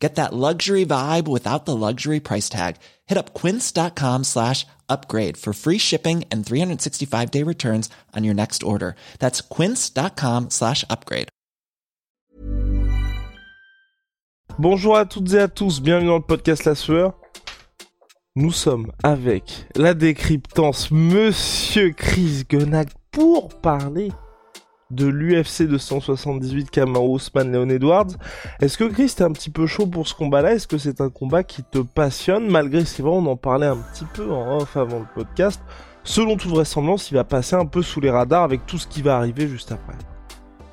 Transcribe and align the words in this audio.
Get 0.00 0.14
that 0.14 0.32
luxury 0.32 0.86
vibe 0.86 1.28
without 1.28 1.66
the 1.66 1.76
luxury 1.76 2.20
price 2.20 2.48
tag. 2.48 2.76
Hit 3.06 3.18
up 3.18 3.34
quince.com 3.34 4.24
slash 4.24 4.66
upgrade 4.88 5.36
for 5.36 5.52
free 5.52 5.78
shipping 5.78 6.24
and 6.32 6.44
365 6.44 7.30
day 7.30 7.44
returns 7.44 7.90
on 8.16 8.24
your 8.24 8.34
next 8.34 8.62
order. 8.62 8.96
That's 9.18 9.42
quince.com 9.42 10.48
slash 10.50 10.84
upgrade. 10.88 11.28
Bonjour 14.58 14.96
à 14.96 15.06
toutes 15.06 15.32
et 15.32 15.38
à 15.38 15.48
tous, 15.48 15.80
bienvenue 15.80 16.08
dans 16.08 16.16
le 16.16 16.22
podcast 16.22 16.64
La 16.64 16.74
Sueur. 16.74 17.14
Nous 18.36 18.52
sommes 18.52 18.92
avec 19.02 19.64
la 19.74 19.94
décryptance 19.94 20.90
Monsieur 20.90 21.92
Chris 21.92 22.44
Gunnack 22.48 22.88
pour 23.10 23.48
parler 23.48 24.12
de 24.90 25.06
l'UFC 25.06 25.62
278 25.62 26.70
Kamaru 26.70 27.16
Usman 27.16 27.52
Leon 27.52 27.68
Edwards. 27.68 28.12
Est-ce 28.60 28.78
que 28.78 28.84
Chris 28.84 29.14
t'es 29.16 29.24
un 29.24 29.32
petit 29.32 29.50
peu 29.50 29.66
chaud 29.66 29.86
pour 29.86 30.08
ce 30.08 30.14
combat-là? 30.14 30.54
Est-ce 30.54 30.68
que 30.68 30.78
c'est 30.78 31.00
un 31.00 31.10
combat 31.10 31.42
qui 31.42 31.62
te 31.62 31.78
passionne? 31.78 32.48
Malgré 32.48 32.84
c'est 32.84 33.02
vrai 33.02 33.12
on 33.12 33.26
en 33.26 33.36
parlait 33.36 33.66
un 33.66 33.78
petit 33.78 34.06
peu 34.14 34.30
en 34.32 34.58
off 34.58 34.76
avant 34.76 35.00
le 35.00 35.06
podcast. 35.14 35.60
Selon 36.02 36.36
toute 36.36 36.50
vraisemblance, 36.50 37.10
il 37.10 37.14
va 37.14 37.24
passer 37.24 37.56
un 37.56 37.66
peu 37.66 37.82
sous 37.82 38.00
les 38.00 38.10
radars 38.10 38.42
avec 38.42 38.66
tout 38.66 38.78
ce 38.78 38.86
qui 38.86 39.02
va 39.02 39.16
arriver 39.16 39.46
juste 39.48 39.70
après. 39.70 39.94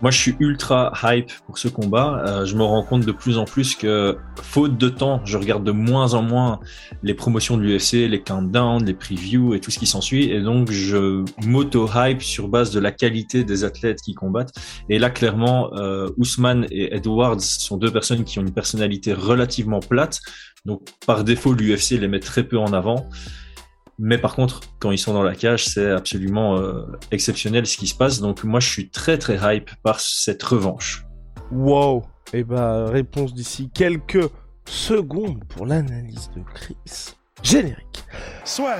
Moi, 0.02 0.12
je 0.12 0.18
suis 0.20 0.36
ultra 0.40 0.94
hype 1.04 1.32
pour 1.48 1.58
ce 1.58 1.68
combat. 1.68 2.24
Euh, 2.28 2.46
je 2.46 2.56
me 2.56 2.64
rends 2.64 2.84
compte 2.84 3.04
de 3.04 3.12
plus 3.12 3.40
en 3.40 3.46
plus 3.46 3.74
que, 3.74 4.16
faute 4.44 4.78
de 4.78 4.90
temps, 4.90 5.22
je 5.26 5.38
regarde 5.38 5.64
de 5.64 5.72
moins 5.72 6.14
en 6.14 6.22
moins 6.22 6.60
les 7.02 7.16
promotions 7.16 7.58
de 7.58 7.64
l'UFC, 7.64 8.08
les 8.08 8.22
countdowns, 8.22 8.86
les 8.86 8.94
previews 8.94 9.56
et 9.56 9.60
tout 9.60 9.72
ce 9.72 9.80
qui 9.80 9.88
s'ensuit. 9.88 10.30
Et 10.30 10.40
donc, 10.40 10.70
je 10.70 11.26
m'auto-hype 11.44 12.22
sur 12.22 12.48
base 12.48 12.70
de 12.72 12.80
la 12.80 12.92
qualité 12.92 13.44
des 13.44 13.64
athlètes 13.64 14.02
qui 14.02 14.14
combattent. 14.14 14.54
Et 14.88 15.00
là, 15.00 15.10
clairement, 15.10 15.74
euh, 15.74 16.10
Ousmane 16.18 16.68
et 16.70 16.96
Edwards 16.96 17.42
sont 17.42 17.78
deux 17.78 17.92
personnes 17.92 18.24
qui 18.24 18.38
ont 18.38 18.44
une 18.44 18.54
personnalité 18.54 19.14
relativement 19.14 19.80
plate. 19.80 20.20
Donc, 20.66 20.82
par 21.08 21.24
défaut, 21.24 21.54
l'UFC 21.54 21.92
les 22.00 22.08
met 22.08 22.20
très 22.20 22.44
peu 22.44 22.60
en 22.60 22.72
avant. 22.72 23.10
Mais 24.00 24.20
par 24.20 24.36
contre, 24.36 24.62
quand 24.80 24.92
ils 24.92 24.98
sont 24.98 25.14
dans 25.14 25.24
la 25.24 25.36
cage, 25.36 25.66
c'est 25.66 25.90
absolument 25.90 26.58
euh, 26.58 26.84
exceptionnel 27.12 27.66
ce 27.66 27.78
qui 27.78 27.88
se 27.88 27.96
passe. 27.96 28.20
Donc 28.20 28.44
moi, 28.44 28.60
je 28.60 28.70
suis 28.70 28.90
très 28.90 29.18
très 29.18 29.40
hype 29.42 29.72
par 29.82 30.00
cette 30.00 30.44
revanche. 30.44 31.06
Wow 31.52 32.04
Et 32.34 32.40
eh 32.40 32.44
bah, 32.44 32.86
réponse 32.90 33.34
d'ici 33.34 33.70
quelques 33.74 34.30
secondes 34.66 35.44
pour 35.48 35.66
l'analyse 35.66 36.30
de 36.36 36.42
Chris. 36.54 37.16
Générique. 37.42 38.06
Soit. 38.44 38.76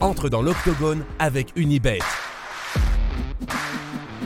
Entre 0.00 0.28
dans 0.28 0.42
l'octogone 0.42 1.04
avec 1.20 1.52
Unibet. 1.54 2.00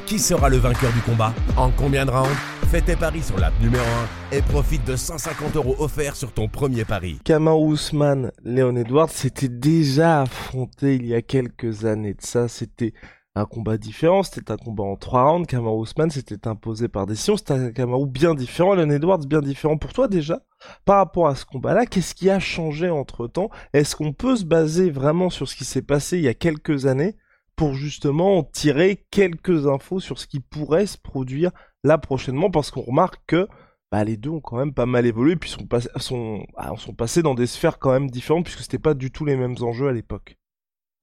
Qui 0.06 0.20
sera 0.20 0.48
le 0.48 0.58
vainqueur 0.58 0.92
du 0.92 1.00
combat 1.00 1.34
En 1.56 1.72
combien 1.72 2.06
de 2.06 2.12
rounds 2.12 2.30
Fais 2.70 2.80
tes 2.80 2.94
paris 2.94 3.22
sur 3.22 3.38
l'app 3.38 3.52
numéro 3.60 3.84
1 4.30 4.36
et 4.36 4.40
profite 4.40 4.86
de 4.86 4.94
150 4.94 5.56
euros 5.56 5.74
offerts 5.80 6.14
sur 6.14 6.32
ton 6.32 6.46
premier 6.46 6.84
pari. 6.84 7.18
Kamaru 7.24 7.72
Usman, 7.72 8.30
Léon 8.44 8.76
Edwards 8.76 9.10
s'était 9.10 9.48
déjà 9.48 10.22
affronté 10.22 10.94
il 10.94 11.06
y 11.06 11.14
a 11.14 11.22
quelques 11.22 11.86
années 11.86 12.14
de 12.14 12.22
ça. 12.22 12.46
C'était 12.46 12.94
un 13.34 13.46
combat 13.46 13.78
différent, 13.78 14.22
c'était 14.22 14.52
un 14.52 14.56
combat 14.56 14.84
en 14.84 14.94
trois 14.94 15.24
rounds. 15.28 15.48
Kamaru 15.48 15.82
Usman 15.82 16.08
s'était 16.08 16.46
imposé 16.46 16.86
par 16.86 17.06
décision. 17.06 17.36
C'était 17.36 17.54
un 17.54 17.72
Kamaru 17.72 18.06
bien 18.06 18.34
différent, 18.34 18.74
Léon 18.74 18.90
Edwards 18.90 19.26
bien 19.26 19.40
différent. 19.40 19.76
Pour 19.76 19.92
toi 19.92 20.06
déjà, 20.06 20.40
par 20.84 20.98
rapport 20.98 21.26
à 21.26 21.34
ce 21.34 21.44
combat-là, 21.44 21.84
qu'est-ce 21.84 22.14
qui 22.14 22.30
a 22.30 22.38
changé 22.38 22.90
entre 22.90 23.26
temps 23.26 23.50
Est-ce 23.72 23.96
qu'on 23.96 24.12
peut 24.12 24.36
se 24.36 24.44
baser 24.44 24.88
vraiment 24.88 25.30
sur 25.30 25.48
ce 25.48 25.56
qui 25.56 25.64
s'est 25.64 25.82
passé 25.82 26.18
il 26.18 26.22
y 26.22 26.28
a 26.28 26.34
quelques 26.34 26.86
années? 26.86 27.16
Pour 27.56 27.74
justement 27.74 28.44
tirer 28.44 29.06
quelques 29.10 29.66
infos 29.66 29.98
sur 29.98 30.18
ce 30.18 30.26
qui 30.26 30.40
pourrait 30.40 30.86
se 30.86 30.98
produire 30.98 31.50
là 31.82 31.98
prochainement 31.98 32.50
parce 32.50 32.70
qu'on 32.70 32.82
remarque 32.82 33.20
que 33.26 33.48
bah, 33.90 34.04
les 34.04 34.16
deux 34.16 34.30
ont 34.30 34.40
quand 34.40 34.58
même 34.58 34.74
pas 34.74 34.86
mal 34.86 35.06
évolué 35.06 35.36
puis 35.36 35.50
sont, 35.50 35.66
sont, 35.96 36.44
bah, 36.54 36.74
sont 36.76 36.94
passés 36.94 37.22
dans 37.22 37.34
des 37.34 37.46
sphères 37.46 37.78
quand 37.78 37.92
même 37.92 38.10
différentes 38.10 38.44
puisque 38.44 38.60
c'était 38.60 38.78
pas 38.78 38.94
du 38.94 39.10
tout 39.10 39.24
les 39.24 39.36
mêmes 39.36 39.56
enjeux 39.60 39.88
à 39.88 39.92
l'époque. 39.92 40.36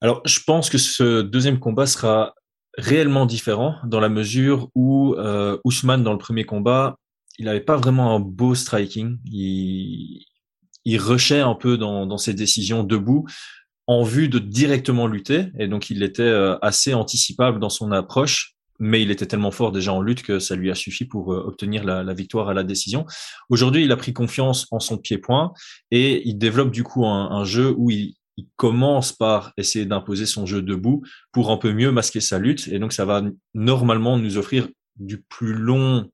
Alors 0.00 0.22
je 0.24 0.40
pense 0.46 0.70
que 0.70 0.78
ce 0.78 1.22
deuxième 1.22 1.58
combat 1.58 1.86
sera 1.86 2.34
réellement 2.78 3.26
différent 3.26 3.76
dans 3.84 4.00
la 4.00 4.08
mesure 4.08 4.68
où 4.74 5.14
euh, 5.14 5.58
Ousmane 5.64 6.04
dans 6.04 6.12
le 6.12 6.18
premier 6.18 6.44
combat 6.44 6.96
il 7.38 7.46
n'avait 7.46 7.60
pas 7.60 7.76
vraiment 7.76 8.14
un 8.14 8.20
beau 8.20 8.54
striking, 8.54 9.18
il, 9.24 10.24
il 10.84 10.98
rushait 10.98 11.40
un 11.40 11.56
peu 11.56 11.76
dans 11.76 12.16
ses 12.16 12.32
décisions 12.32 12.84
debout 12.84 13.26
en 13.86 14.02
vue 14.02 14.28
de 14.28 14.38
directement 14.38 15.06
lutter. 15.06 15.46
Et 15.58 15.68
donc, 15.68 15.90
il 15.90 16.02
était 16.02 16.22
euh, 16.22 16.56
assez 16.62 16.94
anticipable 16.94 17.60
dans 17.60 17.68
son 17.68 17.92
approche, 17.92 18.54
mais 18.78 19.02
il 19.02 19.10
était 19.10 19.26
tellement 19.26 19.50
fort 19.50 19.72
déjà 19.72 19.92
en 19.92 20.00
lutte 20.00 20.22
que 20.22 20.38
ça 20.38 20.56
lui 20.56 20.70
a 20.70 20.74
suffi 20.74 21.04
pour 21.04 21.32
euh, 21.32 21.44
obtenir 21.46 21.84
la, 21.84 22.14
victoire 22.14 22.48
à 22.48 22.54
la 22.54 22.64
décision. 22.64 23.06
Aujourd'hui, 23.50 23.84
il 23.84 23.92
a 23.92 23.96
pris 23.96 24.12
confiance 24.12 24.66
en 24.70 24.80
son 24.80 24.98
pied-point 24.98 25.52
et 25.90 26.26
il 26.28 26.38
développe 26.38 26.70
du 26.70 26.82
coup 26.82 27.06
un, 27.06 27.44
jeu 27.44 27.74
où 27.76 27.90
il, 27.90 28.14
commence 28.56 29.12
par 29.12 29.52
essayer 29.56 29.86
d'imposer 29.86 30.26
son 30.26 30.44
jeu 30.44 30.60
debout 30.60 31.04
pour 31.30 31.52
un 31.52 31.56
peu 31.56 31.72
mieux 31.72 31.92
masquer 31.92 32.18
sa 32.18 32.40
lutte. 32.40 32.66
Et 32.66 32.80
donc, 32.80 32.92
ça 32.92 33.04
va 33.04 33.22
normalement 33.54 34.18
nous 34.18 34.38
offrir 34.38 34.66
du 34.96 35.22
plus 35.22 35.54
long 35.54 36.10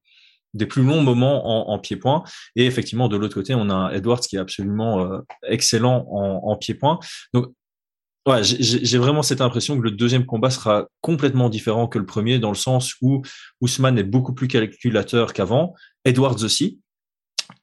des 0.54 0.66
plus 0.66 0.82
longs 0.82 1.02
moments 1.02 1.70
en, 1.70 1.78
pied-point. 1.78 2.24
Et 2.56 2.66
effectivement, 2.66 3.08
de 3.08 3.16
l'autre 3.16 3.34
côté, 3.34 3.54
on 3.54 3.70
a 3.70 3.92
Edwards 3.92 4.20
qui 4.20 4.36
est 4.36 4.40
absolument 4.40 5.00
euh, 5.00 5.20
excellent 5.48 6.06
en, 6.10 6.56
pied-point. 6.56 6.98
Ouais, 8.26 8.42
j'ai 8.44 8.98
vraiment 8.98 9.22
cette 9.22 9.40
impression 9.40 9.78
que 9.78 9.82
le 9.82 9.90
deuxième 9.90 10.26
combat 10.26 10.50
sera 10.50 10.88
complètement 11.00 11.48
différent 11.48 11.88
que 11.88 11.98
le 11.98 12.04
premier, 12.04 12.38
dans 12.38 12.50
le 12.50 12.54
sens 12.54 12.94
où 13.00 13.22
Ousmane 13.62 13.98
est 13.98 14.04
beaucoup 14.04 14.34
plus 14.34 14.46
calculateur 14.46 15.32
qu'avant, 15.32 15.74
Edwards 16.04 16.44
aussi. 16.44 16.80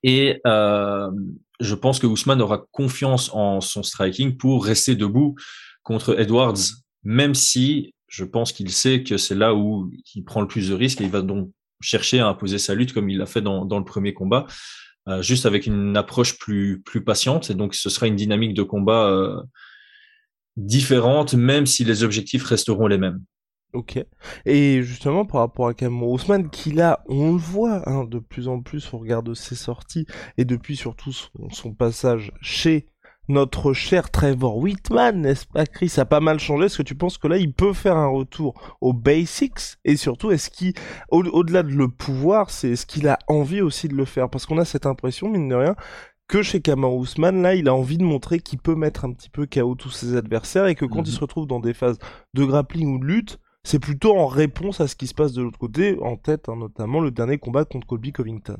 Et 0.01 0.41
euh, 0.47 1.11
je 1.59 1.75
pense 1.75 1.99
que 1.99 2.07
Ousmane 2.07 2.41
aura 2.41 2.65
confiance 2.71 3.29
en 3.33 3.61
son 3.61 3.83
striking 3.83 4.35
pour 4.35 4.65
rester 4.65 4.95
debout 4.95 5.35
contre 5.83 6.19
Edwards, 6.19 6.57
même 7.03 7.35
si 7.35 7.93
je 8.07 8.23
pense 8.23 8.51
qu'il 8.51 8.71
sait 8.71 9.03
que 9.03 9.17
c'est 9.17 9.35
là 9.35 9.53
où 9.53 9.91
il 10.15 10.23
prend 10.23 10.41
le 10.41 10.47
plus 10.47 10.69
de 10.69 10.73
risques 10.73 11.01
et 11.01 11.03
il 11.03 11.11
va 11.11 11.21
donc 11.21 11.51
chercher 11.81 12.19
à 12.19 12.27
imposer 12.27 12.57
sa 12.57 12.73
lutte 12.73 12.93
comme 12.93 13.09
il 13.09 13.19
l'a 13.19 13.27
fait 13.27 13.41
dans, 13.41 13.63
dans, 13.63 13.77
le 13.77 13.85
premier 13.85 14.13
combat, 14.13 14.47
euh, 15.07 15.21
juste 15.21 15.45
avec 15.45 15.67
une 15.67 15.95
approche 15.95 16.39
plus, 16.39 16.81
plus 16.81 17.03
patiente. 17.03 17.49
Et 17.51 17.53
donc 17.53 17.75
ce 17.75 17.89
sera 17.89 18.07
une 18.07 18.15
dynamique 18.15 18.53
de 18.55 18.63
combat 18.63 19.07
euh, 19.07 19.41
différentes, 20.57 21.35
même 21.35 21.65
si 21.65 21.85
les 21.85 22.03
objectifs 22.03 22.43
resteront 22.43 22.87
les 22.87 22.97
mêmes. 22.97 23.21
Ok. 23.73 24.03
Et 24.45 24.81
justement, 24.81 25.25
par 25.25 25.41
rapport 25.41 25.67
à 25.67 25.73
Cameron 25.73 26.13
Ousmane, 26.13 26.49
qui 26.49 26.71
là, 26.71 27.03
on 27.07 27.33
le 27.33 27.37
voit 27.37 27.87
hein, 27.87 28.05
de 28.05 28.19
plus 28.19 28.47
en 28.47 28.61
plus 28.61 28.91
on 28.93 28.97
regarde 28.97 29.33
ses 29.33 29.55
sorties, 29.55 30.05
et 30.37 30.45
depuis 30.45 30.75
surtout 30.75 31.11
son, 31.11 31.73
passage 31.73 32.31
chez 32.41 32.87
notre 33.27 33.73
cher 33.73 34.09
Trevor 34.09 34.57
Whitman, 34.57 35.21
n'est-ce 35.21 35.45
pas 35.45 35.65
Chris 35.65 35.93
a 35.97 36.05
pas 36.05 36.21
mal 36.21 36.39
changé. 36.39 36.65
Est-ce 36.65 36.77
que 36.77 36.83
tu 36.83 36.95
penses 36.95 37.17
que 37.17 37.27
là, 37.27 37.37
il 37.37 37.51
peut 37.51 37.73
faire 37.73 37.97
un 37.97 38.07
retour 38.07 38.77
aux 38.79 38.93
basics? 38.93 39.77
Et 39.83 39.97
surtout, 39.97 40.31
est-ce 40.31 40.49
qu'il, 40.49 40.73
au-delà 41.09 41.61
de 41.61 41.71
le 41.71 41.89
pouvoir, 41.89 42.49
c'est 42.49 42.69
est-ce 42.69 42.85
qu'il 42.85 43.07
a 43.09 43.19
envie 43.27 43.59
aussi 43.59 43.89
de 43.89 43.95
le 43.95 44.05
faire? 44.05 44.29
Parce 44.29 44.45
qu'on 44.45 44.57
a 44.57 44.65
cette 44.65 44.85
impression, 44.85 45.29
mine 45.29 45.49
de 45.49 45.55
rien, 45.55 45.75
que 46.27 46.41
chez 46.41 46.61
Kamaru 46.61 47.03
Usman, 47.03 47.41
là, 47.41 47.55
il 47.55 47.67
a 47.67 47.73
envie 47.73 47.97
de 47.97 48.03
montrer 48.03 48.39
qu'il 48.39 48.59
peut 48.59 48.75
mettre 48.75 49.05
un 49.05 49.13
petit 49.13 49.29
peu 49.29 49.45
KO 49.45 49.75
tous 49.75 49.91
ses 49.91 50.15
adversaires 50.15 50.67
et 50.67 50.75
que 50.75 50.85
quand 50.85 51.03
il 51.03 51.09
mhm. 51.09 51.15
se 51.15 51.19
retrouve 51.19 51.47
dans 51.47 51.59
des 51.59 51.73
phases 51.73 51.97
de 52.33 52.43
grappling 52.43 52.95
ou 52.95 52.99
de 52.99 53.05
lutte, 53.05 53.39
c'est 53.63 53.79
plutôt 53.79 54.17
en 54.17 54.27
réponse 54.27 54.79
à 54.81 54.87
ce 54.87 54.95
qui 54.95 55.07
se 55.07 55.13
passe 55.13 55.33
de 55.33 55.41
l'autre 55.41 55.59
côté, 55.59 55.97
en 56.01 56.15
tête 56.15 56.47
hein, 56.49 56.55
notamment 56.55 56.99
le 57.01 57.11
dernier 57.11 57.37
combat 57.37 57.65
contre 57.65 57.87
Colby 57.87 58.13
Covington. 58.13 58.57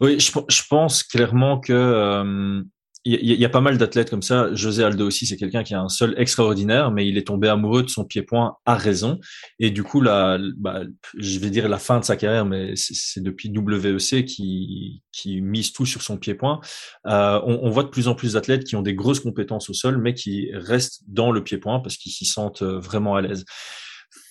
Oui, 0.00 0.18
je, 0.18 0.62
pense 0.68 1.02
clairement 1.02 1.60
que 1.60 1.72
euh, 1.72 2.62
il 3.06 3.38
y, 3.38 3.44
a 3.44 3.50
pas 3.50 3.60
mal 3.60 3.76
d'athlètes 3.76 4.08
comme 4.08 4.22
ça. 4.22 4.54
José 4.54 4.82
Aldo 4.82 5.06
aussi, 5.06 5.26
c'est 5.26 5.36
quelqu'un 5.36 5.62
qui 5.62 5.74
a 5.74 5.80
un 5.80 5.90
sol 5.90 6.14
extraordinaire, 6.16 6.90
mais 6.90 7.06
il 7.06 7.18
est 7.18 7.26
tombé 7.26 7.48
amoureux 7.48 7.82
de 7.82 7.90
son 7.90 8.06
pied-point 8.06 8.56
à 8.64 8.76
raison. 8.76 9.20
Et 9.58 9.70
du 9.70 9.82
coup, 9.82 10.00
la, 10.00 10.38
bah, 10.56 10.80
je 11.18 11.38
vais 11.38 11.50
dire 11.50 11.68
la 11.68 11.78
fin 11.78 12.00
de 12.00 12.04
sa 12.04 12.16
carrière, 12.16 12.46
mais 12.46 12.72
c'est 12.76 13.22
depuis 13.22 13.52
WEC 13.54 14.24
qui, 14.24 15.02
qui 15.12 15.42
mise 15.42 15.72
tout 15.74 15.84
sur 15.84 16.00
son 16.00 16.16
pied-point. 16.16 16.60
Euh, 17.06 17.40
on, 17.44 17.60
on, 17.64 17.70
voit 17.70 17.82
de 17.82 17.90
plus 17.90 18.08
en 18.08 18.14
plus 18.14 18.32
d'athlètes 18.32 18.64
qui 18.64 18.74
ont 18.74 18.82
des 18.82 18.94
grosses 18.94 19.20
compétences 19.20 19.68
au 19.68 19.74
sol, 19.74 19.98
mais 19.98 20.14
qui 20.14 20.48
restent 20.54 21.02
dans 21.06 21.30
le 21.30 21.44
pied-point 21.44 21.80
parce 21.80 21.98
qu'ils 21.98 22.12
s'y 22.12 22.24
sentent 22.24 22.62
euh, 22.62 22.78
vraiment 22.78 23.16
à 23.16 23.20
l'aise. 23.20 23.44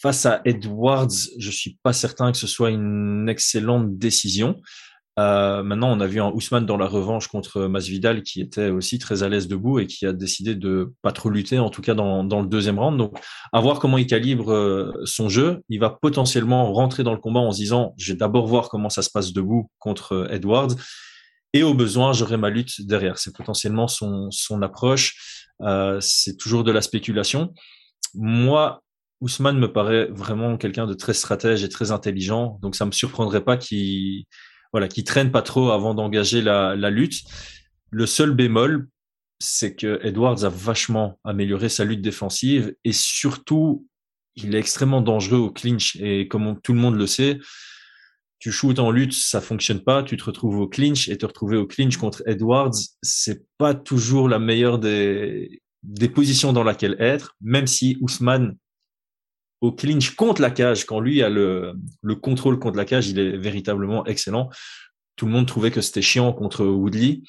Face 0.01 0.25
à 0.25 0.41
Edwards, 0.45 1.13
je 1.37 1.51
suis 1.51 1.77
pas 1.83 1.93
certain 1.93 2.31
que 2.31 2.37
ce 2.39 2.47
soit 2.47 2.71
une 2.71 3.29
excellente 3.29 3.99
décision. 3.99 4.59
Euh, 5.19 5.62
maintenant, 5.62 5.92
on 5.92 6.00
a 6.00 6.07
vu 6.07 6.19
un 6.19 6.31
Ousmane 6.31 6.65
dans 6.65 6.77
la 6.77 6.88
revanche 6.88 7.27
contre 7.27 7.68
Masvidal 7.68 8.24
qui 8.24 8.42
était 8.42 8.69
aussi 8.69 8.98
très 8.98 9.21
à 9.21 9.30
l'aise 9.30 9.48
debout 9.48 9.80
et 9.80 9.86
qui 9.86 10.07
a 10.07 10.13
décidé 10.13 10.56
de 10.56 10.94
pas 11.04 11.12
trop 11.12 11.30
lutter, 11.30 11.60
en 11.60 11.69
tout 11.69 11.81
cas 11.81 11.94
dans, 11.94 12.24
dans 12.24 12.42
le 12.42 12.48
deuxième 12.48 12.80
round. 12.80 12.98
Donc, 12.98 13.19
à 13.51 13.62
voir 13.62 13.80
comment 13.80 13.98
il 13.98 14.07
calibre 14.07 14.51
euh, 14.51 14.92
son 15.06 15.30
jeu. 15.30 15.62
Il 15.69 15.80
va 15.80 15.92
potentiellement 15.92 16.74
rentrer 16.74 17.04
dans 17.04 17.13
le 17.13 17.19
combat 17.19 17.42
en 17.42 17.51
se 17.51 17.57
disant, 17.57 17.94
je 17.98 18.13
vais 18.13 18.18
d'abord 18.18 18.48
voir 18.48 18.69
comment 18.69 18.89
ça 18.89 19.04
se 19.04 19.12
passe 19.12 19.33
debout 19.33 19.69
contre 19.77 20.13
euh, 20.13 20.27
Edwards. 20.30 20.75
Et 21.54 21.62
au 21.62 21.75
besoin, 21.75 22.13
j'aurai 22.13 22.38
ma 22.38 22.50
lutte 22.50 22.81
derrière. 22.81 23.19
C'est 23.19 23.36
potentiellement 23.36 23.88
son, 23.88 24.31
son 24.31 24.63
approche. 24.63 25.45
Euh, 25.62 26.00
c'est 26.01 26.38
toujours 26.38 26.63
de 26.63 26.71
la 26.71 26.81
spéculation. 26.81 27.54
Moi, 28.15 28.81
Ousmane 29.21 29.60
me 29.60 29.71
paraît 29.71 30.07
vraiment 30.07 30.57
quelqu'un 30.57 30.88
de 30.88 30.95
très 30.95 31.13
stratège 31.13 31.63
et 31.63 31.69
très 31.69 31.92
intelligent. 31.92 32.57
Donc, 32.63 32.75
ça 32.75 32.86
me 32.86 32.92
surprendrait 32.92 33.44
pas 33.44 33.57
qu'il 33.57 34.25
voilà, 34.73 34.87
qui 34.87 35.03
traîne 35.03 35.31
pas 35.31 35.41
trop 35.41 35.71
avant 35.71 35.93
d'engager 35.93 36.41
la, 36.41 36.75
la, 36.75 36.89
lutte. 36.89 37.21
Le 37.91 38.05
seul 38.05 38.31
bémol, 38.31 38.89
c'est 39.39 39.75
que 39.75 39.99
Edwards 40.03 40.43
a 40.43 40.49
vachement 40.49 41.19
amélioré 41.23 41.69
sa 41.69 41.85
lutte 41.85 42.01
défensive 42.01 42.75
et 42.83 42.91
surtout, 42.91 43.87
il 44.35 44.55
est 44.55 44.59
extrêmement 44.59 45.01
dangereux 45.01 45.37
au 45.37 45.51
clinch. 45.51 45.95
Et 45.97 46.27
comme 46.27 46.59
tout 46.61 46.73
le 46.73 46.79
monde 46.79 46.95
le 46.95 47.07
sait, 47.07 47.39
tu 48.39 48.51
shoots 48.51 48.79
en 48.79 48.91
lutte, 48.91 49.13
ça 49.13 49.39
fonctionne 49.39 49.81
pas, 49.81 50.03
tu 50.03 50.17
te 50.17 50.23
retrouves 50.25 50.57
au 50.57 50.67
clinch 50.67 51.07
et 51.07 51.17
te 51.17 51.25
retrouver 51.25 51.55
au 51.55 51.65
clinch 51.65 51.95
contre 51.95 52.23
Edwards, 52.25 52.73
c'est 53.01 53.45
pas 53.57 53.73
toujours 53.73 54.27
la 54.27 54.39
meilleure 54.39 54.79
des, 54.79 55.61
des 55.83 56.09
positions 56.09 56.51
dans 56.51 56.63
laquelle 56.63 56.97
être, 56.99 57.37
même 57.41 57.67
si 57.67 57.97
Ousmane 58.01 58.57
au 59.63 59.71
clinch 59.71 60.13
contre 60.15 60.42
la 60.42 60.51
cage, 60.51 60.86
quand 60.86 61.00
lui 61.00 61.24
a 61.24 61.30
le, 61.30 61.75
le 62.01 62.15
contrôle 62.15 62.60
contre 62.60 62.75
la 62.75 62.83
cage, 62.83 63.07
il 63.07 63.18
est 63.18 63.38
véritablement 63.38 64.06
excellent. 64.06 64.50
Tout 65.15 65.25
le 65.25 65.31
monde 65.31 65.48
trouvait 65.48 65.71
que 65.71 65.80
c'était 65.80 66.01
chiant 66.01 66.33
contre 66.33 66.65
Woodley. 66.65 67.21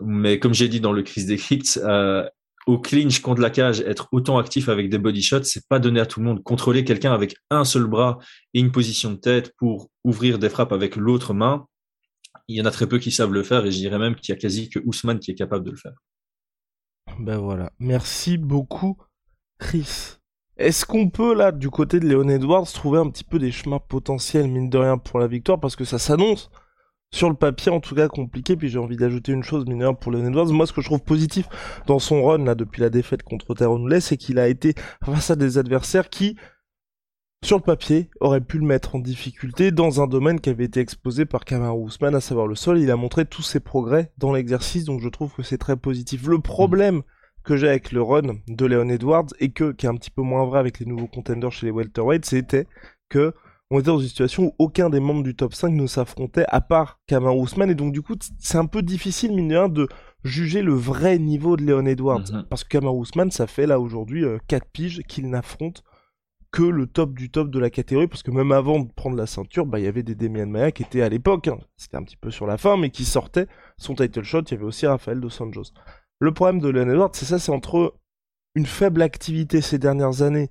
Mais 0.00 0.38
comme 0.38 0.54
j'ai 0.54 0.68
dit 0.68 0.80
dans 0.80 0.92
le 0.92 1.02
Chris 1.02 1.26
Decrypt, 1.26 1.78
euh, 1.84 2.26
au 2.66 2.78
clinch 2.78 3.20
contre 3.20 3.42
la 3.42 3.50
cage, 3.50 3.80
être 3.80 4.08
autant 4.12 4.38
actif 4.38 4.70
avec 4.70 4.88
des 4.88 4.96
body 4.96 5.20
shots, 5.20 5.42
c'est 5.42 5.68
pas 5.68 5.78
donné 5.78 6.00
à 6.00 6.06
tout 6.06 6.20
le 6.20 6.26
monde. 6.26 6.42
Contrôler 6.42 6.84
quelqu'un 6.84 7.12
avec 7.12 7.36
un 7.50 7.66
seul 7.66 7.84
bras 7.84 8.18
et 8.54 8.60
une 8.60 8.72
position 8.72 9.10
de 9.10 9.16
tête 9.16 9.52
pour 9.58 9.90
ouvrir 10.04 10.38
des 10.38 10.48
frappes 10.48 10.72
avec 10.72 10.96
l'autre 10.96 11.34
main, 11.34 11.66
il 12.48 12.56
y 12.56 12.62
en 12.62 12.64
a 12.64 12.70
très 12.70 12.86
peu 12.86 12.98
qui 12.98 13.10
savent 13.10 13.34
le 13.34 13.42
faire 13.42 13.66
et 13.66 13.70
je 13.70 13.76
dirais 13.76 13.98
même 13.98 14.14
qu'il 14.14 14.34
y 14.34 14.38
a 14.38 14.40
quasi 14.40 14.70
que 14.70 14.78
Ousmane 14.86 15.18
qui 15.18 15.30
est 15.30 15.34
capable 15.34 15.66
de 15.66 15.70
le 15.72 15.76
faire. 15.76 15.92
Ben 17.18 17.36
voilà. 17.36 17.70
Merci 17.78 18.38
beaucoup, 18.38 18.96
Chris. 19.58 20.16
Est-ce 20.58 20.84
qu'on 20.84 21.08
peut, 21.08 21.34
là, 21.34 21.50
du 21.50 21.70
côté 21.70 21.98
de 21.98 22.06
Léon 22.06 22.28
Edwards, 22.28 22.70
trouver 22.70 22.98
un 22.98 23.08
petit 23.08 23.24
peu 23.24 23.38
des 23.38 23.50
chemins 23.50 23.78
potentiels, 23.78 24.48
mine 24.48 24.68
de 24.68 24.78
rien, 24.78 24.98
pour 24.98 25.18
la 25.18 25.26
victoire? 25.26 25.58
Parce 25.58 25.76
que 25.76 25.84
ça 25.84 25.98
s'annonce, 25.98 26.50
sur 27.10 27.30
le 27.30 27.36
papier, 27.36 27.72
en 27.72 27.80
tout 27.80 27.94
cas, 27.94 28.08
compliqué. 28.08 28.54
Puis 28.56 28.68
j'ai 28.68 28.78
envie 28.78 28.96
d'ajouter 28.96 29.32
une 29.32 29.42
chose, 29.42 29.64
mine 29.66 29.78
de 29.78 29.84
rien, 29.84 29.94
pour 29.94 30.12
Léon 30.12 30.26
Edwards. 30.26 30.52
Moi, 30.52 30.66
ce 30.66 30.72
que 30.72 30.82
je 30.82 30.88
trouve 30.88 31.00
positif 31.00 31.48
dans 31.86 31.98
son 31.98 32.22
run, 32.22 32.44
là, 32.44 32.54
depuis 32.54 32.82
la 32.82 32.90
défaite 32.90 33.22
contre 33.22 33.54
Terron 33.54 33.88
c'est 34.00 34.18
qu'il 34.18 34.38
a 34.38 34.48
été 34.48 34.74
face 35.04 35.30
à 35.30 35.36
des 35.36 35.56
adversaires 35.56 36.10
qui, 36.10 36.36
sur 37.42 37.56
le 37.56 37.62
papier, 37.62 38.10
auraient 38.20 38.42
pu 38.42 38.58
le 38.58 38.66
mettre 38.66 38.94
en 38.94 38.98
difficulté 38.98 39.72
dans 39.72 40.02
un 40.02 40.06
domaine 40.06 40.38
qui 40.38 40.50
avait 40.50 40.64
été 40.64 40.80
exposé 40.80 41.24
par 41.24 41.44
Kamaru 41.44 41.80
Ousmane, 41.80 42.14
à 42.14 42.20
savoir 42.20 42.46
le 42.46 42.54
sol. 42.54 42.78
Il 42.78 42.90
a 42.90 42.96
montré 42.96 43.24
tous 43.24 43.42
ses 43.42 43.58
progrès 43.58 44.12
dans 44.18 44.32
l'exercice, 44.32 44.84
donc 44.84 45.00
je 45.00 45.08
trouve 45.08 45.32
que 45.32 45.42
c'est 45.42 45.58
très 45.58 45.76
positif. 45.76 46.26
Le 46.26 46.40
problème 46.40 47.02
que 47.42 47.56
j'ai 47.56 47.68
avec 47.68 47.92
le 47.92 48.02
run 48.02 48.36
de 48.48 48.66
Leon 48.66 48.88
Edwards 48.88 49.26
et 49.40 49.50
que 49.50 49.72
qui 49.72 49.86
est 49.86 49.88
un 49.88 49.96
petit 49.96 50.10
peu 50.10 50.22
moins 50.22 50.44
vrai 50.44 50.60
avec 50.60 50.78
les 50.78 50.86
nouveaux 50.86 51.06
contenders 51.06 51.52
chez 51.52 51.66
les 51.66 51.72
welterweights, 51.72 52.24
c'était 52.24 52.66
que 53.08 53.34
on 53.70 53.78
était 53.78 53.86
dans 53.86 53.98
une 53.98 54.08
situation 54.08 54.44
où 54.44 54.54
aucun 54.58 54.90
des 54.90 55.00
membres 55.00 55.22
du 55.22 55.34
top 55.34 55.54
5 55.54 55.70
ne 55.70 55.86
s'affrontait 55.86 56.44
à 56.48 56.60
part 56.60 57.00
Kamar 57.06 57.36
Ousmane 57.36 57.70
et 57.70 57.74
donc 57.74 57.92
du 57.92 58.02
coup 58.02 58.14
c'est 58.38 58.58
un 58.58 58.66
peu 58.66 58.82
difficile 58.82 59.34
mine 59.34 59.48
de 59.48 59.54
rien 59.56 59.68
de 59.68 59.88
juger 60.24 60.62
le 60.62 60.74
vrai 60.74 61.18
niveau 61.18 61.56
de 61.56 61.64
Leon 61.64 61.86
Edwards. 61.86 62.30
Mhm. 62.30 62.44
parce 62.50 62.64
que 62.64 62.68
Kamar 62.68 62.94
Ousmane 62.94 63.30
ça 63.30 63.46
fait 63.46 63.66
là 63.66 63.80
aujourd'hui 63.80 64.24
4 64.46 64.62
euh, 64.62 64.66
piges 64.72 65.02
qu'il 65.08 65.30
n'affronte 65.30 65.82
que 66.52 66.62
le 66.62 66.86
top 66.86 67.14
du 67.14 67.30
top 67.30 67.50
de 67.50 67.58
la 67.58 67.70
catégorie. 67.70 68.08
Parce 68.08 68.22
que 68.22 68.30
même 68.30 68.52
avant 68.52 68.80
de 68.80 68.92
prendre 68.92 69.16
la 69.16 69.26
ceinture 69.26 69.64
bah 69.64 69.80
il 69.80 69.86
y 69.86 69.88
avait 69.88 70.02
des 70.02 70.14
Demian 70.14 70.46
Maia 70.46 70.70
qui 70.70 70.82
étaient 70.82 71.00
à 71.02 71.08
l'époque 71.08 71.48
hein, 71.48 71.58
c'était 71.76 71.96
un 71.96 72.04
petit 72.04 72.18
peu 72.18 72.30
sur 72.30 72.46
la 72.46 72.58
fin 72.58 72.76
mais 72.76 72.90
qui 72.90 73.04
sortaient 73.04 73.48
son 73.78 73.94
title 73.94 74.22
shot. 74.22 74.42
Il 74.42 74.50
y 74.52 74.54
avait 74.54 74.64
aussi 74.64 74.86
Rafael 74.86 75.18
dos 75.18 75.30
Santos 75.30 75.72
le 76.22 76.32
problème 76.32 76.60
de 76.60 76.68
Leon 76.68 76.88
Edwards, 76.88 77.10
c'est 77.14 77.24
ça, 77.24 77.40
c'est 77.40 77.50
entre 77.50 77.96
une 78.54 78.66
faible 78.66 79.02
activité 79.02 79.60
ces 79.60 79.78
dernières 79.78 80.22
années 80.22 80.50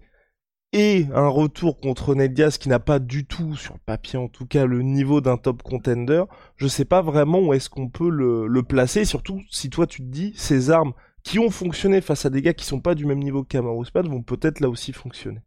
et 0.74 1.06
un 1.14 1.30
retour 1.30 1.80
contre 1.80 2.14
Ned 2.14 2.34
Diaz 2.34 2.58
qui 2.58 2.68
n'a 2.68 2.80
pas 2.80 3.00
du 3.00 3.26
tout, 3.26 3.56
sur 3.56 3.76
le 3.76 3.80
papier 3.86 4.20
en 4.20 4.28
tout 4.28 4.46
cas, 4.46 4.66
le 4.66 4.82
niveau 4.82 5.22
d'un 5.22 5.38
top 5.38 5.64
contender, 5.64 6.24
je 6.58 6.68
sais 6.68 6.84
pas 6.84 7.02
vraiment 7.02 7.40
où 7.40 7.54
est-ce 7.54 7.70
qu'on 7.70 7.88
peut 7.88 8.10
le, 8.10 8.64
placer, 8.64 9.06
surtout 9.06 9.42
si 9.50 9.70
toi 9.70 9.88
tu 9.88 10.02
te 10.02 10.08
dis, 10.08 10.34
ces 10.36 10.72
armes 10.72 10.92
qui 11.24 11.40
ont 11.40 11.50
fonctionné 11.50 12.02
face 12.02 12.26
à 12.26 12.30
des 12.30 12.42
gars 12.42 12.54
qui 12.54 12.66
sont 12.66 12.82
pas 12.82 12.94
du 12.94 13.06
même 13.06 13.20
niveau 13.20 13.44
que 13.44 13.50
Kamaru 13.50 13.86
vont 13.94 14.24
peut-être 14.24 14.60
là 14.60 14.68
aussi 14.68 14.92
fonctionner. 14.92 15.40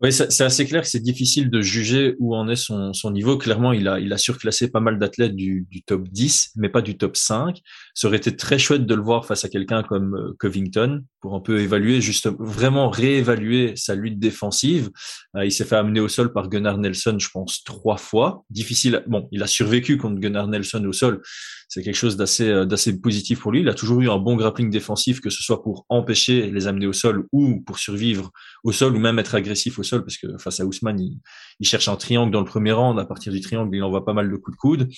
Oui, 0.00 0.12
c'est 0.12 0.42
assez 0.42 0.66
clair 0.66 0.82
que 0.82 0.88
c'est 0.88 1.00
difficile 1.00 1.50
de 1.50 1.60
juger 1.60 2.14
où 2.18 2.34
en 2.34 2.48
est 2.48 2.56
son, 2.56 3.10
niveau. 3.10 3.38
Clairement, 3.38 3.72
il 3.72 3.86
a, 3.86 4.00
il 4.00 4.12
a 4.12 4.18
surclassé 4.18 4.70
pas 4.70 4.80
mal 4.80 4.98
d'athlètes 4.98 5.36
du, 5.36 5.66
du, 5.70 5.82
top 5.82 6.08
10, 6.08 6.52
mais 6.56 6.68
pas 6.68 6.82
du 6.82 6.96
top 6.96 7.16
5. 7.16 7.60
Ça 7.94 8.08
aurait 8.08 8.16
été 8.16 8.36
très 8.36 8.58
chouette 8.58 8.86
de 8.86 8.94
le 8.94 9.02
voir 9.02 9.24
face 9.24 9.44
à 9.44 9.48
quelqu'un 9.48 9.82
comme 9.82 10.16
euh, 10.16 10.36
Covington 10.38 11.02
pour 11.20 11.34
un 11.34 11.40
peu 11.40 11.60
évaluer, 11.60 12.00
juste 12.00 12.28
vraiment 12.38 12.90
réévaluer 12.90 13.74
sa 13.76 13.94
lutte 13.94 14.18
défensive. 14.18 14.90
Euh, 15.36 15.44
il 15.44 15.52
s'est 15.52 15.64
fait 15.64 15.76
amener 15.76 16.00
au 16.00 16.08
sol 16.08 16.32
par 16.32 16.48
Gunnar 16.48 16.78
Nelson, 16.78 17.16
je 17.18 17.28
pense, 17.32 17.62
trois 17.64 17.96
fois. 17.96 18.44
Difficile. 18.50 19.04
Bon, 19.06 19.28
il 19.30 19.42
a 19.42 19.46
survécu 19.46 19.96
contre 19.96 20.20
Gunnar 20.20 20.48
Nelson 20.48 20.84
au 20.84 20.92
sol, 20.92 21.22
c'est 21.68 21.82
quelque 21.82 21.96
chose 21.96 22.16
d'assez 22.16 22.48
euh, 22.50 22.64
d'assez 22.64 23.00
positif 23.00 23.40
pour 23.40 23.50
lui. 23.50 23.60
Il 23.60 23.68
a 23.68 23.74
toujours 23.74 24.00
eu 24.00 24.08
un 24.08 24.18
bon 24.18 24.36
grappling 24.36 24.70
défensif, 24.70 25.20
que 25.20 25.30
ce 25.30 25.42
soit 25.42 25.62
pour 25.62 25.86
empêcher 25.88 26.50
les 26.50 26.66
amener 26.66 26.86
au 26.86 26.92
sol 26.92 27.26
ou 27.32 27.62
pour 27.62 27.78
survivre 27.78 28.30
au 28.62 28.72
sol 28.72 28.94
ou 28.94 28.98
même 28.98 29.18
être 29.18 29.34
agressif 29.34 29.78
au 29.78 29.82
sol, 29.82 30.04
parce 30.04 30.16
que 30.16 30.38
face 30.38 30.60
à 30.60 30.64
Ousmane, 30.66 31.00
il, 31.00 31.66
cherche 31.66 31.88
un 31.88 31.96
triangle 31.96 32.30
dans 32.30 32.40
le 32.40 32.46
premier 32.46 32.72
round. 32.72 32.98
À 32.98 33.04
partir 33.04 33.32
du 33.32 33.40
triangle, 33.40 33.74
il 33.74 33.82
envoie 33.82 34.04
pas 34.04 34.12
mal 34.12 34.30
de 34.30 34.36
coups 34.36 34.56
de 34.56 34.60
coude. 34.60 34.88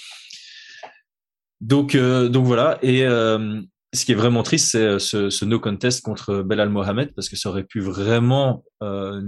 Donc 1.61 1.95
euh, 1.95 2.29
donc 2.29 2.47
voilà. 2.47 2.79
Et 2.83 3.05
euh, 3.05 3.61
ce 3.95 4.05
qui 4.05 4.13
est 4.13 4.17
vraiment 4.17 4.43
triste, 4.43 4.71
c'est 4.73 4.99
ce, 4.99 5.31
ce, 5.31 5.45
no 5.45 5.59
contest 5.59 6.05
contre 6.05 6.43
Belal 6.43 6.69
Mohamed, 6.69 7.15
parce 7.15 7.29
que 7.29 7.37
ça 7.37 7.49
aurait 7.49 7.65
pu 7.65 7.81
vraiment 7.81 8.65
euh, 8.83 9.21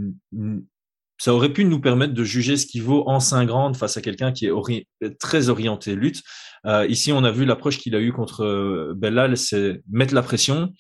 ça 1.19 1.35
aurait 1.35 1.53
pu 1.53 1.65
nous 1.65 1.81
permettre 1.81 2.15
de 2.15 2.25
juger 2.25 2.57
ce 2.57 2.67
qui 2.67 2.81
vaut 2.81 3.09
en 3.09 3.19
5 3.21 3.47
grandes 3.47 3.77
face 3.77 3.97
à 3.97 4.01
quelqu'un 4.01 4.33
qui 4.33 4.47
est 4.47 5.19
très 5.19 5.49
orienté 5.49 5.97
lutte. 5.97 6.23
Euh, 6.65 6.87
ici, 6.87 7.13
on 7.13 7.25
a 7.25 7.33
vu 7.33 7.45
l'approche 7.45 7.79
qu'il 7.79 7.95
a 7.97 8.01
eue 8.01 8.13
contre 8.13 8.45
euh, 8.45 8.95
Bellal, 8.97 9.37
c'est 9.37 9.81
mettre 9.91 10.15
la 10.15 10.23
pression, 10.23 10.73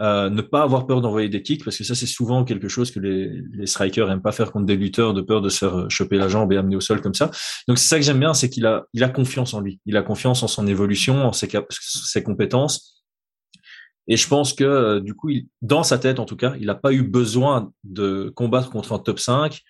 euh, 0.00 0.28
ne 0.28 0.42
pas 0.42 0.62
avoir 0.62 0.86
peur 0.86 1.00
d'envoyer 1.00 1.28
des 1.28 1.42
kicks, 1.42 1.64
parce 1.64 1.76
que 1.78 1.84
ça, 1.84 1.94
c'est 1.94 2.06
souvent 2.06 2.44
quelque 2.44 2.68
chose 2.68 2.90
que 2.90 2.98
les, 2.98 3.42
les 3.52 3.66
strikers 3.66 4.10
aiment 4.10 4.22
pas 4.22 4.32
faire 4.32 4.50
contre 4.50 4.66
des 4.66 4.76
lutteurs, 4.76 5.14
de 5.14 5.20
peur 5.20 5.40
de 5.40 5.48
se 5.48 5.58
faire 5.58 5.78
euh, 5.78 5.88
choper 5.88 6.16
la 6.16 6.28
jambe 6.28 6.52
et 6.52 6.56
amener 6.56 6.74
au 6.74 6.80
sol 6.80 7.00
comme 7.00 7.14
ça. 7.14 7.30
Donc, 7.68 7.78
c'est 7.78 7.86
ça 7.86 7.96
que 7.96 8.04
j'aime 8.04 8.18
bien, 8.18 8.34
c'est 8.34 8.50
qu'il 8.50 8.66
a, 8.66 8.86
il 8.92 9.04
a 9.04 9.08
confiance 9.08 9.54
en 9.54 9.60
lui. 9.60 9.80
Il 9.86 9.96
a 9.96 10.02
confiance 10.02 10.42
en 10.42 10.48
son 10.48 10.66
évolution, 10.66 11.26
en 11.26 11.32
ses, 11.32 11.48
ses 11.70 12.22
compétences. 12.24 13.04
Et 14.08 14.16
je 14.16 14.26
pense 14.26 14.52
que, 14.52 14.64
euh, 14.64 15.00
du 15.00 15.14
coup, 15.14 15.30
il, 15.30 15.46
dans 15.62 15.84
sa 15.84 15.98
tête, 15.98 16.18
en 16.18 16.24
tout 16.24 16.36
cas, 16.36 16.54
il 16.58 16.66
n'a 16.66 16.74
pas 16.74 16.92
eu 16.92 17.02
besoin 17.02 17.72
de 17.84 18.32
combattre 18.34 18.70
contre 18.70 18.92
un 18.92 18.98
top 18.98 19.18
5 19.20 19.62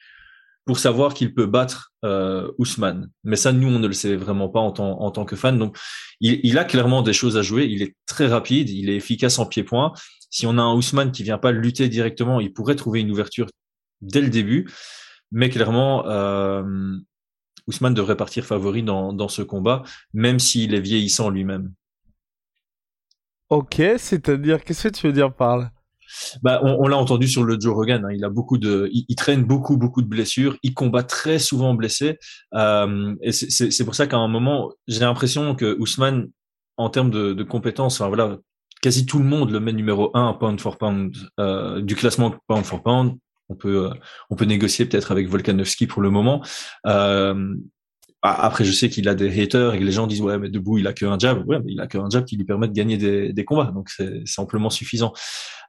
pour 0.65 0.79
savoir 0.79 1.15
qu'il 1.15 1.35
peut 1.35 1.47
battre 1.47 1.93
euh, 2.05 2.51
Ousmane. 2.59 3.11
Mais 3.23 3.37
ça, 3.37 3.53
nous, 3.53 3.69
on 3.69 3.79
ne 3.79 3.87
le 3.87 3.93
sait 3.93 4.17
vraiment 4.17 4.49
pas 4.49 4.61
en 4.61 4.71
tant, 4.73 5.25
que 5.25 5.37
fan. 5.37 5.59
Donc, 5.59 5.77
il, 6.21 6.41
il, 6.43 6.59
a 6.59 6.65
clairement 6.65 7.03
des 7.03 7.13
choses 7.13 7.37
à 7.37 7.43
jouer. 7.43 7.67
Il 7.67 7.83
est 7.83 7.95
très 8.07 8.27
rapide, 8.27 8.71
il 8.71 8.89
est 8.89 8.97
efficace 8.97 9.39
en 9.39 9.47
pied-point. 9.47 9.93
Si 10.31 10.47
on 10.47 10.57
a 10.59 10.63
un 10.63 10.75
Ousmane 10.75 11.13
qui 11.13 11.23
vient 11.23 11.39
pas 11.39 11.53
lutter 11.53 11.89
directement, 11.89 12.41
il 12.41 12.53
pourrait 12.53 12.77
trouver 12.77 13.01
une 13.01 13.11
ouverture 13.11 13.47
dès 14.01 14.21
le 14.21 14.29
début. 14.29 14.71
Mais 15.33 15.51
clairement, 15.51 16.07
euh, 16.07 16.63
Ousmane 17.67 17.95
devrait 17.95 18.17
partir 18.17 18.45
favori 18.45 18.83
dans, 18.83 19.13
dans 19.13 19.29
ce 19.29 19.43
combat, 19.43 19.83
même 20.13 20.39
s'il 20.39 20.75
est 20.75 20.81
vieillissant 20.81 21.31
lui-même. 21.31 21.73
Ok, 23.51 23.83
c'est-à-dire, 23.99 24.65
qu'est-ce 24.65 24.89
que 24.89 24.95
tu 24.95 25.07
veux 25.07 25.13
dire 25.13 25.33
par 25.33 25.59
là 25.59 25.71
bah, 26.43 26.61
on, 26.63 26.77
on 26.81 26.87
l'a 26.87 26.97
entendu 26.97 27.29
sur 27.29 27.45
le 27.45 27.59
Joe 27.59 27.75
Rogan. 27.75 28.05
Hein, 28.05 28.13
il 28.15 28.25
a 28.25 28.29
beaucoup 28.29 28.59
de, 28.59 28.89
il, 28.93 29.15
traîne 29.17 29.45
beaucoup, 29.45 29.77
beaucoup 29.77 30.03
de 30.03 30.09
blessures. 30.09 30.57
Il 30.63 30.75
combat 30.75 31.03
très 31.03 31.39
souvent 31.39 31.75
blessé. 31.75 32.19
Euh, 32.55 33.15
et 33.23 33.33
c'est 33.33 33.85
pour 33.85 33.95
ça 33.95 34.07
qu'à 34.07 34.17
un 34.17 34.29
moment, 34.29 34.73
j'ai 34.87 35.01
l'impression 35.01 35.55
que 35.55 35.77
Ousmane, 35.79 36.29
en 36.77 36.91
termes 36.91 37.11
de, 37.11 37.33
de 37.33 37.43
compétences, 37.45 38.01
enfin 38.01 38.09
voilà, 38.09 38.39
quasi 38.85 39.07
tout 39.07 39.19
le 39.19 39.25
monde 39.25 39.51
le 39.51 39.61
met 39.61 39.73
numéro 39.73 40.11
un 40.15 40.35
pound 40.35 40.61
for 40.61 40.77
pound 40.77 41.17
euh, 41.41 41.81
du 41.81 41.97
classement 41.97 42.35
pound 42.49 42.65
for 42.65 42.83
pound. 42.83 43.17
On 43.49 43.55
peut, 43.55 43.87
euh, 43.87 43.95
on 44.31 44.37
peut 44.37 44.45
négocier 44.45 44.87
peut-être 44.87 45.11
avec 45.11 45.29
Volkanovski 45.29 45.87
pour 45.87 46.03
le 46.03 46.11
moment. 46.11 46.43
Euh, 46.87 47.55
après, 48.27 48.65
je 48.65 48.73
sais 48.73 48.89
qu'il 48.89 49.07
a 49.11 49.15
des 49.15 49.43
haters 49.43 49.75
et 49.75 49.79
que 49.79 49.85
les 49.85 49.93
gens 49.93 50.07
disent 50.07 50.23
ouais, 50.23 50.39
mais 50.39 50.49
debout 50.49 50.79
il 50.79 50.87
a 50.87 50.95
qu'un 50.95 51.19
jab. 51.19 51.47
Ouais, 51.47 51.59
mais 51.63 51.73
il 51.73 51.81
a 51.81 51.87
qu'un 51.87 52.09
jab 52.09 52.25
qui 52.25 52.37
lui 52.37 52.45
permet 52.45 52.69
de 52.69 52.73
gagner 52.73 52.97
des, 52.97 53.35
des 53.35 53.45
combats, 53.45 53.71
donc 53.75 53.91
c'est 53.91 54.39
amplement 54.39 54.71
suffisant. 54.71 55.13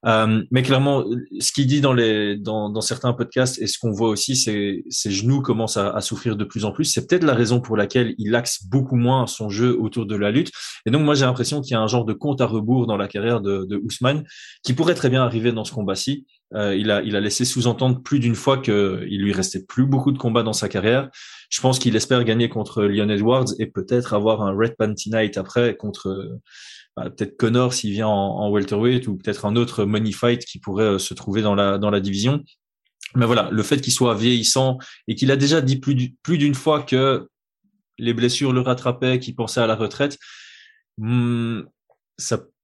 Euh, 0.05 0.43
mais 0.51 0.61
clairement, 0.61 1.03
ce 1.39 1.51
qu'il 1.51 1.67
dit 1.67 1.81
dans 1.81 1.91
les 1.93 2.37
dans, 2.37 2.69
dans 2.69 2.81
certains 2.81 3.11
podcasts 3.13 3.59
et 3.61 3.67
ce 3.67 3.77
qu'on 3.77 3.91
voit 3.91 4.09
aussi, 4.09 4.35
c'est 4.35 4.83
ses 4.89 5.11
genoux 5.11 5.41
commencent 5.41 5.77
à, 5.77 5.89
à, 5.89 5.99
souffrir 6.01 6.37
de 6.37 6.45
plus 6.45 6.63
en 6.63 6.71
plus. 6.71 6.85
C'est 6.85 7.07
peut-être 7.07 7.23
la 7.23 7.33
raison 7.33 7.59
pour 7.59 7.75
laquelle 7.75 8.13
il 8.17 8.35
axe 8.35 8.65
beaucoup 8.65 8.95
moins 8.95 9.27
son 9.27 9.49
jeu 9.49 9.75
autour 9.79 10.05
de 10.05 10.15
la 10.15 10.31
lutte. 10.31 10.51
Et 10.85 10.91
donc 10.91 11.03
moi 11.03 11.15
j'ai 11.15 11.25
l'impression 11.25 11.61
qu'il 11.61 11.73
y 11.73 11.75
a 11.75 11.81
un 11.81 11.87
genre 11.87 12.05
de 12.05 12.13
compte 12.13 12.39
à 12.39 12.45
rebours 12.45 12.87
dans 12.87 12.97
la 12.97 13.07
carrière 13.07 13.41
de, 13.41 13.65
de 13.65 13.77
Ousmane 13.77 14.23
qui 14.63 14.73
pourrait 14.73 14.95
très 14.95 15.09
bien 15.09 15.23
arriver 15.23 15.51
dans 15.51 15.65
ce 15.65 15.73
combat-ci. 15.73 16.25
Euh, 16.53 16.75
il 16.75 16.91
a 16.91 17.01
il 17.01 17.15
a 17.15 17.19
laissé 17.19 17.43
sous-entendre 17.43 18.01
plus 18.01 18.19
d'une 18.19 18.35
fois 18.35 18.59
qu'il 18.59 19.21
lui 19.21 19.33
restait 19.33 19.65
plus 19.67 19.85
beaucoup 19.85 20.11
de 20.11 20.17
combats 20.17 20.43
dans 20.43 20.53
sa 20.53 20.69
carrière. 20.69 21.09
Je 21.49 21.61
pense 21.61 21.79
qu'il 21.79 21.95
espère 21.95 22.23
gagner 22.23 22.49
contre 22.49 22.83
Leon 22.83 23.09
Edwards 23.09 23.47
et 23.59 23.67
peut-être 23.67 24.13
avoir 24.13 24.41
un 24.41 24.51
Red 24.51 24.75
Panty 24.77 25.09
Night 25.09 25.37
après 25.37 25.75
contre 25.75 26.39
bah, 26.95 27.09
peut-être 27.09 27.37
Connor 27.37 27.73
s'il 27.73 27.91
vient 27.91 28.07
en, 28.07 28.49
welterweight 28.51 29.07
ou 29.07 29.17
peut-être 29.17 29.45
un 29.45 29.55
autre 29.55 29.83
money 29.85 30.11
fight 30.11 30.45
qui 30.45 30.59
pourrait 30.59 30.83
euh, 30.83 30.99
se 30.99 31.13
trouver 31.13 31.41
dans 31.41 31.55
la 31.55 31.77
dans 31.77 31.89
la 31.89 31.99
division. 31.99 32.43
Mais 33.15 33.25
voilà, 33.25 33.49
le 33.51 33.63
fait 33.63 33.81
qu'il 33.81 33.93
soit 33.93 34.15
vieillissant 34.15 34.77
et 35.07 35.15
qu'il 35.15 35.31
a 35.31 35.37
déjà 35.37 35.61
dit 35.61 35.77
plus 35.77 36.37
d'une 36.37 36.55
fois 36.55 36.83
que 36.83 37.27
les 37.97 38.13
blessures 38.13 38.51
le 38.51 38.61
rattrapaient, 38.61 39.19
qu'il 39.19 39.35
pensait 39.35 39.61
à 39.61 39.67
la 39.67 39.75
retraite, 39.75 40.17
hmm, 40.97 41.61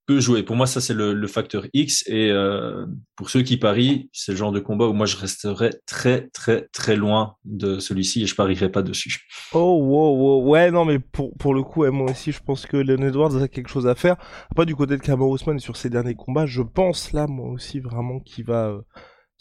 ça 0.10 0.20
jouer. 0.20 0.44
Pour 0.44 0.56
moi, 0.56 0.68
ça 0.68 0.82
c'est 0.82 0.94
le, 0.94 1.28
facteur 1.28 1.66
X. 1.74 2.04
Et 2.08 2.30
euh, 2.32 2.86
pour 3.16 3.30
ceux 3.30 3.42
qui 3.42 3.58
parient, 3.58 4.10
c'est 4.12 4.34
le 4.34 4.38
genre 4.38 4.52
de 4.52 4.60
combat 4.60 4.88
où 4.88 4.94
moi 4.94 5.06
je 5.06 5.18
resterai 5.18 5.70
très 5.86 6.28
très 6.30 6.68
très 6.74 6.96
loin 6.96 7.36
de 7.46 7.80
celui-ci 7.80 8.24
et 8.24 8.26
je 8.26 8.36
parierai 8.36 8.70
pas 8.70 8.82
dessus. 8.82 9.28
Oh 9.54 9.78
wow, 9.82 10.18
wow. 10.18 10.50
ouais 10.50 10.72
non 10.72 10.86
mais 10.86 11.00
pour 11.00 11.36
pour 11.38 11.54
le 11.54 11.64
coup, 11.64 11.86
moi 11.92 12.12
aussi 12.12 12.32
je 12.32 12.42
pense 12.42 12.66
que 12.66 12.78
Leon 12.78 13.08
Edwards 13.08 13.42
a 13.42 13.48
quelque 13.48 13.70
chose 13.70 13.88
à 13.88 13.96
faire. 13.96 14.18
Après 14.52 14.66
du 14.66 14.76
côté 14.76 14.98
de 14.98 15.02
Kamaru 15.02 15.36
Usman 15.36 15.60
sur 15.60 15.78
ses 15.78 15.90
derniers 15.90 16.16
combats, 16.16 16.46
je 16.46 16.62
pense 16.62 17.14
là 17.14 17.28
moi 17.28 17.50
aussi 17.50 17.80
vraiment 17.80 18.20
qu'il 18.20 18.46
va 18.46 18.68
euh, 18.68 18.82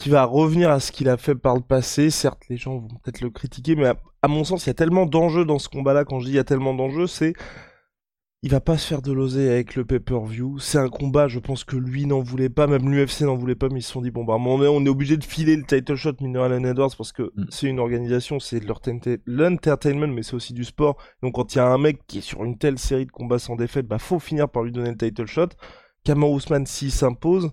va 0.06 0.24
revenir 0.24 0.70
à 0.70 0.80
ce 0.80 0.92
qu'il 0.92 1.08
a 1.08 1.16
fait 1.16 1.34
par 1.34 1.54
le 1.54 1.60
passé. 1.60 2.10
Certes, 2.10 2.42
les 2.48 2.56
gens 2.56 2.78
vont 2.78 2.88
peut-être 3.02 3.20
le 3.20 3.30
critiquer, 3.30 3.74
mais 3.74 3.92
à 4.22 4.28
mon 4.28 4.44
sens, 4.44 4.64
il 4.64 4.68
y 4.68 4.70
a 4.70 4.74
tellement 4.74 5.04
d'enjeux 5.04 5.44
dans 5.44 5.58
ce 5.58 5.68
combat-là. 5.68 6.04
Quand 6.04 6.20
je 6.20 6.26
dis 6.26 6.32
il 6.32 6.36
y 6.36 6.38
a 6.38 6.44
tellement 6.44 6.72
d'enjeux, 6.72 7.06
c'est 7.06 7.34
il 8.42 8.50
va 8.50 8.60
pas 8.60 8.78
se 8.78 8.86
faire 8.86 9.02
de 9.02 9.12
l'oser 9.12 9.50
avec 9.50 9.74
le 9.74 9.84
pay-per-view. 9.84 10.58
C'est 10.58 10.78
un 10.78 10.88
combat, 10.88 11.28
je 11.28 11.38
pense 11.38 11.62
que 11.62 11.76
lui 11.76 12.06
n'en 12.06 12.20
voulait 12.20 12.48
pas, 12.48 12.66
même 12.66 12.90
l'UFC 12.90 13.22
n'en 13.22 13.36
voulait 13.36 13.54
pas, 13.54 13.68
mais 13.68 13.80
ils 13.80 13.82
se 13.82 13.92
sont 13.92 14.00
dit, 14.00 14.10
bon, 14.10 14.24
bah, 14.24 14.36
on 14.38 14.62
est, 14.62 14.68
on 14.68 14.84
est 14.86 14.88
obligé 14.88 15.18
de 15.18 15.24
filer 15.24 15.56
le 15.56 15.64
title 15.64 15.94
shot 15.94 16.14
Mineral 16.22 16.64
Edwards 16.64 16.96
parce 16.96 17.12
que 17.12 17.32
mm. 17.34 17.46
c'est 17.50 17.66
une 17.66 17.78
organisation, 17.78 18.40
c'est 18.40 18.62
l'entertainment, 19.26 20.08
mais 20.08 20.22
c'est 20.22 20.34
aussi 20.34 20.54
du 20.54 20.64
sport. 20.64 20.96
Donc, 21.22 21.34
quand 21.34 21.54
il 21.54 21.58
y 21.58 21.60
a 21.60 21.66
un 21.66 21.76
mec 21.76 22.00
qui 22.06 22.18
est 22.18 22.22
sur 22.22 22.42
une 22.44 22.56
telle 22.56 22.78
série 22.78 23.04
de 23.04 23.12
combats 23.12 23.38
sans 23.38 23.56
défaite, 23.56 23.86
bah, 23.86 23.98
faut 23.98 24.18
finir 24.18 24.48
par 24.48 24.62
lui 24.62 24.72
donner 24.72 24.90
le 24.90 24.96
title 24.96 25.26
shot. 25.26 25.48
Kamar 26.04 26.30
Ousmane, 26.30 26.64
s'il 26.64 26.92
s'impose, 26.92 27.50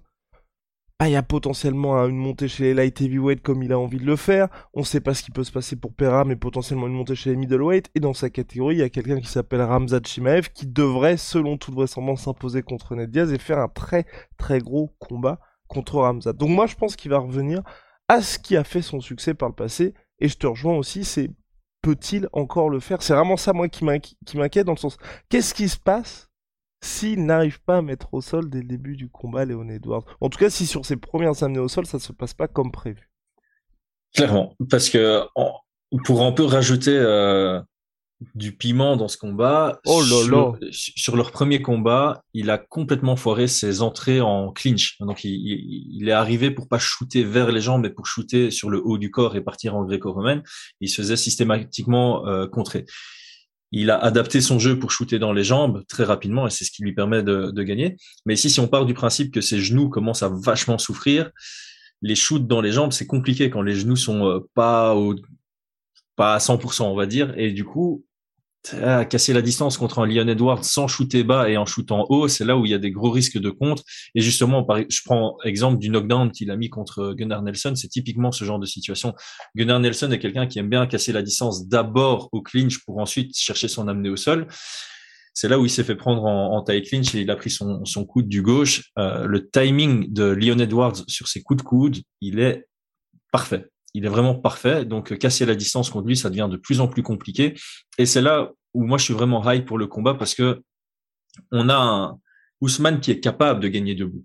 ah, 0.99 1.07
il 1.07 1.11
y 1.11 1.15
a 1.15 1.21
potentiellement 1.21 1.95
une 2.07 2.17
montée 2.17 2.47
chez 2.47 2.63
les 2.63 2.73
light 2.73 2.99
heavyweight 2.99 3.43
comme 3.43 3.61
il 3.61 3.71
a 3.71 3.77
envie 3.77 3.99
de 3.99 4.05
le 4.05 4.15
faire. 4.15 4.47
On 4.73 4.83
sait 4.83 4.99
pas 4.99 5.13
ce 5.13 5.21
qui 5.21 5.29
peut 5.29 5.43
se 5.43 5.51
passer 5.51 5.75
pour 5.75 5.93
Pera, 5.93 6.25
mais 6.25 6.35
potentiellement 6.35 6.87
une 6.87 6.93
montée 6.93 7.13
chez 7.13 7.29
les 7.29 7.35
middleweight. 7.35 7.91
Et 7.93 7.99
dans 7.99 8.15
sa 8.15 8.31
catégorie, 8.31 8.77
il 8.77 8.79
y 8.79 8.83
a 8.83 8.89
quelqu'un 8.89 9.19
qui 9.19 9.27
s'appelle 9.27 9.61
Ramzat 9.61 10.01
Chimaev 10.03 10.49
qui 10.55 10.65
devrait, 10.65 11.17
selon 11.17 11.57
toute 11.57 11.75
vraisemblance, 11.75 12.23
s'imposer 12.23 12.63
contre 12.63 12.95
Ned 12.95 13.11
Diaz 13.11 13.31
et 13.31 13.37
faire 13.37 13.59
un 13.59 13.67
très 13.67 14.07
très 14.39 14.59
gros 14.59 14.91
combat 14.97 15.39
contre 15.67 15.99
Ramzat. 15.99 16.33
Donc 16.33 16.49
moi, 16.49 16.65
je 16.65 16.75
pense 16.75 16.95
qu'il 16.95 17.11
va 17.11 17.19
revenir 17.19 17.61
à 18.07 18.21
ce 18.23 18.39
qui 18.39 18.57
a 18.57 18.63
fait 18.63 18.81
son 18.81 18.99
succès 18.99 19.35
par 19.35 19.49
le 19.49 19.55
passé. 19.55 19.93
Et 20.17 20.27
je 20.27 20.37
te 20.37 20.47
rejoins 20.47 20.77
aussi, 20.77 21.05
c'est 21.05 21.29
peut-il 21.83 22.27
encore 22.33 22.71
le 22.71 22.79
faire? 22.79 23.03
C'est 23.03 23.13
vraiment 23.13 23.37
ça, 23.37 23.53
moi, 23.53 23.69
qui 23.69 23.85
m'inquiète 23.85 24.65
dans 24.65 24.73
le 24.73 24.77
sens, 24.77 24.97
qu'est-ce 25.29 25.53
qui 25.53 25.69
se 25.69 25.77
passe 25.77 26.31
s'il 26.81 27.25
n'arrive 27.25 27.61
pas 27.61 27.77
à 27.77 27.81
mettre 27.81 28.13
au 28.13 28.21
sol 28.21 28.49
dès 28.49 28.59
le 28.59 28.67
début 28.67 28.95
du 28.95 29.09
combat 29.09 29.45
Léon 29.45 29.69
Edwards. 29.69 30.05
En 30.21 30.29
tout 30.29 30.37
cas, 30.37 30.49
si 30.49 30.65
sur 30.65 30.85
ses 30.85 30.97
premières 30.97 31.43
amenées 31.43 31.59
au 31.59 31.67
sol, 31.67 31.85
ça 31.85 31.99
se 31.99 32.11
passe 32.11 32.33
pas 32.33 32.47
comme 32.47 32.71
prévu. 32.71 33.09
Clairement, 34.13 34.55
parce 34.69 34.89
que 34.89 35.23
pour 36.05 36.23
un 36.23 36.31
peu 36.31 36.43
rajouter 36.43 36.95
euh, 36.95 37.59
du 38.35 38.55
piment 38.55 38.95
dans 38.95 39.07
ce 39.07 39.17
combat, 39.17 39.79
oh 39.85 40.01
sur, 40.01 40.57
sur, 40.71 41.15
leur 41.15 41.31
premier 41.31 41.61
combat, 41.61 42.23
il 42.33 42.49
a 42.49 42.57
complètement 42.57 43.15
foiré 43.15 43.47
ses 43.47 43.81
entrées 43.81 44.21
en 44.21 44.51
clinch. 44.51 44.97
Donc 44.99 45.23
il, 45.23 46.07
est 46.07 46.11
arrivé 46.11 46.51
pour 46.51 46.67
pas 46.67 46.79
shooter 46.79 47.23
vers 47.23 47.51
les 47.51 47.61
jambes, 47.61 47.81
mais 47.81 47.89
pour 47.89 48.07
shooter 48.07 48.49
sur 48.49 48.69
le 48.69 48.81
haut 48.83 48.97
du 48.97 49.11
corps 49.11 49.35
et 49.35 49.41
partir 49.41 49.75
en 49.75 49.83
gréco-romaine. 49.83 50.41
Il 50.79 50.89
se 50.89 51.01
faisait 51.01 51.17
systématiquement 51.17 52.25
euh, 52.27 52.47
contrer 52.47 52.85
il 53.71 53.89
a 53.91 53.97
adapté 53.97 54.41
son 54.41 54.59
jeu 54.59 54.79
pour 54.79 54.91
shooter 54.91 55.19
dans 55.19 55.33
les 55.33 55.43
jambes 55.43 55.83
très 55.87 56.03
rapidement 56.03 56.47
et 56.47 56.49
c'est 56.49 56.63
ce 56.63 56.71
qui 56.71 56.83
lui 56.83 56.93
permet 56.93 57.23
de, 57.23 57.51
gagner. 57.63 57.97
Mais 58.25 58.33
ici, 58.33 58.49
si 58.49 58.59
on 58.59 58.67
part 58.67 58.85
du 58.85 58.93
principe 58.93 59.33
que 59.33 59.41
ses 59.41 59.59
genoux 59.59 59.89
commencent 59.89 60.23
à 60.23 60.29
vachement 60.29 60.77
souffrir, 60.77 61.31
les 62.01 62.15
shoots 62.15 62.47
dans 62.47 62.61
les 62.61 62.71
jambes, 62.71 62.93
c'est 62.93 63.07
compliqué 63.07 63.49
quand 63.49 63.61
les 63.61 63.75
genoux 63.75 63.95
sont 63.95 64.25
euh, 64.25 64.39
pas 64.53 64.95
au, 64.95 65.15
pas 66.15 66.35
à 66.35 66.37
100%, 66.37 66.83
on 66.83 66.95
va 66.95 67.07
dire. 67.07 67.33
Et 67.37 67.51
du 67.51 67.65
coup, 67.65 68.05
casser 69.09 69.33
la 69.33 69.41
distance 69.41 69.77
contre 69.77 69.99
un 69.99 70.05
Leon 70.05 70.27
Edwards 70.27 70.63
sans 70.63 70.87
shooter 70.87 71.23
bas 71.23 71.49
et 71.49 71.57
en 71.57 71.65
shootant 71.65 72.05
haut, 72.09 72.27
c'est 72.27 72.45
là 72.45 72.57
où 72.57 72.65
il 72.65 72.71
y 72.71 72.73
a 72.73 72.77
des 72.77 72.91
gros 72.91 73.11
risques 73.11 73.37
de 73.37 73.49
contre. 73.49 73.83
Et 74.15 74.21
justement, 74.21 74.65
je 74.89 75.01
prends 75.05 75.37
exemple 75.43 75.79
du 75.79 75.89
knockdown 75.89 76.31
qu'il 76.31 76.51
a 76.51 76.55
mis 76.55 76.69
contre 76.69 77.13
Gunnar 77.13 77.41
Nelson, 77.41 77.73
c'est 77.75 77.87
typiquement 77.87 78.31
ce 78.31 78.45
genre 78.45 78.59
de 78.59 78.65
situation. 78.65 79.13
Gunnar 79.55 79.79
Nelson 79.79 80.11
est 80.11 80.19
quelqu'un 80.19 80.47
qui 80.47 80.59
aime 80.59 80.69
bien 80.69 80.87
casser 80.87 81.11
la 81.11 81.21
distance 81.21 81.67
d'abord 81.67 82.29
au 82.31 82.41
clinch 82.41 82.83
pour 82.85 82.99
ensuite 82.99 83.37
chercher 83.37 83.67
son 83.67 83.87
amener 83.87 84.09
au 84.09 84.17
sol. 84.17 84.47
C'est 85.33 85.49
là 85.49 85.59
où 85.59 85.65
il 85.65 85.69
s'est 85.69 85.83
fait 85.83 85.95
prendre 85.95 86.23
en, 86.25 86.57
en 86.57 86.63
clinch 86.63 87.13
et 87.13 87.21
il 87.21 87.29
a 87.29 87.35
pris 87.35 87.51
son, 87.51 87.85
son 87.85 88.05
coude 88.05 88.27
du 88.27 88.41
gauche. 88.41 88.91
Euh, 88.97 89.27
le 89.27 89.47
timing 89.49 90.11
de 90.11 90.23
Leon 90.23 90.57
Edwards 90.57 91.03
sur 91.07 91.27
ses 91.27 91.43
coups 91.43 91.61
de 91.61 91.67
coude, 91.67 91.97
il 92.21 92.39
est 92.39 92.65
parfait 93.31 93.67
il 93.93 94.05
est 94.05 94.09
vraiment 94.09 94.35
parfait. 94.35 94.85
Donc, 94.85 95.17
casser 95.17 95.45
la 95.45 95.55
distance 95.55 95.89
contre 95.89 96.07
lui, 96.07 96.17
ça 96.17 96.29
devient 96.29 96.47
de 96.49 96.57
plus 96.57 96.81
en 96.81 96.87
plus 96.87 97.03
compliqué. 97.03 97.55
Et 97.97 98.05
c'est 98.05 98.21
là 98.21 98.51
où 98.73 98.85
moi, 98.85 98.97
je 98.97 99.05
suis 99.05 99.13
vraiment 99.13 99.49
high 99.49 99.65
pour 99.65 99.77
le 99.77 99.87
combat 99.87 100.13
parce 100.13 100.35
que 100.35 100.61
on 101.51 101.69
a 101.69 101.75
un 101.75 102.19
Ousmane 102.61 102.99
qui 102.99 103.11
est 103.11 103.19
capable 103.19 103.59
de 103.59 103.67
gagner 103.67 103.95
debout. 103.95 104.23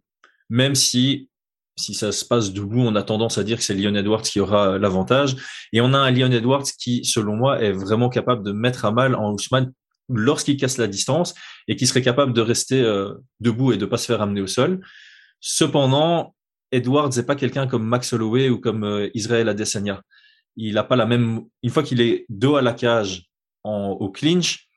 Même 0.48 0.74
si, 0.74 1.28
si 1.76 1.94
ça 1.94 2.12
se 2.12 2.24
passe 2.24 2.52
debout, 2.52 2.80
on 2.80 2.94
a 2.96 3.02
tendance 3.02 3.38
à 3.38 3.44
dire 3.44 3.58
que 3.58 3.64
c'est 3.64 3.74
Leon 3.74 3.94
Edwards 3.94 4.22
qui 4.22 4.40
aura 4.40 4.78
l'avantage. 4.78 5.36
Et 5.72 5.80
on 5.80 5.92
a 5.94 5.98
un 5.98 6.10
Leon 6.10 6.32
Edwards 6.32 6.64
qui, 6.78 7.04
selon 7.04 7.36
moi, 7.36 7.62
est 7.62 7.72
vraiment 7.72 8.08
capable 8.08 8.44
de 8.44 8.52
mettre 8.52 8.84
à 8.84 8.92
mal 8.92 9.14
en 9.14 9.32
Ousmane 9.32 9.72
lorsqu'il 10.08 10.56
casse 10.56 10.78
la 10.78 10.86
distance 10.86 11.34
et 11.68 11.76
qui 11.76 11.86
serait 11.86 12.02
capable 12.02 12.32
de 12.32 12.40
rester 12.40 12.80
euh, 12.80 13.14
debout 13.40 13.72
et 13.72 13.76
de 13.76 13.86
pas 13.86 13.96
se 13.96 14.06
faire 14.06 14.20
amener 14.20 14.40
au 14.40 14.46
sol. 14.46 14.80
Cependant, 15.40 16.34
Edwards 16.72 17.10
n'est 17.16 17.22
pas 17.22 17.36
quelqu'un 17.36 17.66
comme 17.66 17.86
Max 17.86 18.12
Holloway 18.12 18.48
ou 18.48 18.58
comme 18.58 18.84
euh, 18.84 19.10
Israël 19.14 19.48
Adesanya. 19.48 20.02
Il 20.56 20.74
n'a 20.74 20.84
pas 20.84 20.96
la 20.96 21.06
même, 21.06 21.42
une 21.62 21.70
fois 21.70 21.82
qu'il 21.82 22.00
est 22.00 22.26
dos 22.28 22.56
à 22.56 22.62
la 22.62 22.72
cage 22.72 23.26
en, 23.62 23.90
au 23.90 24.10
clinch, 24.10 24.68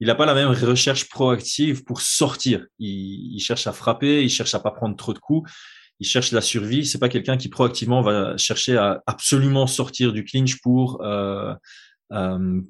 il 0.00 0.08
n'a 0.08 0.14
pas 0.14 0.26
la 0.26 0.34
même 0.34 0.48
recherche 0.48 1.08
proactive 1.08 1.84
pour 1.84 2.00
sortir. 2.00 2.66
Il, 2.78 3.40
cherche 3.40 3.66
à 3.66 3.72
frapper, 3.72 4.22
il 4.22 4.30
cherche 4.30 4.54
à 4.54 4.60
pas 4.60 4.70
prendre 4.70 4.96
trop 4.96 5.14
de 5.14 5.18
coups, 5.18 5.50
il 6.00 6.06
cherche 6.06 6.32
la 6.32 6.40
survie. 6.40 6.84
C'est 6.84 6.98
pas 6.98 7.08
quelqu'un 7.08 7.36
qui 7.36 7.48
proactivement 7.48 8.02
va 8.02 8.36
chercher 8.36 8.76
à 8.76 9.02
absolument 9.06 9.66
sortir 9.66 10.12
du 10.12 10.24
clinch 10.24 10.60
pour 10.60 11.00
euh, 11.02 11.54
euh, 12.12 12.60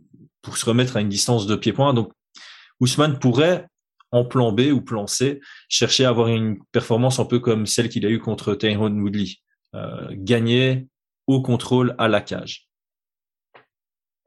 pour 0.42 0.58
se 0.58 0.66
remettre 0.66 0.96
à 0.96 1.00
une 1.00 1.08
distance 1.08 1.46
de 1.46 1.56
pied-point. 1.56 1.94
Donc 1.94 2.12
Ousmane 2.80 3.18
pourrait 3.18 3.66
en 4.14 4.24
plan 4.24 4.52
B 4.52 4.70
ou 4.72 4.80
plan 4.80 5.06
C, 5.06 5.40
chercher 5.68 6.04
à 6.04 6.10
avoir 6.10 6.28
une 6.28 6.58
performance 6.70 7.18
un 7.18 7.24
peu 7.24 7.40
comme 7.40 7.66
celle 7.66 7.88
qu'il 7.88 8.06
a 8.06 8.10
eue 8.10 8.20
contre 8.20 8.54
Tyrone 8.54 9.00
Woodley, 9.00 9.38
euh, 9.74 10.06
gagner 10.12 10.86
au 11.26 11.42
contrôle 11.42 11.94
à 11.98 12.06
la 12.06 12.20
cage. 12.20 12.68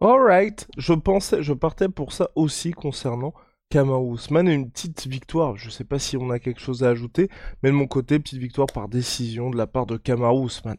Alright, 0.02 0.68
je 0.78 0.94
pensais, 0.94 1.42
je 1.42 1.54
partais 1.54 1.88
pour 1.88 2.12
ça 2.12 2.30
aussi 2.36 2.72
concernant 2.72 3.34
Usman, 3.74 4.48
une 4.48 4.70
petite 4.72 5.08
victoire, 5.08 5.56
je 5.56 5.70
sais 5.70 5.84
pas 5.84 6.00
si 6.00 6.18
on 6.18 6.30
a 6.32 6.40
quelque 6.40 6.62
chose 6.62 6.84
à 6.84 6.90
ajouter, 6.90 7.30
mais 7.64 7.70
de 7.70 7.76
mon 7.76 7.88
côté, 7.88 8.20
petite 8.20 8.40
victoire 8.40 8.68
par 8.68 8.90
décision 8.90 9.50
de 9.50 9.58
la 9.58 9.68
part 9.68 9.86
de 9.86 9.98
Kamaru 9.98 10.46
Usman. 10.46 10.78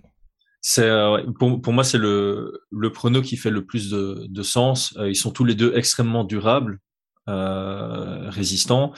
C'est 0.61 0.88
euh, 0.88 1.23
pour, 1.38 1.73
moi 1.73 1.85
c'est 1.85 1.99
le 1.99 2.65
le 2.71 2.91
prono 2.91 3.23
qui 3.23 3.37
fait 3.37 3.50
le 3.50 3.65
plus 3.65 3.91
de, 3.91 4.43
sens. 4.43 4.95
Euh, 4.99 5.09
ils 5.09 5.15
sont 5.15 5.31
tous 5.31 5.45
les 5.45 5.55
deux 5.55 5.73
extrêmement 5.77 6.25
durables. 6.25 6.81
Euh, 7.29 8.31
résistant. 8.31 8.93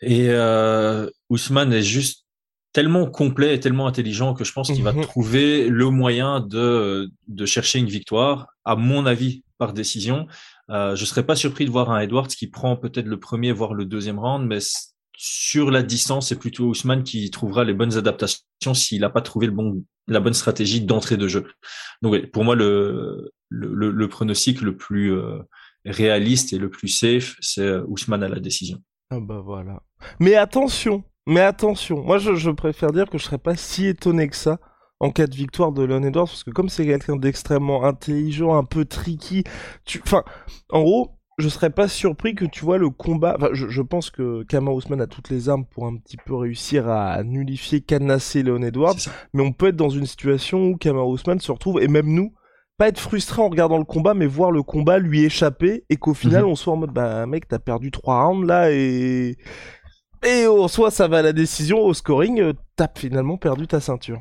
Et 0.00 0.28
euh, 0.30 1.10
Ousmane 1.28 1.72
est 1.74 1.82
juste 1.82 2.24
tellement 2.72 3.06
complet 3.06 3.54
et 3.54 3.60
tellement 3.60 3.86
intelligent 3.86 4.32
que 4.32 4.44
je 4.44 4.52
pense 4.52 4.70
qu'il 4.70 4.82
va 4.82 4.92
mhm. 4.92 5.02
trouver 5.02 5.68
le 5.68 5.90
moyen 5.90 6.40
de, 6.40 7.10
de 7.26 7.46
chercher 7.46 7.78
une 7.78 7.88
victoire, 7.88 8.46
à 8.64 8.74
mon 8.74 9.04
avis, 9.04 9.42
par 9.58 9.74
décision. 9.74 10.26
Euh, 10.70 10.96
je 10.96 11.04
serais 11.04 11.24
pas 11.24 11.36
surpris 11.36 11.66
de 11.66 11.70
voir 11.70 11.90
un 11.90 12.00
Edwards 12.00 12.28
qui 12.28 12.46
prend 12.46 12.76
peut-être 12.76 13.06
le 13.06 13.20
premier, 13.20 13.52
voire 13.52 13.74
le 13.74 13.84
deuxième 13.84 14.18
round, 14.18 14.46
mais 14.46 14.60
sur 15.16 15.70
la 15.70 15.82
distance, 15.82 16.28
c'est 16.28 16.38
plutôt 16.38 16.66
Ousmane 16.68 17.02
qui 17.02 17.30
trouvera 17.30 17.64
les 17.64 17.74
bonnes 17.74 17.98
adaptations 17.98 18.74
s'il 18.74 19.00
n'a 19.00 19.10
pas 19.10 19.20
trouvé 19.20 19.46
le 19.46 19.52
bon, 19.52 19.84
la 20.06 20.20
bonne 20.20 20.34
stratégie 20.34 20.80
d'entrée 20.80 21.16
de 21.16 21.28
jeu. 21.28 21.46
Donc, 22.00 22.30
pour 22.30 22.44
moi, 22.44 22.54
le, 22.54 23.32
le, 23.48 23.90
le, 23.90 24.08
pronostic 24.08 24.60
le 24.60 24.76
plus, 24.76 25.12
euh, 25.12 25.38
réaliste 25.84 26.52
et 26.52 26.58
le 26.58 26.70
plus 26.70 26.88
safe, 26.88 27.36
c'est 27.40 27.62
euh, 27.62 27.84
Ousmane 27.88 28.22
à 28.22 28.28
la 28.28 28.40
décision. 28.40 28.78
Ah 29.10 29.20
bah 29.20 29.40
voilà. 29.44 29.82
Mais 30.20 30.34
attention, 30.34 31.04
Mais 31.28 31.40
attention, 31.40 32.02
moi 32.02 32.16
je, 32.16 32.36
je 32.36 32.50
préfère 32.50 32.90
dire 32.90 33.10
que 33.10 33.18
je 33.18 33.24
serais 33.24 33.36
pas 33.36 33.54
si 33.54 33.86
étonné 33.86 34.28
que 34.28 34.36
ça 34.36 34.58
en 34.98 35.10
cas 35.10 35.26
de 35.26 35.34
victoire 35.34 35.72
de 35.72 35.82
Leon 35.84 36.02
Edwards, 36.02 36.26
parce 36.26 36.42
que 36.42 36.50
comme 36.50 36.70
c'est 36.70 36.86
quelqu'un 36.86 37.16
d'extrêmement 37.16 37.84
intelligent, 37.84 38.56
un 38.56 38.64
peu 38.64 38.86
tricky, 38.86 39.44
tu... 39.84 40.00
enfin, 40.02 40.24
en 40.70 40.80
gros, 40.80 41.18
je 41.36 41.50
serais 41.50 41.68
pas 41.68 41.86
surpris 41.86 42.34
que 42.34 42.46
tu 42.46 42.64
vois 42.64 42.78
le 42.78 42.88
combat. 42.88 43.36
Enfin, 43.36 43.50
je, 43.52 43.68
je 43.68 43.82
pense 43.82 44.08
que 44.08 44.42
Kama 44.44 44.70
Ousmane 44.70 45.02
a 45.02 45.06
toutes 45.06 45.28
les 45.28 45.50
armes 45.50 45.66
pour 45.66 45.86
un 45.86 45.96
petit 45.98 46.16
peu 46.16 46.34
réussir 46.34 46.88
à 46.88 47.22
nullifier, 47.22 47.82
canasser 47.82 48.42
Leon 48.42 48.62
Edwards, 48.62 48.96
mais 49.34 49.42
on 49.42 49.52
peut 49.52 49.68
être 49.68 49.76
dans 49.76 49.90
une 49.90 50.06
situation 50.06 50.64
où 50.64 50.76
Kama 50.78 51.02
Ousmane 51.02 51.40
se 51.40 51.52
retrouve, 51.52 51.82
et 51.82 51.88
même 51.88 52.08
nous, 52.08 52.32
pas 52.78 52.88
être 52.88 53.00
frustré 53.00 53.42
en 53.42 53.48
regardant 53.48 53.76
le 53.76 53.84
combat, 53.84 54.14
mais 54.14 54.26
voir 54.26 54.52
le 54.52 54.62
combat 54.62 54.98
lui 54.98 55.24
échapper, 55.24 55.84
et 55.90 55.96
qu'au 55.96 56.14
final, 56.14 56.44
mhm. 56.44 56.50
on 56.50 56.54
soit 56.54 56.72
en 56.72 56.76
mode, 56.76 56.92
bah 56.92 57.26
mec, 57.26 57.48
t'as 57.48 57.58
perdu 57.58 57.90
trois 57.90 58.24
rounds 58.24 58.46
là, 58.46 58.70
et 58.70 59.36
et 60.26 60.46
en 60.46 60.68
soit 60.68 60.90
ça 60.90 61.08
va 61.08 61.18
à 61.18 61.22
la 61.22 61.32
décision, 61.32 61.80
au 61.80 61.92
scoring, 61.92 62.40
euh, 62.40 62.52
t'as 62.76 62.88
finalement 62.96 63.36
perdu 63.36 63.66
ta 63.66 63.80
ceinture. 63.80 64.20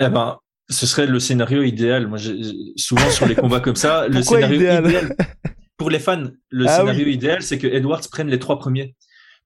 Eh 0.00 0.08
ben, 0.08 0.38
ce 0.68 0.86
serait 0.86 1.06
le 1.06 1.20
scénario 1.20 1.62
idéal. 1.62 2.08
Moi, 2.08 2.18
souvent 2.76 3.10
sur 3.10 3.26
les 3.26 3.34
combats 3.34 3.60
comme 3.60 3.76
ça, 3.76 4.08
le 4.08 4.22
scénario 4.22 4.56
idéal, 4.56 5.16
pour 5.76 5.90
les 5.90 5.98
fans, 5.98 6.24
le 6.50 6.66
ah 6.68 6.76
scénario 6.76 7.06
idéal, 7.06 7.42
c'est 7.42 7.58
que 7.58 7.66
Edwards 7.66 8.02
prenne 8.10 8.28
les 8.28 8.38
trois 8.38 8.58
premiers. 8.58 8.96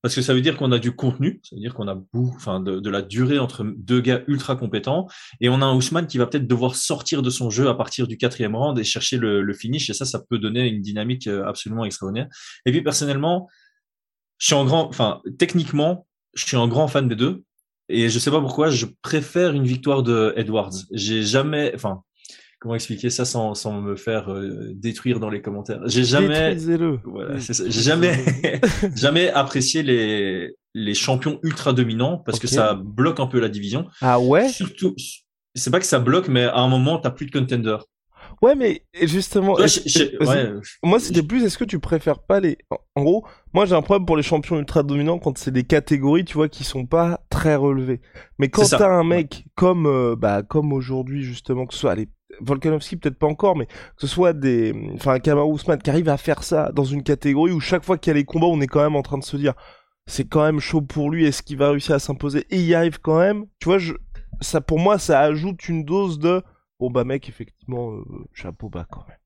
Parce 0.07 0.15
que 0.15 0.23
ça 0.23 0.35
veut 0.35 0.41
dire 0.41 0.57
qu'on 0.57 0.71
a 0.71 0.79
du 0.79 0.95
contenu, 0.95 1.41
ça 1.43 1.57
veut 1.57 1.61
dire 1.61 1.75
qu'on 1.75 1.89
a 1.89 2.01
enfin, 2.15 2.61
de, 2.61 2.89
la 2.89 3.03
durée 3.03 3.41
entre 3.41 3.65
deux 3.65 4.01
gars 4.01 4.23
ultra 4.29 4.55
compétents, 4.55 5.09
et 5.41 5.49
on 5.49 5.61
a 5.61 5.65
un 5.65 5.75
Ousmane 5.75 6.07
qui 6.07 6.17
va 6.17 6.29
peut-être 6.29 6.47
devoir 6.47 6.77
sortir 6.77 7.23
de 7.23 7.29
son 7.29 7.51
jeu 7.51 7.69
à 7.69 7.75
partir 7.75 8.07
du 8.07 8.17
quatrième 8.17 8.55
round 8.55 8.79
et 8.79 8.85
chercher 8.85 9.17
le, 9.17 9.53
finish, 9.53 9.91
et 9.91 9.95
ça, 9.95 10.05
ça 10.05 10.21
peut 10.21 10.39
donner 10.39 10.69
une 10.69 10.81
dynamique 10.81 11.27
euh, 11.27 11.45
absolument 11.45 11.85
extraordinaire. 11.85 12.29
Et 12.67 12.71
puis 12.71 12.83
personnellement, 12.83 13.49
je 14.39 14.47
suis 14.47 14.55
en 14.55 14.65
grand, 14.65 14.87
enfin, 14.89 15.23
techniquement, 15.39 16.07
je 16.35 16.47
suis 16.47 16.57
un 16.57 16.69
grand 16.69 16.87
fan 16.87 17.09
des 17.09 17.17
deux. 17.17 17.43
Et 17.89 18.09
je 18.09 18.19
sais 18.21 18.31
pas 18.31 18.41
pourquoi, 18.41 18.71
je 18.71 18.87
préfère 19.03 19.55
une 19.55 19.65
victoire 19.65 20.05
de 20.05 20.35
Edwards. 20.37 20.71
J'ai 20.93 21.25
jamais, 21.25 21.73
enfin, 21.75 22.05
comment 22.67 22.75
expliquer 22.75 23.11
ça 23.11 23.25
sans, 23.25 23.55
sans 23.55 23.81
me 23.81 23.95
faire 23.95 24.29
euh, 24.29 24.73
détruire 24.75 25.21
dans 25.21 25.31
les 25.31 25.41
commentaires. 25.41 25.81
J'ai 25.87 26.03
jamais, 26.03 26.57
voilà, 27.05 27.37
j'ai 27.39 27.71
jamais, 27.71 28.19
jamais 28.97 29.31
apprécié 29.31 29.85
les 29.85 30.57
les 30.75 30.95
champions 30.95 31.39
ultra 31.45 31.73
dominants 31.73 32.19
parce 32.19 32.41
que 32.41 32.49
ça 32.49 32.75
bloque 32.75 33.21
un 33.21 33.29
peu 33.29 33.39
la 33.39 33.49
division. 33.49 33.87
Ah 34.03 34.19
ouais? 34.19 34.49
Surtout, 34.49 34.97
c'est 35.55 35.71
pas 35.71 35.79
que 35.79 35.87
ça 35.87 36.01
bloque, 36.01 36.27
mais 36.27 36.43
à 36.43 36.59
un 36.59 36.69
moment 36.69 36.99
t'as 36.99 37.11
plus 37.11 37.27
de 37.27 37.31
contender. 37.31 37.77
Ouais, 38.43 38.55
mais 38.57 38.83
justement, 39.03 39.57
moi 40.83 40.99
c'était 40.99 41.23
plus, 41.23 41.45
est-ce 41.45 41.57
que 41.57 41.65
tu 41.65 41.79
préfères 41.79 42.19
pas 42.19 42.41
les... 42.41 42.59
En 42.97 43.05
gros, 43.05 43.25
moi 43.55 43.65
j'ai 43.65 43.75
un 43.75 43.81
problème 43.81 44.05
pour 44.05 44.17
les 44.17 44.25
champions 44.25 44.59
ultra 44.59 44.83
dominants 44.83 45.19
quand 45.19 45.39
c'est 45.39 45.53
des 45.53 45.63
catégories, 45.63 46.25
tu 46.25 46.35
vois, 46.35 46.49
qui 46.49 46.65
sont 46.65 46.85
pas 46.85 47.21
très 47.31 47.55
relevées. 47.55 48.01
Mais 48.39 48.49
quand 48.49 48.69
t'as 48.69 48.91
un 48.91 49.05
mec 49.05 49.45
comme, 49.55 49.87
euh, 49.87 50.17
bah, 50.17 50.43
comme 50.43 50.73
aujourd'hui 50.73 51.23
justement, 51.23 51.65
que 51.65 51.73
ce 51.73 51.81
soit 51.81 51.95
les 51.95 52.09
Volkanovski 52.40 52.97
peut-être 52.97 53.19
pas 53.19 53.26
encore, 53.26 53.57
mais 53.57 53.66
que 53.66 53.73
ce 53.99 54.07
soit 54.07 54.33
des, 54.33 54.75
enfin 54.95 55.19
Kamaru 55.19 55.55
Usman 55.55 55.78
qui 55.78 55.90
arrive 55.90 56.09
à 56.09 56.16
faire 56.16 56.43
ça 56.43 56.71
dans 56.73 56.85
une 56.85 57.02
catégorie 57.02 57.52
où 57.52 57.61
chaque 57.61 57.85
fois 57.85 57.99
qu'il 57.99 58.11
y 58.11 58.12
a 58.12 58.14
les 58.14 58.25
combats, 58.25 58.47
on 58.47 58.61
est 58.61 58.66
quand 58.66 58.83
même 58.83 58.97
en 58.97 59.02
train 59.02 59.19
de 59.19 59.25
se 59.25 59.37
dire, 59.37 59.55
c'est 60.07 60.25
quand 60.25 60.45
même 60.45 60.61
chaud 60.61 60.83
pour 60.83 61.11
lui, 61.11 61.25
est-ce 61.26 61.43
qu'il 61.43 61.59
va 61.59 61.71
réussir 61.71 61.95
à 61.95 61.99
s'imposer? 61.99 62.47
Et 62.50 62.57
il 62.57 62.66
y 62.66 62.75
arrive 62.75 63.00
quand 63.00 63.19
même. 63.19 63.47
Tu 63.61 63.66
vois, 63.66 63.78
je, 63.78 63.95
ça 64.40 64.61
pour 64.61 64.78
moi, 64.78 64.99
ça 64.99 65.21
ajoute 65.21 65.69
une 65.69 65.85
dose 65.85 66.19
de 66.19 66.43
bon 66.78 66.90
bah 66.90 67.05
mec, 67.05 67.28
effectivement, 67.28 67.93
euh, 67.93 68.02
chapeau 68.33 68.69
bas 68.69 68.87
quand 68.90 69.05
même. 69.09 69.19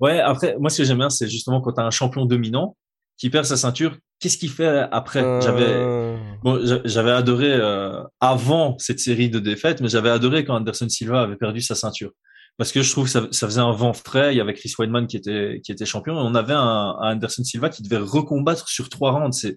Ouais, 0.00 0.20
après, 0.20 0.56
moi 0.58 0.70
ce 0.70 0.78
que 0.78 0.84
j'aime 0.84 0.98
bien, 0.98 1.10
c'est 1.10 1.28
justement 1.28 1.60
quand 1.60 1.72
t'as 1.72 1.84
un 1.84 1.90
champion 1.90 2.26
dominant 2.26 2.76
qui 3.16 3.30
perd 3.30 3.44
sa 3.44 3.56
ceinture, 3.56 3.96
qu'est-ce 4.18 4.38
qu'il 4.38 4.50
fait 4.50 4.86
après? 4.92 5.20
J'avais 5.42 5.66
euh. 5.66 6.16
bon, 6.42 6.60
j'avais 6.84 7.10
adoré 7.10 7.52
euh, 7.52 8.02
avant 8.20 8.78
cette 8.78 9.00
série 9.00 9.28
de 9.28 9.38
défaites, 9.38 9.80
mais 9.80 9.88
j'avais 9.88 10.10
adoré 10.10 10.44
quand 10.44 10.56
Anderson 10.56 10.88
Silva 10.88 11.22
avait 11.22 11.36
perdu 11.36 11.60
sa 11.60 11.74
ceinture. 11.74 12.12
Parce 12.60 12.72
que 12.72 12.82
je 12.82 12.90
trouve 12.92 13.04
que 13.04 13.10
ça, 13.10 13.26
ça 13.30 13.46
faisait 13.46 13.62
un 13.62 13.72
vent 13.72 13.94
frais. 13.94 14.34
Il 14.34 14.36
y 14.36 14.40
avait 14.42 14.52
Chris 14.52 14.74
Weidman 14.78 15.06
qui 15.06 15.16
était, 15.16 15.62
qui 15.64 15.72
était 15.72 15.86
champion. 15.86 16.16
Et 16.16 16.22
on 16.22 16.34
avait 16.34 16.52
un, 16.52 16.94
un 17.00 17.14
Anderson 17.14 17.42
Silva 17.42 17.70
qui 17.70 17.82
devait 17.82 17.96
recombattre 17.96 18.68
sur 18.68 18.90
trois 18.90 19.12
rounds. 19.12 19.34
C'est, 19.34 19.56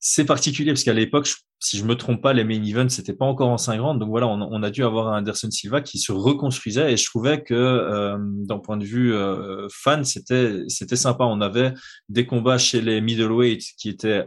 c'est 0.00 0.24
particulier 0.24 0.72
parce 0.72 0.82
qu'à 0.82 0.92
l'époque, 0.92 1.28
si 1.60 1.78
je 1.78 1.84
me 1.84 1.94
trompe 1.94 2.20
pas, 2.20 2.32
les 2.32 2.42
main 2.42 2.60
events 2.64 2.88
c'était 2.88 3.12
pas 3.12 3.26
encore 3.26 3.50
en 3.50 3.58
5 3.58 3.80
rounds, 3.80 4.00
donc 4.00 4.08
voilà, 4.08 4.26
on, 4.26 4.62
a 4.64 4.70
dû 4.70 4.82
avoir 4.82 5.12
un 5.12 5.20
Anderson 5.20 5.52
Silva 5.52 5.82
qui 5.82 6.00
se 6.00 6.10
reconstruisait 6.10 6.92
et 6.92 6.96
je 6.96 7.04
trouvais 7.04 7.44
que 7.44 7.54
euh, 7.54 8.18
d'un 8.18 8.58
point 8.58 8.76
de 8.76 8.84
vue 8.84 9.14
euh, 9.14 9.68
fan, 9.70 10.04
c'était 10.04 10.64
c'était 10.66 10.96
sympa. 10.96 11.22
On 11.26 11.40
avait 11.40 11.74
des 12.08 12.26
combats 12.26 12.58
chez 12.58 12.80
les 12.80 13.00
middleweight 13.00 13.62
qui 13.78 13.88
étaient 13.88 14.26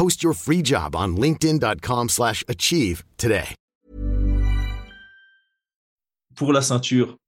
Post 0.00 0.22
your 0.22 0.32
free 0.32 0.62
job 0.64 0.96
on 0.96 1.08
linkedin.com/achieve 1.08 3.02
today. 3.18 3.54
pour 6.34 6.54
la 6.54 6.62
ceinture, 6.62 7.18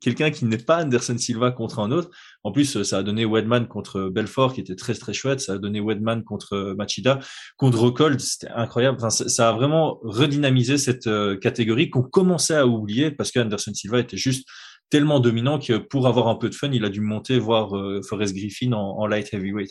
quelqu'un 0.00 0.32
qui 0.32 0.46
n'est 0.46 0.58
pas 0.58 0.82
Anderson 0.82 1.16
Silva 1.16 1.52
contre 1.52 1.78
un 1.78 1.92
autre. 1.92 2.10
En 2.42 2.50
plus, 2.50 2.82
ça 2.82 2.98
a 2.98 3.02
donné 3.04 3.24
Wedman 3.24 3.68
contre 3.68 4.08
Belfort, 4.08 4.52
qui 4.52 4.60
était 4.62 4.74
très 4.74 4.94
très 4.94 5.12
chouette. 5.12 5.38
Ça 5.38 5.52
a 5.52 5.58
donné 5.58 5.80
Wedman 5.80 6.24
contre 6.24 6.74
Machida, 6.76 7.20
contre 7.56 7.78
Rockhold, 7.78 8.18
c'était 8.18 8.48
incroyable. 8.48 8.98
Enfin, 8.98 9.10
ça 9.10 9.48
a 9.48 9.52
vraiment 9.52 10.00
redynamisé 10.02 10.78
cette 10.78 11.06
euh, 11.06 11.36
catégorie 11.36 11.88
qu'on 11.88 12.02
commençait 12.02 12.56
à 12.56 12.66
oublier 12.66 13.12
parce 13.12 13.30
qu'Anderson 13.30 13.74
Silva 13.74 14.00
était 14.00 14.16
juste 14.16 14.44
tellement 14.90 15.20
dominant 15.20 15.60
que 15.60 15.78
pour 15.78 16.08
avoir 16.08 16.26
un 16.26 16.34
peu 16.34 16.50
de 16.50 16.54
fun, 16.56 16.70
il 16.72 16.84
a 16.84 16.88
dû 16.88 17.00
monter 17.00 17.38
voir 17.38 17.76
euh, 17.76 18.00
Forrest 18.02 18.34
Griffin 18.34 18.72
en, 18.72 19.06
light 19.06 19.32
heavyweight. 19.32 19.70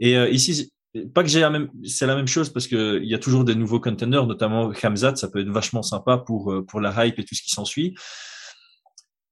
Et 0.00 0.16
euh, 0.16 0.28
ici, 0.28 0.72
pas 1.14 1.22
que 1.22 1.28
j'ai 1.28 1.40
la 1.40 1.50
même, 1.50 1.68
c'est 1.84 2.06
la 2.06 2.16
même 2.16 2.26
chose 2.26 2.50
parce 2.50 2.66
que 2.66 3.00
il 3.02 3.08
y 3.08 3.14
a 3.14 3.18
toujours 3.18 3.44
des 3.44 3.54
nouveaux 3.54 3.80
contenders, 3.80 4.26
notamment 4.26 4.72
Hamzat, 4.82 5.16
ça 5.16 5.28
peut 5.28 5.40
être 5.40 5.50
vachement 5.50 5.82
sympa 5.82 6.18
pour 6.18 6.52
euh, 6.52 6.64
pour 6.64 6.80
la 6.80 7.06
hype 7.06 7.18
et 7.18 7.24
tout 7.24 7.34
ce 7.34 7.42
qui 7.42 7.50
s'ensuit. 7.50 7.94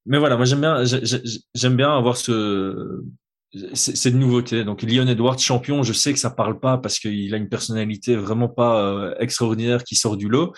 Mais 0.04 0.18
voilà, 0.18 0.36
moi 0.36 0.44
j'aime 0.44 0.60
bien, 0.60 0.84
j'aime 1.54 1.76
bien 1.76 1.96
avoir 1.96 2.16
ce 2.16 3.02
cette 3.74 4.14
nouveauté. 4.14 4.64
Donc 4.64 4.82
Leon 4.82 5.06
Edwards 5.06 5.38
champion, 5.38 5.82
je 5.82 5.92
sais 5.92 6.12
que 6.12 6.18
ça 6.18 6.30
parle 6.30 6.60
pas 6.60 6.78
parce 6.78 6.98
qu'il 6.98 7.32
a 7.32 7.36
une 7.38 7.48
personnalité 7.48 8.14
vraiment 8.16 8.48
pas 8.48 8.82
euh, 8.82 9.14
extraordinaire 9.18 9.82
qui 9.82 9.96
sort 9.96 10.16
du 10.16 10.28
lot 10.28 10.52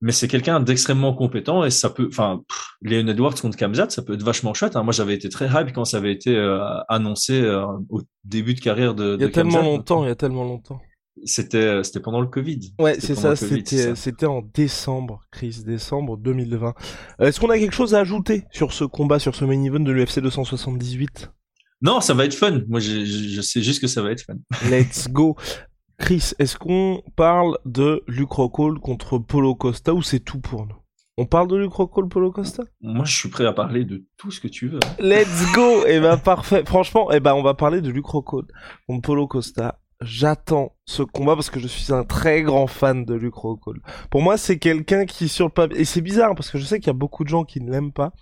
mais 0.00 0.12
c'est 0.12 0.28
quelqu'un 0.28 0.60
d'extrêmement 0.60 1.12
compétent 1.12 1.64
et 1.64 1.70
ça 1.70 1.90
peut, 1.90 2.08
enfin, 2.08 2.42
Leon 2.82 3.08
Edwards 3.08 3.34
contre 3.34 3.56
Kamzat, 3.56 3.90
ça 3.90 4.02
peut 4.02 4.14
être 4.14 4.22
vachement 4.22 4.54
chouette. 4.54 4.76
Hein. 4.76 4.82
Moi, 4.82 4.92
j'avais 4.92 5.14
été 5.14 5.28
très 5.28 5.46
hype 5.46 5.72
quand 5.72 5.84
ça 5.84 5.96
avait 5.96 6.12
été 6.12 6.36
euh, 6.36 6.60
annoncé 6.88 7.40
euh, 7.40 7.66
au 7.90 8.02
début 8.24 8.54
de 8.54 8.60
carrière 8.60 8.94
de. 8.94 9.16
Il 9.18 9.22
y 9.22 9.24
a 9.24 9.30
tellement 9.30 9.62
longtemps, 9.62 10.04
il 10.04 10.08
y 10.08 10.12
a 10.12 10.16
tellement 10.16 10.44
longtemps. 10.44 10.80
C'était, 11.24 11.58
euh, 11.58 11.82
c'était 11.82 11.98
pendant 11.98 12.20
le 12.20 12.28
Covid. 12.28 12.60
Ouais, 12.78 13.00
c'est 13.00 13.16
ça, 13.16 13.34
c'était, 13.34 13.96
c'était 13.96 14.26
en 14.26 14.40
décembre, 14.40 15.20
crise 15.32 15.64
décembre 15.64 16.16
2020. 16.16 16.74
Est-ce 17.18 17.40
qu'on 17.40 17.50
a 17.50 17.58
quelque 17.58 17.74
chose 17.74 17.96
à 17.96 17.98
ajouter 17.98 18.44
sur 18.52 18.72
ce 18.72 18.84
combat, 18.84 19.18
sur 19.18 19.34
ce 19.34 19.44
main 19.44 19.60
event 19.64 19.80
de 19.80 19.90
l'UFC 19.90 20.20
278 20.20 21.30
non, 21.80 22.00
ça 22.00 22.12
va 22.12 22.24
être 22.24 22.34
fun. 22.34 22.62
Moi, 22.66 22.80
je, 22.80 23.04
je, 23.04 23.40
sais 23.40 23.62
juste 23.62 23.80
que 23.80 23.86
ça 23.86 24.02
va 24.02 24.10
être 24.10 24.22
fun. 24.22 24.34
Let's 24.68 25.08
go. 25.08 25.36
Chris, 25.98 26.32
est-ce 26.38 26.56
qu'on 26.56 27.02
parle 27.16 27.58
de 27.64 28.02
Luke 28.06 28.30
Rockhold 28.32 28.78
contre 28.78 29.18
Polo 29.18 29.54
Costa 29.54 29.92
ou 29.94 30.02
c'est 30.02 30.20
tout 30.20 30.40
pour 30.40 30.66
nous? 30.66 30.76
On 31.16 31.26
parle 31.26 31.48
de 31.48 31.56
Luke 31.56 31.72
Rockhold, 31.72 32.08
Polo 32.08 32.30
Costa? 32.30 32.62
Moi, 32.80 33.04
je 33.04 33.16
suis 33.16 33.28
prêt 33.28 33.44
à 33.44 33.52
parler 33.52 33.84
de 33.84 34.06
tout 34.16 34.30
ce 34.30 34.40
que 34.40 34.46
tu 34.46 34.68
veux. 34.68 34.78
Let's 35.00 35.52
go 35.52 35.82
Eh 35.88 35.98
ben, 35.98 36.16
parfait. 36.16 36.62
Franchement, 36.64 37.10
eh 37.10 37.18
ben, 37.18 37.34
on 37.34 37.42
va 37.42 37.54
parler 37.54 37.80
de 37.80 37.90
Luke 37.90 38.06
Rockhold 38.06 38.46
contre 38.86 39.02
Polo 39.02 39.26
Costa. 39.26 39.80
J'attends 40.00 40.76
ce 40.86 41.02
combat 41.02 41.34
parce 41.34 41.50
que 41.50 41.58
je 41.58 41.66
suis 41.66 41.92
un 41.92 42.04
très 42.04 42.42
grand 42.42 42.68
fan 42.68 43.04
de 43.04 43.14
Luke 43.14 43.34
Rockhold. 43.34 43.80
Pour 44.12 44.22
moi, 44.22 44.36
c'est 44.36 44.58
quelqu'un 44.60 45.04
qui 45.06 45.26
sur 45.28 45.46
le 45.46 45.50
papier 45.50 45.80
et 45.80 45.84
c'est 45.84 46.00
bizarre 46.00 46.36
parce 46.36 46.52
que 46.52 46.58
je 46.58 46.64
sais 46.64 46.78
qu'il 46.78 46.86
y 46.86 46.90
a 46.90 46.92
beaucoup 46.92 47.24
de 47.24 47.28
gens 47.28 47.42
qui 47.42 47.60
ne 47.60 47.72
l'aiment 47.72 47.92
pas, 47.92 48.12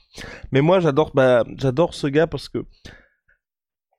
mais 0.53 0.63
moi 0.63 0.81
j'adore 0.81 1.11
bah 1.15 1.45
j'adore 1.59 1.93
ce 1.93 2.07
gars 2.07 2.27
parce 2.27 2.49
que 2.49 2.65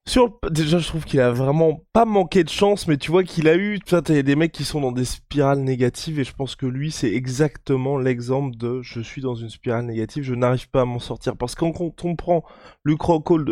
sur 0.07 0.39
déjà 0.49 0.79
je 0.79 0.87
trouve 0.87 1.03
qu'il 1.03 1.19
a 1.19 1.31
vraiment 1.31 1.81
pas 1.91 2.05
manqué 2.05 2.43
de 2.45 2.49
chance 2.49 2.87
mais 2.87 2.97
tu 2.97 3.11
vois 3.11 3.23
qu'il 3.23 3.47
a 3.49 3.55
eu 3.55 3.79
tu 3.79 3.89
t'as 3.89 4.01
des 4.01 4.35
mecs 4.37 4.53
qui 4.53 4.63
sont 4.63 4.79
dans 4.79 4.93
des 4.93 5.03
spirales 5.03 5.59
négatives 5.59 6.19
et 6.19 6.23
je 6.23 6.33
pense 6.33 6.55
que 6.55 6.65
lui 6.65 6.91
c'est 6.91 7.11
exactement 7.11 7.97
l'exemple 7.97 8.55
de 8.55 8.81
je 8.81 9.01
suis 9.01 9.21
dans 9.21 9.35
une 9.35 9.49
spirale 9.49 9.85
négative 9.85 10.23
je 10.23 10.33
n'arrive 10.33 10.69
pas 10.69 10.81
à 10.81 10.85
m'en 10.85 10.99
sortir 10.99 11.35
parce 11.35 11.55
que 11.55 11.65
quand 11.65 12.05
on 12.05 12.15
prend 12.15 12.43
Luke 12.85 13.03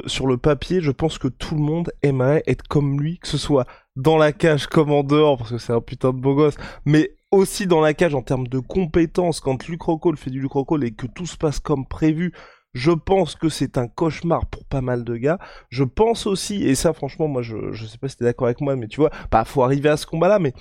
sur 0.05 0.27
le 0.27 0.37
papier 0.37 0.79
je 0.79 0.91
pense 0.91 1.17
que 1.17 1.27
tout 1.27 1.55
le 1.55 1.61
monde 1.61 1.91
aimerait 2.01 2.43
être 2.47 2.65
comme 2.67 3.01
lui 3.01 3.19
que 3.19 3.27
ce 3.27 3.37
soit 3.37 3.67
dans 3.97 4.17
la 4.17 4.31
cage 4.31 4.67
comme 4.67 4.91
en 4.91 5.03
dehors 5.03 5.37
parce 5.37 5.51
que 5.51 5.57
c'est 5.57 5.73
un 5.73 5.81
putain 5.81 6.13
de 6.13 6.19
beau 6.19 6.35
gosse 6.35 6.55
mais 6.85 7.15
aussi 7.35 7.67
dans 7.67 7.81
la 7.81 7.93
cage 7.93 8.15
en 8.15 8.21
termes 8.21 8.47
de 8.47 8.59
compétences, 8.59 9.39
quand 9.39 9.67
Luke 9.67 9.81
Rockhold 9.81 10.17
fait 10.17 10.29
du 10.29 10.39
Luke 10.39 10.53
Rockhold 10.53 10.83
et 10.83 10.91
que 10.91 11.07
tout 11.07 11.25
se 11.25 11.37
passe 11.37 11.59
comme 11.59 11.85
prévu, 11.85 12.33
je 12.75 12.91
pense 12.91 13.35
que 13.35 13.49
c'est 13.49 13.77
un 13.77 13.87
cauchemar 13.87 14.45
pour 14.45 14.65
pas 14.65 14.81
mal 14.81 15.03
de 15.03 15.15
gars. 15.15 15.39
Je 15.69 15.83
pense 15.83 16.27
aussi, 16.27 16.63
et 16.63 16.75
ça 16.75 16.93
franchement, 16.93 17.27
moi 17.27 17.41
je, 17.41 17.71
je 17.71 17.85
sais 17.85 17.97
pas 17.97 18.09
si 18.09 18.17
t'es 18.17 18.25
d'accord 18.25 18.47
avec 18.47 18.61
moi, 18.61 18.75
mais 18.75 18.87
tu 18.87 18.97
vois, 18.97 19.09
bah 19.31 19.45
faut 19.45 19.63
arriver 19.63 19.89
à 19.89 19.97
ce 19.97 20.05
combat-là, 20.05 20.37
mais 20.39 20.53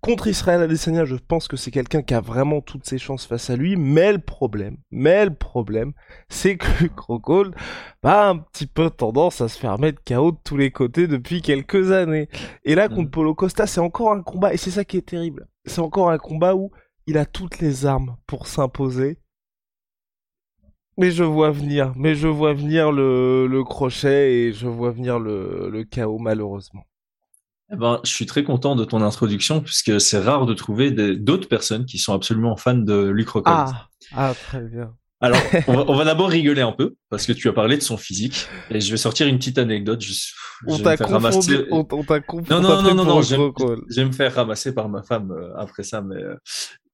contre 0.00 0.28
Israël 0.28 0.62
Adesanya, 0.62 1.06
je 1.06 1.16
pense 1.16 1.48
que 1.48 1.56
c'est 1.56 1.70
quelqu'un 1.70 2.02
qui 2.02 2.14
a 2.14 2.20
vraiment 2.20 2.60
toutes 2.60 2.86
ses 2.86 2.98
chances 2.98 3.26
face 3.26 3.50
à 3.50 3.56
lui, 3.56 3.74
mais 3.74 4.12
le 4.12 4.18
problème, 4.18 4.76
mais 4.92 5.24
le 5.24 5.34
problème, 5.34 5.92
c'est 6.28 6.56
que 6.56 6.66
Rockhold 6.98 7.54
a 8.04 8.28
un 8.28 8.36
petit 8.36 8.66
peu 8.66 8.90
tendance 8.90 9.40
à 9.40 9.48
se 9.48 9.58
faire 9.58 9.78
mettre 9.78 10.02
KO 10.04 10.32
de 10.32 10.36
tous 10.44 10.56
les 10.56 10.70
côtés 10.70 11.08
depuis 11.08 11.42
quelques 11.42 11.90
années. 11.90 12.28
Et 12.64 12.74
là, 12.74 12.88
contre 12.88 13.10
Polo 13.10 13.34
Costa, 13.34 13.66
c'est 13.66 13.80
encore 13.80 14.12
un 14.12 14.22
combat, 14.22 14.52
et 14.54 14.58
c'est 14.58 14.70
ça 14.70 14.84
qui 14.84 14.98
est 14.98 15.08
terrible. 15.08 15.48
C'est 15.64 15.80
encore 15.80 16.10
un 16.10 16.18
combat 16.18 16.54
où 16.54 16.70
il 17.06 17.18
a 17.18 17.24
toutes 17.24 17.58
les 17.58 17.86
armes 17.86 18.16
pour 18.26 18.46
s'imposer. 18.46 19.18
Mais 20.96 21.10
je 21.10 21.24
vois 21.24 21.50
venir, 21.50 21.92
mais 21.96 22.14
je 22.14 22.28
vois 22.28 22.54
venir 22.54 22.92
le, 22.92 23.46
le 23.46 23.64
crochet 23.64 24.32
et 24.32 24.52
je 24.52 24.66
vois 24.66 24.90
venir 24.90 25.18
le, 25.18 25.68
le 25.70 25.84
chaos 25.84 26.18
malheureusement. 26.18 26.84
Eh 27.72 27.76
ben, 27.76 28.00
je 28.04 28.10
suis 28.10 28.26
très 28.26 28.44
content 28.44 28.76
de 28.76 28.84
ton 28.84 29.00
introduction 29.02 29.60
puisque 29.60 30.00
c'est 30.00 30.18
rare 30.18 30.46
de 30.46 30.54
trouver 30.54 30.90
d'autres 31.16 31.48
personnes 31.48 31.86
qui 31.86 31.98
sont 31.98 32.12
absolument 32.12 32.56
fans 32.56 32.74
de 32.74 33.08
Luc 33.08 33.28
Rockhold. 33.30 33.56
Ah, 33.58 33.88
ah, 34.12 34.34
très 34.34 34.60
bien. 34.60 34.94
Alors, 35.24 35.40
on 35.68 35.72
va, 35.74 35.84
on 35.88 35.94
va 35.96 36.04
d'abord 36.04 36.28
rigoler 36.28 36.60
un 36.62 36.72
peu 36.72 36.94
parce 37.10 37.26
que 37.26 37.32
tu 37.32 37.48
as 37.48 37.52
parlé 37.52 37.76
de 37.76 37.82
son 37.82 37.96
physique 37.96 38.46
et 38.70 38.80
je 38.80 38.90
vais 38.90 38.96
sortir 38.96 39.26
une 39.26 39.38
petite 39.38 39.58
anecdote. 39.58 40.00
Je, 40.02 40.12
On 40.66 40.78
t'a 40.78 40.96
confondu, 40.96 41.56
ramasser- 41.56 41.66
on, 41.70 41.86
on 41.90 42.02
t'a 42.04 42.20
confondu. 42.20 42.50
Non, 42.50 42.60
non, 42.60 42.82
non, 42.82 42.94
non, 42.94 43.04
non, 43.04 43.22
je, 43.22 43.34
je 43.88 43.96
vais 44.00 44.04
me 44.04 44.12
faire 44.12 44.34
ramasser 44.34 44.74
par 44.74 44.88
ma 44.88 45.02
femme 45.02 45.32
euh, 45.32 45.56
après 45.56 45.82
ça, 45.82 46.02
mais 46.02 46.16
euh, 46.22 46.34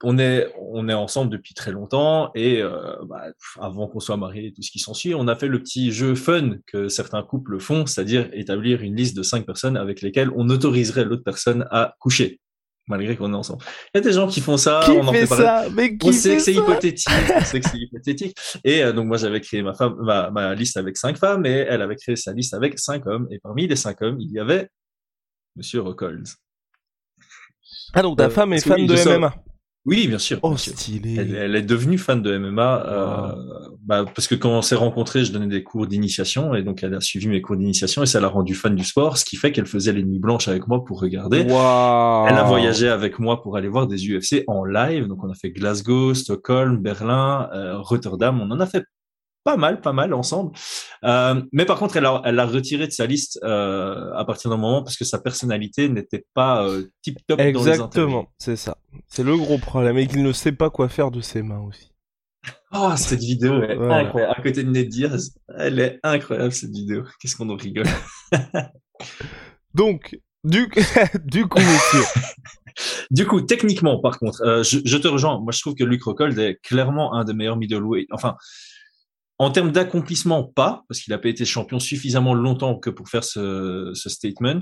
on 0.02 0.18
est, 0.18 0.46
on 0.60 0.88
est 0.88 0.94
ensemble 0.94 1.30
depuis 1.30 1.54
très 1.54 1.72
longtemps 1.72 2.30
et 2.34 2.62
euh, 2.62 2.94
bah, 3.08 3.24
avant 3.60 3.86
qu'on 3.88 4.00
soit 4.00 4.16
mariés 4.16 4.46
et 4.48 4.52
tout 4.52 4.62
ce 4.62 4.70
qui 4.70 4.78
s'ensuit, 4.78 5.14
on 5.14 5.28
a 5.28 5.34
fait 5.36 5.48
le 5.48 5.58
petit 5.60 5.92
jeu 5.92 6.14
fun 6.14 6.52
que 6.66 6.88
certains 6.88 7.22
couples 7.22 7.58
font, 7.60 7.84
c'est-à-dire 7.84 8.28
établir 8.32 8.80
une 8.82 8.94
liste 8.96 9.16
de 9.16 9.22
cinq 9.22 9.44
personnes 9.44 9.76
avec 9.76 10.00
lesquelles 10.02 10.30
on 10.36 10.48
autoriserait 10.50 11.04
l'autre 11.04 11.24
personne 11.24 11.66
à 11.70 11.94
coucher, 11.98 12.40
malgré 12.90 13.16
qu'on 13.16 13.32
est 13.32 13.36
ensemble. 13.36 13.64
Il 13.94 13.98
y 13.98 13.98
a 13.98 14.00
des 14.02 14.12
gens 14.12 14.26
qui 14.28 14.40
font 14.42 14.58
ça, 14.58 14.82
Qui 14.84 14.90
on 14.90 15.06
en 15.06 15.12
fait 15.12 15.20
fait 15.20 15.26
parler. 15.28 15.44
ça 15.44 15.64
Mais 15.74 15.96
qui 15.96 16.08
On 16.08 16.12
sait 16.12 16.36
que 16.36 16.42
c'est 16.42 16.52
hypothétique, 16.54 17.08
on 17.34 17.40
sait 17.44 17.60
que 17.60 17.68
c'est 17.70 17.78
hypothétique. 17.84 18.36
Et 18.64 18.82
euh, 18.82 18.92
donc 18.92 19.06
moi 19.06 19.16
j'avais 19.16 19.40
créé 19.40 19.62
ma 19.62 19.72
femme, 19.72 19.96
ma, 20.00 20.30
ma 20.30 20.54
liste 20.54 20.76
avec 20.76 20.96
cinq 20.98 21.16
femmes 21.16 21.46
et 21.46 21.64
elle 21.68 21.80
avait 21.80 21.96
créé 21.96 22.16
sa 22.16 22.32
liste 22.34 22.52
avec 22.52 22.78
cinq 22.78 23.06
hommes. 23.06 23.26
Et 23.30 23.38
parmi 23.38 23.66
les 23.66 23.76
cinq 23.76 24.02
hommes, 24.02 24.18
il 24.20 24.30
y 24.32 24.38
avait 24.38 24.68
Monsieur 25.56 25.80
Rockhold. 25.80 26.26
Ah 27.94 28.02
donc 28.02 28.18
ta 28.18 28.24
Euh, 28.26 28.30
femme 28.30 28.52
est 28.52 28.60
fan 28.60 28.80
oui, 28.80 28.86
de 28.86 28.96
sors- 28.96 29.18
MMA. 29.18 29.34
Oui, 29.86 30.06
bien 30.08 30.18
sûr. 30.18 30.38
Oh 30.42 30.50
bien 30.50 30.58
sûr. 30.58 30.74
stylé. 30.74 31.16
Elle, 31.18 31.34
elle 31.34 31.56
est 31.56 31.62
devenue 31.62 31.96
fan 31.96 32.20
de 32.20 32.36
MMA 32.36 32.86
euh, 32.86 33.74
bah, 33.82 34.04
parce 34.14 34.28
que 34.28 34.34
quand 34.34 34.50
on 34.50 34.62
s'est 34.62 34.74
rencontrés, 34.74 35.24
je 35.24 35.32
donnais 35.32 35.46
des 35.46 35.62
cours 35.62 35.86
d'initiation 35.86 36.54
et 36.54 36.62
donc 36.62 36.82
elle 36.82 36.94
a 36.94 37.00
suivi 37.00 37.28
mes 37.28 37.40
cours 37.40 37.56
d'initiation 37.56 38.02
et 38.02 38.06
ça 38.06 38.20
l'a 38.20 38.28
rendue 38.28 38.54
fan 38.54 38.74
du 38.76 38.84
sport, 38.84 39.16
ce 39.16 39.24
qui 39.24 39.36
fait 39.36 39.52
qu'elle 39.52 39.66
faisait 39.66 39.92
les 39.92 40.04
nuits 40.04 40.18
blanches 40.18 40.48
avec 40.48 40.68
moi 40.68 40.84
pour 40.84 41.00
regarder. 41.00 41.42
Waouh. 41.42 42.28
Elle 42.28 42.36
a 42.36 42.44
voyagé 42.44 42.88
avec 42.88 43.18
moi 43.18 43.40
pour 43.42 43.56
aller 43.56 43.68
voir 43.68 43.86
des 43.86 43.96
UFC 44.06 44.44
en 44.48 44.64
live. 44.64 45.06
Donc, 45.06 45.24
on 45.24 45.30
a 45.30 45.34
fait 45.34 45.50
Glasgow, 45.50 46.12
Stockholm, 46.14 46.76
Berlin, 46.78 47.48
euh, 47.54 47.78
Rotterdam. 47.78 48.40
On 48.40 48.50
en 48.50 48.60
a 48.60 48.66
fait 48.66 48.84
pas 49.44 49.56
mal, 49.56 49.80
pas 49.80 49.92
mal 49.92 50.12
ensemble. 50.14 50.52
Euh, 51.04 51.42
mais 51.52 51.64
par 51.64 51.78
contre, 51.78 51.96
elle 51.96 52.06
a, 52.06 52.20
elle 52.24 52.38
a 52.38 52.46
retiré 52.46 52.86
de 52.86 52.92
sa 52.92 53.06
liste 53.06 53.38
euh, 53.42 54.12
à 54.14 54.24
partir 54.24 54.50
d'un 54.50 54.56
moment 54.56 54.82
parce 54.82 54.96
que 54.96 55.04
sa 55.04 55.18
personnalité 55.18 55.88
n'était 55.88 56.26
pas 56.34 56.66
euh, 56.66 56.84
tip 57.02 57.18
top. 57.26 57.40
Exactement, 57.40 58.26
c'est 58.38 58.56
ça. 58.56 58.76
C'est 59.08 59.22
le 59.22 59.36
gros 59.36 59.58
problème 59.58 59.96
et 59.98 60.06
qu'il 60.06 60.22
ne 60.22 60.32
sait 60.32 60.52
pas 60.52 60.70
quoi 60.70 60.88
faire 60.88 61.10
de 61.10 61.20
ses 61.20 61.42
mains 61.42 61.60
aussi. 61.60 61.90
Oh, 62.72 62.92
cette 62.96 63.20
vidéo 63.20 63.62
est 63.62 63.74
Voilà. 63.76 63.96
incroyable. 63.96 64.34
À 64.36 64.42
côté 64.42 64.62
de 64.62 64.70
Ned 64.70 64.88
Diaz, 64.88 65.34
elle 65.58 65.78
est 65.80 65.98
incroyable 66.02 66.52
cette 66.52 66.70
vidéo. 66.70 67.04
Qu'est-ce 67.20 67.36
qu'on 67.36 67.50
en 67.50 67.56
rigole. 67.56 67.86
Donc, 69.74 70.18
du, 70.44 70.70
du 71.24 71.46
coup, 71.46 71.58
monsieur. 71.58 72.04
Du 73.10 73.26
coup, 73.26 73.42
techniquement, 73.42 74.00
par 74.00 74.18
contre, 74.18 74.40
euh, 74.42 74.62
je, 74.62 74.78
je 74.84 74.96
te 74.96 75.06
rejoins. 75.08 75.38
Moi, 75.40 75.52
je 75.52 75.60
trouve 75.60 75.74
que 75.74 75.84
Luke 75.84 76.04
Rockhold 76.04 76.38
est 76.38 76.58
clairement 76.62 77.12
un 77.14 77.24
des 77.24 77.34
meilleurs 77.34 77.56
middleweight. 77.56 78.08
Enfin, 78.10 78.36
en 79.40 79.50
termes 79.50 79.72
d'accomplissement, 79.72 80.44
pas, 80.44 80.84
parce 80.86 81.00
qu'il 81.00 81.12
n'a 81.12 81.18
pas 81.18 81.30
été 81.30 81.46
champion 81.46 81.80
suffisamment 81.80 82.34
longtemps 82.34 82.78
que 82.78 82.90
pour 82.90 83.08
faire 83.08 83.24
ce, 83.24 83.90
statement. 83.94 84.60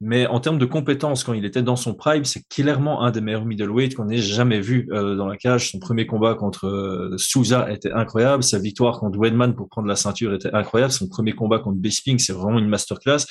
Mais 0.00 0.26
en 0.26 0.40
termes 0.40 0.56
de 0.56 0.64
compétences, 0.64 1.24
quand 1.24 1.34
il 1.34 1.44
était 1.44 1.60
dans 1.60 1.76
son 1.76 1.92
prime, 1.92 2.24
c'est 2.24 2.48
clairement 2.48 3.02
un 3.02 3.10
des 3.10 3.20
meilleurs 3.20 3.44
middleweight 3.44 3.94
qu'on 3.94 4.08
ait 4.08 4.16
jamais 4.16 4.60
vu 4.60 4.88
euh, 4.92 5.14
dans 5.14 5.26
la 5.26 5.36
cage. 5.36 5.70
Son 5.72 5.78
premier 5.78 6.06
combat 6.06 6.34
contre 6.36 6.68
euh, 6.68 7.18
Souza 7.18 7.70
était 7.70 7.92
incroyable. 7.92 8.42
Sa 8.42 8.58
victoire 8.58 8.98
contre 8.98 9.18
Wedman 9.18 9.54
pour 9.54 9.68
prendre 9.68 9.88
la 9.88 9.96
ceinture 9.96 10.32
était 10.32 10.54
incroyable. 10.54 10.92
Son 10.92 11.08
premier 11.08 11.34
combat 11.34 11.58
contre 11.58 11.76
Bisping, 11.76 12.18
c'est 12.18 12.32
vraiment 12.32 12.58
une 12.58 12.68
masterclass. 12.68 13.26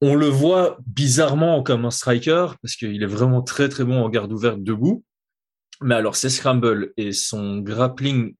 On 0.00 0.14
le 0.14 0.28
voit 0.28 0.78
bizarrement 0.86 1.62
comme 1.62 1.84
un 1.84 1.90
striker 1.90 2.46
parce 2.62 2.74
qu'il 2.74 3.02
est 3.02 3.06
vraiment 3.06 3.42
très 3.42 3.68
très 3.68 3.84
bon 3.84 4.02
en 4.02 4.08
garde 4.08 4.32
ouverte 4.32 4.62
debout. 4.62 5.04
Mais 5.82 5.94
alors 5.94 6.16
ses 6.16 6.30
scrambles 6.30 6.94
et 6.96 7.12
son 7.12 7.58
grappling 7.58 8.34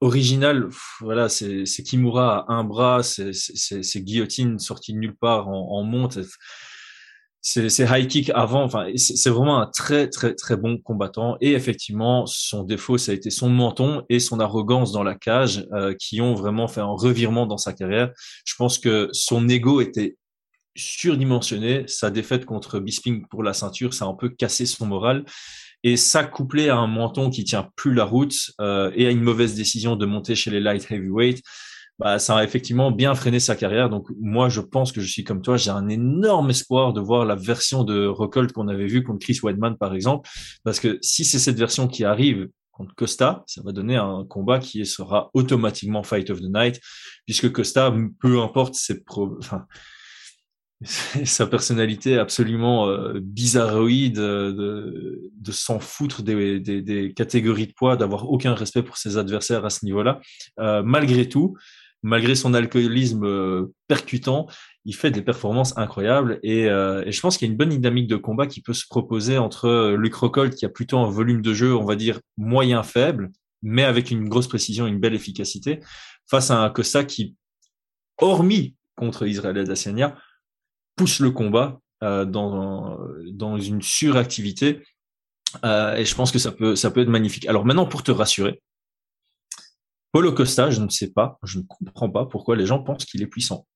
original, 0.00 0.68
voilà, 1.00 1.28
c'est 1.28 1.64
Kimura 1.84 2.44
à 2.48 2.54
un 2.54 2.64
bras, 2.64 3.02
c'est 3.02 4.00
guillotine 4.00 4.58
sortie 4.58 4.92
de 4.92 4.98
nulle 4.98 5.16
part 5.16 5.48
en, 5.48 5.78
en 5.78 5.82
monte, 5.82 6.18
c'est 7.46 7.84
high 7.90 8.08
kick 8.08 8.30
avant, 8.34 8.64
enfin 8.64 8.86
c'est 8.96 9.16
c'est 9.16 9.28
vraiment 9.28 9.60
un 9.60 9.66
très 9.66 10.08
très 10.08 10.34
très 10.34 10.56
bon 10.56 10.78
combattant. 10.78 11.36
Et 11.42 11.52
effectivement, 11.52 12.24
son 12.24 12.64
défaut 12.64 12.96
ça 12.96 13.12
a 13.12 13.14
été 13.14 13.28
son 13.28 13.50
menton 13.50 14.02
et 14.08 14.18
son 14.18 14.40
arrogance 14.40 14.92
dans 14.92 15.02
la 15.02 15.14
cage 15.14 15.66
euh, 15.74 15.94
qui 15.94 16.22
ont 16.22 16.34
vraiment 16.34 16.68
fait 16.68 16.80
un 16.80 16.86
revirement 16.86 17.46
dans 17.46 17.58
sa 17.58 17.74
carrière. 17.74 18.12
Je 18.46 18.54
pense 18.56 18.78
que 18.78 19.10
son 19.12 19.46
ego 19.50 19.82
était 19.82 20.16
surdimensionné. 20.74 21.86
Sa 21.86 22.10
défaite 22.10 22.46
contre 22.46 22.80
Bisping 22.80 23.26
pour 23.28 23.42
la 23.42 23.52
ceinture, 23.52 23.92
ça 23.92 24.06
a 24.06 24.08
un 24.08 24.14
peu 24.14 24.30
cassé 24.30 24.64
son 24.64 24.86
moral. 24.86 25.24
Et 25.84 25.96
ça, 25.96 26.24
couplé 26.24 26.70
à 26.70 26.76
un 26.76 26.86
menton 26.86 27.30
qui 27.30 27.44
tient 27.44 27.68
plus 27.76 27.94
la 27.94 28.04
route 28.04 28.34
euh, 28.60 28.90
et 28.94 29.06
à 29.06 29.10
une 29.10 29.20
mauvaise 29.20 29.54
décision 29.54 29.96
de 29.96 30.06
monter 30.06 30.34
chez 30.34 30.50
les 30.50 30.60
light 30.60 30.90
heavyweight, 30.90 31.42
bah, 31.98 32.18
ça 32.18 32.38
a 32.38 32.44
effectivement 32.44 32.90
bien 32.90 33.14
freiné 33.14 33.38
sa 33.38 33.54
carrière. 33.54 33.90
Donc 33.90 34.08
moi, 34.18 34.48
je 34.48 34.60
pense 34.60 34.92
que 34.92 35.00
je 35.00 35.06
suis 35.06 35.24
comme 35.24 35.42
toi, 35.42 35.56
j'ai 35.56 35.70
un 35.70 35.88
énorme 35.88 36.50
espoir 36.50 36.92
de 36.94 37.00
voir 37.00 37.24
la 37.24 37.36
version 37.36 37.84
de 37.84 38.06
Rockhold 38.06 38.52
qu'on 38.52 38.68
avait 38.68 38.86
vue 38.86 39.04
contre 39.04 39.20
Chris 39.20 39.38
Weidman, 39.42 39.76
par 39.76 39.94
exemple, 39.94 40.28
parce 40.64 40.80
que 40.80 40.98
si 41.02 41.24
c'est 41.24 41.38
cette 41.38 41.58
version 41.58 41.86
qui 41.86 42.04
arrive 42.04 42.48
contre 42.72 42.94
Costa, 42.94 43.44
ça 43.46 43.62
va 43.62 43.70
donner 43.70 43.96
un 43.96 44.24
combat 44.28 44.58
qui 44.58 44.84
sera 44.84 45.30
automatiquement 45.34 46.02
Fight 46.02 46.30
of 46.30 46.40
the 46.40 46.52
Night, 46.52 46.80
puisque 47.26 47.52
Costa, 47.52 47.94
peu 48.20 48.40
importe 48.40 48.74
ses 48.74 49.04
pro... 49.04 49.36
enfin, 49.38 49.66
sa 50.82 51.46
personnalité 51.46 52.18
absolument 52.18 52.88
euh, 52.88 53.20
bizarroïde, 53.20 54.18
euh, 54.18 55.30
de, 55.32 55.52
s'en 55.52 55.78
foutre 55.78 56.22
des, 56.22 57.12
catégories 57.16 57.68
de 57.68 57.72
poids, 57.72 57.96
d'avoir 57.96 58.30
aucun 58.30 58.54
respect 58.54 58.82
pour 58.82 58.96
ses 58.96 59.16
adversaires 59.16 59.64
à 59.64 59.70
ce 59.70 59.84
niveau-là. 59.84 60.20
Euh, 60.60 60.82
malgré 60.84 61.28
tout, 61.28 61.56
malgré 62.02 62.34
son 62.34 62.52
alcoolisme 62.54 63.66
percutant, 63.88 64.46
il 64.84 64.94
fait 64.94 65.10
des 65.10 65.22
performances 65.22 65.76
incroyables 65.78 66.38
et, 66.42 66.64
et 66.64 67.12
je 67.12 67.20
pense 67.22 67.38
qu'il 67.38 67.48
y 67.48 67.50
a 67.50 67.52
une 67.52 67.56
bonne 67.56 67.70
dynamique 67.70 68.08
de 68.08 68.16
combat 68.16 68.46
qui 68.46 68.60
peut 68.60 68.74
se 68.74 68.84
proposer 68.86 69.38
entre 69.38 69.94
Luc 69.94 70.14
Rockhold 70.14 70.54
qui 70.54 70.66
a 70.66 70.68
plutôt 70.68 70.98
un 70.98 71.08
volume 71.08 71.40
de 71.40 71.54
jeu, 71.54 71.74
on 71.74 71.86
va 71.86 71.96
dire 71.96 72.20
moyen 72.36 72.82
faible, 72.82 73.30
mais 73.62 73.84
avec 73.84 74.10
une 74.10 74.28
grosse 74.28 74.48
précision, 74.48 74.86
une 74.86 75.00
belle 75.00 75.14
efficacité, 75.14 75.80
face 76.28 76.50
à 76.50 76.60
un 76.60 76.68
Costa 76.68 77.04
qui, 77.04 77.36
hormis 78.18 78.76
contre 78.96 79.26
Israël 79.26 79.56
Adesanya, 79.56 80.14
pousse 80.96 81.20
le 81.20 81.30
combat 81.30 81.80
euh, 82.02 82.24
dans, 82.24 82.98
dans 83.32 83.58
une 83.58 83.82
suractivité. 83.82 84.82
Euh, 85.64 85.94
et 85.96 86.04
je 86.04 86.14
pense 86.14 86.32
que 86.32 86.38
ça 86.38 86.52
peut, 86.52 86.76
ça 86.76 86.90
peut 86.90 87.00
être 87.00 87.08
magnifique. 87.08 87.46
Alors 87.46 87.64
maintenant, 87.64 87.86
pour 87.86 88.02
te 88.02 88.10
rassurer, 88.10 88.60
Paulo 90.12 90.32
Costa, 90.32 90.70
je 90.70 90.80
ne 90.80 90.88
sais 90.88 91.10
pas, 91.10 91.38
je 91.42 91.58
ne 91.58 91.64
comprends 91.64 92.10
pas 92.10 92.26
pourquoi 92.26 92.56
les 92.56 92.66
gens 92.66 92.82
pensent 92.82 93.04
qu'il 93.04 93.22
est 93.22 93.26
puissant. 93.26 93.66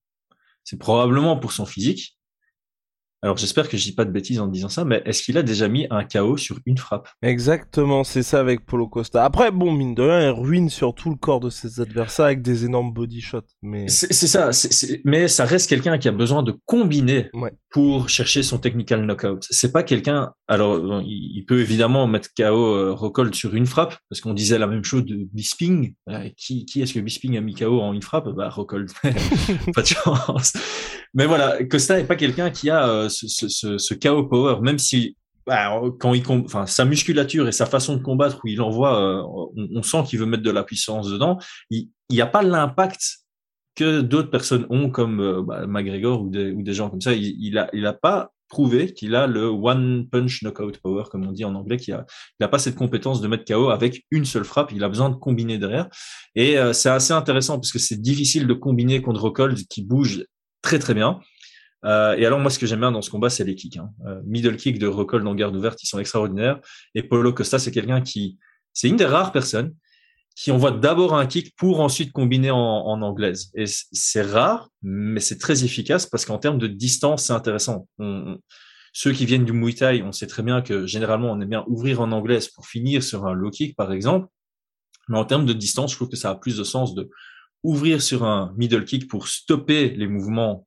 C'est 0.64 0.78
probablement 0.78 1.38
pour 1.38 1.52
son 1.52 1.66
physique. 1.66 2.17
Alors 3.22 3.36
j'espère 3.36 3.68
que 3.68 3.76
je 3.76 3.82
dis 3.82 3.94
pas 3.94 4.04
de 4.04 4.12
bêtises 4.12 4.38
en 4.38 4.46
disant 4.46 4.68
ça, 4.68 4.84
mais 4.84 5.02
est-ce 5.04 5.22
qu'il 5.24 5.36
a 5.38 5.42
déjà 5.42 5.66
mis 5.66 5.88
un 5.90 6.04
KO 6.04 6.36
sur 6.36 6.58
une 6.66 6.78
frappe? 6.78 7.08
Exactement, 7.22 8.04
c'est 8.04 8.22
ça 8.22 8.38
avec 8.38 8.64
Polo 8.64 8.86
Costa. 8.86 9.24
Après, 9.24 9.50
bon, 9.50 9.72
mine 9.72 9.94
de 9.96 10.02
rien, 10.02 10.28
il 10.30 10.40
ruine 10.40 10.70
surtout 10.70 11.10
le 11.10 11.16
corps 11.16 11.40
de 11.40 11.50
ses 11.50 11.80
adversaires 11.80 12.26
avec 12.26 12.42
des 12.42 12.64
énormes 12.64 12.92
body 12.92 13.20
shots. 13.20 13.40
Mais 13.60 13.88
C'est 13.88 14.12
ça, 14.12 14.50
mais 15.04 15.26
ça 15.26 15.44
reste 15.44 15.68
quelqu'un 15.68 15.98
qui 15.98 16.06
a 16.06 16.12
besoin 16.12 16.44
de 16.44 16.54
combiner 16.64 17.28
Ouais. 17.34 17.52
pour 17.70 18.08
chercher 18.08 18.42
son 18.44 18.58
technical 18.58 19.04
knockout. 19.04 19.44
C'est 19.50 19.72
pas 19.72 19.82
quelqu'un. 19.82 20.32
Alors, 20.46 21.02
il 21.04 21.44
peut 21.46 21.60
évidemment 21.60 22.06
mettre 22.06 22.28
KO 22.36 22.42
euh, 22.44 22.92
Rockhold 22.92 23.34
sur 23.34 23.54
une 23.56 23.66
frappe, 23.66 23.96
parce 24.08 24.20
qu'on 24.20 24.32
disait 24.32 24.58
la 24.58 24.66
même 24.68 24.84
chose 24.84 25.04
de 25.04 25.26
Bisping. 25.32 25.94
Euh, 26.08 26.28
qui 26.36 26.64
qui 26.66 26.82
est-ce 26.82 26.94
que 26.94 27.00
Bisping 27.00 27.36
a 27.36 27.40
mis 27.40 27.54
KO 27.54 27.80
en 27.80 27.92
une 27.92 28.02
frappe? 28.02 28.28
Bah 28.28 28.48
Rockhold. 28.48 28.90
pas 29.74 29.82
de 29.82 29.86
chance. 29.86 30.52
Mais 31.14 31.26
voilà, 31.26 31.62
Costa 31.64 31.96
n'est 31.96 32.06
pas 32.06 32.16
quelqu'un 32.16 32.50
qui 32.50 32.70
a 32.70 32.88
euh, 32.88 33.08
ce, 33.08 33.26
ce, 33.28 33.78
ce, 33.78 33.94
KO 33.94 34.24
power, 34.24 34.60
même 34.60 34.78
si 34.78 35.16
bah, 35.46 35.80
quand 35.98 36.12
il, 36.12 36.22
enfin, 36.28 36.66
sa 36.66 36.84
musculature 36.84 37.48
et 37.48 37.52
sa 37.52 37.64
façon 37.64 37.96
de 37.96 38.02
combattre 38.02 38.40
où 38.44 38.48
il 38.48 38.60
envoie, 38.60 39.00
euh, 39.00 39.50
on, 39.74 39.82
sent 39.82 40.04
qu'il 40.06 40.18
veut 40.18 40.26
mettre 40.26 40.42
de 40.42 40.50
la 40.50 40.62
puissance 40.62 41.08
dedans. 41.08 41.38
Il 41.70 41.88
n'y 42.10 42.20
a 42.20 42.26
pas 42.26 42.42
l'impact 42.42 43.20
que 43.74 44.02
d'autres 44.02 44.30
personnes 44.30 44.66
ont, 44.68 44.90
comme 44.90 45.20
euh, 45.20 45.42
bah, 45.42 45.66
McGregor 45.66 46.22
ou 46.22 46.28
des, 46.28 46.50
ou 46.50 46.62
des 46.62 46.74
gens 46.74 46.90
comme 46.90 47.00
ça. 47.00 47.14
Il, 47.14 47.34
il 47.40 47.56
a, 47.56 47.70
il 47.72 47.86
a 47.86 47.94
pas 47.94 48.32
prouvé 48.48 48.92
qu'il 48.92 49.14
a 49.14 49.26
le 49.26 49.46
one 49.46 50.08
punch 50.10 50.42
knockout 50.42 50.78
power, 50.78 51.04
comme 51.10 51.26
on 51.26 51.32
dit 51.32 51.44
en 51.44 51.54
anglais, 51.54 51.76
qu'il 51.76 51.94
a, 51.94 52.04
il 52.40 52.44
a 52.44 52.48
pas 52.48 52.58
cette 52.58 52.74
compétence 52.74 53.20
de 53.20 53.28
mettre 53.28 53.44
KO 53.44 53.70
avec 53.70 54.04
une 54.10 54.24
seule 54.24 54.44
frappe. 54.44 54.72
Il 54.72 54.82
a 54.82 54.88
besoin 54.88 55.10
de 55.10 55.14
combiner 55.14 55.58
derrière. 55.58 55.88
Et 56.34 56.58
euh, 56.58 56.72
c'est 56.72 56.90
assez 56.90 57.12
intéressant 57.12 57.54
parce 57.54 57.72
que 57.72 57.78
c'est 57.78 58.00
difficile 58.00 58.46
de 58.46 58.54
combiner 58.54 59.00
contre 59.02 59.22
Rockhold 59.22 59.58
qui 59.68 59.82
bouge 59.82 60.24
très 60.68 60.78
très 60.78 60.92
bien. 60.92 61.20
Euh, 61.86 62.14
et 62.18 62.26
alors 62.26 62.40
moi, 62.40 62.50
ce 62.50 62.58
que 62.58 62.66
j'aime 62.66 62.80
bien 62.80 62.92
dans 62.92 63.00
ce 63.00 63.08
combat, 63.08 63.30
c'est 63.30 63.44
les 63.44 63.54
kicks. 63.54 63.78
Hein. 63.78 63.90
Euh, 64.06 64.20
middle 64.26 64.56
kick 64.56 64.78
de 64.78 64.86
Rockhold 64.86 65.24
dans 65.24 65.34
garde 65.34 65.56
ouverte, 65.56 65.82
ils 65.82 65.86
sont 65.86 65.98
extraordinaires. 65.98 66.60
Et 66.94 67.02
Paulo 67.02 67.32
Costa, 67.32 67.58
c'est 67.58 67.70
quelqu'un 67.70 68.02
qui, 68.02 68.38
c'est 68.74 68.88
une 68.88 68.96
des 68.96 69.06
rares 69.06 69.32
personnes 69.32 69.74
qui 70.36 70.50
envoie 70.50 70.70
d'abord 70.70 71.14
un 71.14 71.26
kick 71.26 71.56
pour 71.56 71.80
ensuite 71.80 72.12
combiner 72.12 72.50
en, 72.50 72.58
en 72.58 73.00
anglaise. 73.00 73.50
Et 73.54 73.64
c'est 73.66 74.22
rare, 74.22 74.68
mais 74.82 75.20
c'est 75.20 75.38
très 75.38 75.64
efficace 75.64 76.04
parce 76.04 76.26
qu'en 76.26 76.38
termes 76.38 76.58
de 76.58 76.66
distance, 76.66 77.24
c'est 77.24 77.32
intéressant. 77.32 77.88
Ceux 78.92 79.12
qui 79.12 79.24
viennent 79.24 79.46
du 79.46 79.52
Muay 79.52 79.72
Thai, 79.72 80.02
on 80.02 80.12
sait 80.12 80.26
très 80.26 80.42
bien 80.42 80.60
que 80.60 80.86
généralement, 80.86 81.32
on 81.32 81.40
aime 81.40 81.48
bien 81.48 81.64
ouvrir 81.66 82.00
en 82.02 82.12
anglaise 82.12 82.48
pour 82.48 82.66
finir 82.66 83.02
sur 83.02 83.26
un 83.26 83.32
low 83.32 83.50
kick, 83.50 83.74
par 83.74 83.90
exemple. 83.90 84.28
Mais 85.08 85.18
en 85.18 85.24
termes 85.24 85.46
de 85.46 85.54
distance, 85.54 85.92
je 85.92 85.96
trouve 85.96 86.10
que 86.10 86.16
ça 86.16 86.30
a 86.30 86.34
plus 86.34 86.58
de 86.58 86.64
sens 86.64 86.94
de 86.94 87.08
ouvrir 87.62 88.00
sur 88.02 88.24
un 88.24 88.52
middle 88.56 88.84
kick 88.84 89.08
pour 89.08 89.28
stopper 89.28 89.90
les 89.90 90.06
mouvements 90.06 90.66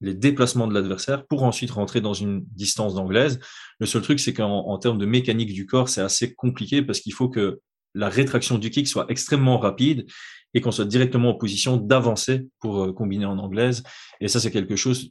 les 0.00 0.14
déplacements 0.14 0.66
de 0.66 0.74
l'adversaire 0.74 1.26
pour 1.26 1.42
ensuite 1.42 1.70
rentrer 1.70 2.00
dans 2.00 2.14
une 2.14 2.44
distance 2.52 2.94
d'anglaise. 2.94 3.38
Le 3.78 3.86
seul 3.86 4.02
truc, 4.02 4.18
c'est 4.18 4.32
qu'en 4.32 4.66
en 4.66 4.78
termes 4.78 4.98
de 4.98 5.06
mécanique 5.06 5.52
du 5.52 5.66
corps, 5.66 5.88
c'est 5.88 6.00
assez 6.00 6.34
compliqué 6.34 6.82
parce 6.82 7.00
qu'il 7.00 7.12
faut 7.12 7.28
que 7.28 7.60
la 7.94 8.08
rétraction 8.08 8.58
du 8.58 8.70
kick 8.70 8.88
soit 8.88 9.06
extrêmement 9.08 9.58
rapide 9.58 10.06
et 10.54 10.60
qu'on 10.60 10.70
soit 10.70 10.84
directement 10.84 11.30
en 11.30 11.34
position 11.34 11.76
d'avancer 11.76 12.48
pour 12.60 12.82
euh, 12.82 12.92
combiner 12.92 13.26
en 13.26 13.38
anglaise. 13.38 13.82
Et 14.20 14.28
ça, 14.28 14.40
c'est 14.40 14.50
quelque 14.50 14.76
chose, 14.76 15.10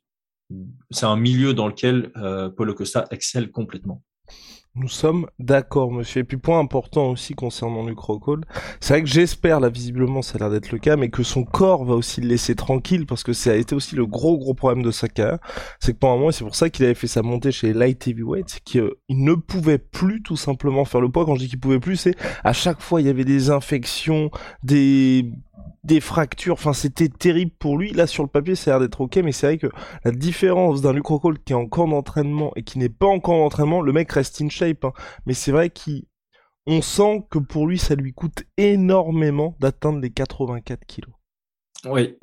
c'est 0.90 1.06
un 1.06 1.16
milieu 1.16 1.54
dans 1.54 1.68
lequel 1.68 2.12
euh, 2.18 2.50
Costa 2.50 3.06
excelle 3.12 3.52
complètement. 3.52 4.04
Nous 4.76 4.88
sommes 4.88 5.28
d'accord, 5.40 5.92
monsieur. 5.92 6.22
Et 6.22 6.24
puis 6.24 6.38
point 6.38 6.60
important 6.60 7.10
aussi 7.10 7.34
concernant 7.34 7.86
Luke 7.86 8.00
Rockhold, 8.00 8.46
c'est 8.80 8.94
vrai 8.94 9.02
que 9.04 9.10
j'espère, 9.10 9.60
là 9.60 9.68
visiblement 9.70 10.22
ça 10.22 10.36
a 10.36 10.40
l'air 10.40 10.52
d'être 10.52 10.72
le 10.72 10.78
cas, 10.78 10.96
mais 10.96 11.10
que 11.10 11.24
son 11.24 11.44
corps 11.44 11.84
va 11.86 11.96
aussi 11.96 12.22
le 12.22 12.28
laisser 12.28 12.56
tranquille, 12.56 13.06
parce 13.08 13.24
que 13.24 13.34
ça 13.34 13.52
a 13.52 13.56
été 13.56 13.74
aussi 13.74 13.96
le 13.96 14.06
gros 14.06 14.38
gros 14.38 14.54
problème 14.54 14.84
de 14.84 14.92
sa 14.92 15.08
c'est 15.80 15.94
que 15.94 15.98
pendant 15.98 16.14
un 16.14 16.18
moment, 16.18 16.32
c'est 16.32 16.44
pour 16.44 16.56
ça 16.56 16.70
qu'il 16.70 16.86
avait 16.86 16.94
fait 16.94 17.08
sa 17.08 17.24
montée 17.24 17.52
chez 17.52 17.74
Light 17.74 18.08
Heavyweight, 18.08 18.62
qu'il 18.64 18.92
ne 19.10 19.34
pouvait 19.34 19.80
plus 19.80 20.22
tout 20.22 20.38
simplement 20.38 20.86
faire 20.86 21.02
le 21.02 21.10
poids. 21.10 21.26
Quand 21.26 21.36
je 21.36 21.40
dis 21.40 21.50
qu'il 21.50 21.60
pouvait 21.60 21.80
plus, 21.80 21.96
c'est 21.96 22.16
à 22.44 22.54
chaque 22.54 22.80
fois 22.80 23.02
il 23.02 23.08
y 23.08 23.10
avait 23.10 23.26
des 23.26 23.50
infections, 23.50 24.30
des 24.64 25.32
des 25.84 26.00
fractures, 26.00 26.54
enfin 26.54 26.74
c'était 26.74 27.10
terrible 27.10 27.52
pour 27.58 27.78
lui. 27.78 27.92
Là 27.92 28.08
sur 28.08 28.24
le 28.24 28.30
papier 28.30 28.56
ça 28.56 28.72
a 28.72 28.74
l'air 28.74 28.88
d'être 28.88 29.02
ok, 29.02 29.18
mais 29.18 29.32
c'est 29.32 29.48
vrai 29.48 29.58
que 29.58 29.68
la 30.04 30.12
différence 30.12 30.82
d'un 30.82 30.94
Luke 30.94 31.08
Rockhold 31.08 31.44
qui 31.44 31.54
est 31.54 31.56
encore 31.56 31.88
d'entraînement 31.88 32.52
et 32.56 32.64
qui 32.64 32.80
n'est 32.80 32.90
pas 32.90 33.08
encore 33.08 33.38
d'entraînement, 33.38 33.82
le 33.82 33.94
mec 33.94 34.12
reste 34.12 34.42
in 34.42 34.50
shape, 34.50 34.84
hein. 34.84 34.94
mais 35.26 35.34
c'est 35.34 35.52
vrai 35.52 35.70
qu'on 35.70 36.82
sent 36.82 37.26
que 37.30 37.40
pour 37.40 37.68
lui 37.68 37.78
ça 37.78 37.96
lui 37.96 38.14
coûte 38.14 38.44
énormément 38.58 39.56
d'atteindre 39.60 40.00
les 40.00 40.10
84 40.12 40.86
kilos. 40.86 41.14
Oui, 41.86 42.18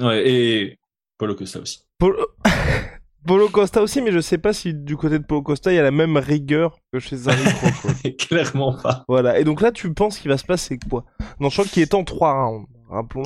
ouais, 0.00 0.28
et 0.28 0.78
Polo 1.18 1.34
Costa 1.34 1.60
aussi. 1.60 1.84
Polo... 1.98 2.26
Costa 3.52 3.82
aussi, 3.82 4.02
mais 4.02 4.12
je 4.12 4.20
sais 4.20 4.38
pas 4.38 4.52
si 4.52 4.74
du 4.74 4.96
côté 4.96 5.18
de 5.18 5.24
Polo 5.24 5.42
Costa 5.42 5.72
il 5.72 5.76
y 5.76 5.78
a 5.78 5.82
la 5.82 5.90
même 5.90 6.16
rigueur 6.16 6.78
que 6.92 6.98
chez 6.98 7.28
un 7.28 7.32
Rockhold. 7.32 8.16
Clairement 8.18 8.76
pas. 8.76 9.04
Voilà, 9.08 9.38
et 9.38 9.44
donc 9.44 9.60
là 9.60 9.70
tu 9.70 9.92
penses 9.94 10.18
qu'il 10.18 10.28
va 10.28 10.38
se 10.38 10.44
passer 10.44 10.78
quoi? 10.90 11.04
Non, 11.38 11.48
je 11.48 11.54
crois 11.60 11.70
qu'il 11.70 11.82
est 11.82 11.94
en 11.94 12.02
3 12.02 12.32
rounds 12.32 12.66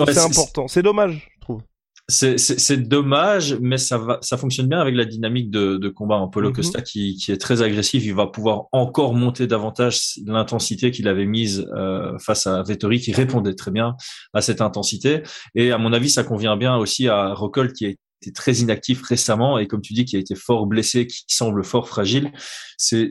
c'est 0.06 0.18
important. 0.18 0.68
C'est 0.68 0.82
dommage, 0.82 1.28
je 1.34 1.40
trouve. 1.40 1.62
C'est 2.08 2.76
dommage, 2.76 3.56
mais 3.60 3.78
ça 3.78 3.96
va, 3.98 4.18
ça 4.20 4.36
fonctionne 4.36 4.66
bien 4.66 4.80
avec 4.80 4.96
la 4.96 5.04
dynamique 5.04 5.50
de, 5.50 5.76
de 5.76 5.88
combat 5.88 6.16
en 6.16 6.28
Polo 6.28 6.48
mhm. 6.48 6.56
Costa 6.56 6.82
qui, 6.82 7.14
qui, 7.14 7.30
est 7.30 7.36
très 7.36 7.62
agressif. 7.62 8.04
Il 8.04 8.14
va 8.14 8.26
pouvoir 8.26 8.64
encore 8.72 9.14
monter 9.14 9.46
davantage 9.46 10.00
l'intensité 10.26 10.90
qu'il 10.90 11.06
avait 11.06 11.26
mise 11.26 11.66
euh, 11.76 12.18
face 12.18 12.46
à 12.46 12.62
Vettori, 12.62 13.00
qui 13.00 13.12
répondait 13.12 13.54
très 13.54 13.70
bien 13.70 13.96
à 14.34 14.40
cette 14.40 14.60
intensité. 14.60 15.22
Et 15.54 15.70
à 15.70 15.78
mon 15.78 15.92
avis, 15.92 16.10
ça 16.10 16.24
convient 16.24 16.56
bien 16.56 16.76
aussi 16.76 17.08
à 17.08 17.32
Rockhold 17.32 17.72
qui 17.72 17.84
est 17.86 17.98
été 18.20 18.32
très 18.32 18.52
inactif 18.54 19.02
récemment 19.02 19.58
et 19.58 19.66
comme 19.66 19.80
tu 19.80 19.92
dis 19.92 20.04
qui 20.04 20.16
a 20.16 20.18
été 20.18 20.34
fort 20.34 20.66
blessé, 20.66 21.06
qui 21.06 21.24
semble 21.28 21.64
fort 21.64 21.88
fragile, 21.88 22.32
c'est 22.76 23.08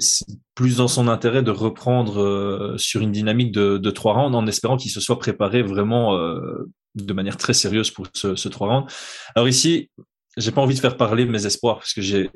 plus 0.56 0.78
dans 0.78 0.88
son 0.88 1.08
intérêt 1.08 1.44
de 1.44 1.52
reprendre 1.52 2.22
euh, 2.22 2.78
sur 2.78 3.02
une 3.02 3.12
dynamique 3.12 3.52
de, 3.52 3.78
de 3.78 3.92
trois 3.92 4.14
rounds 4.14 4.36
en 4.36 4.48
espérant 4.48 4.78
qu'il 4.78 4.92
se 4.92 5.00
soit 5.00 5.20
préparé 5.20 5.64
vraiment 5.64 6.16
euh, 6.16 6.70
de 6.96 7.14
manière 7.14 7.38
très 7.38 7.54
sérieuse 7.54 7.92
pour 7.92 8.08
ce, 8.14 8.36
ce 8.36 8.50
trois 8.50 8.68
rounds. 8.68 8.94
Alors 9.36 9.48
ici, 9.48 9.90
j'ai 10.38 10.52
pas 10.52 10.62
envie 10.62 10.76
de 10.76 10.80
faire 10.80 10.98
parler 10.98 11.26
mes 11.26 11.46
espoirs 11.46 11.78
parce 11.78 11.94
que 11.94 12.02
j'ai 12.02 12.30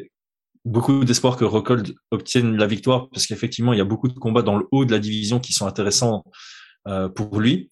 beaucoup 0.65 1.03
d'espoir 1.03 1.37
que 1.37 1.45
Rockhold 1.45 1.93
obtienne 2.11 2.55
la 2.55 2.67
victoire 2.67 3.09
parce 3.09 3.27
qu'effectivement 3.27 3.73
il 3.73 3.77
y 3.77 3.81
a 3.81 3.85
beaucoup 3.85 4.07
de 4.07 4.13
combats 4.13 4.41
dans 4.41 4.57
le 4.57 4.65
haut 4.71 4.85
de 4.85 4.91
la 4.91 4.99
division 4.99 5.39
qui 5.39 5.53
sont 5.53 5.67
intéressants 5.67 6.23
euh, 6.87 7.09
pour 7.09 7.39
lui. 7.39 7.69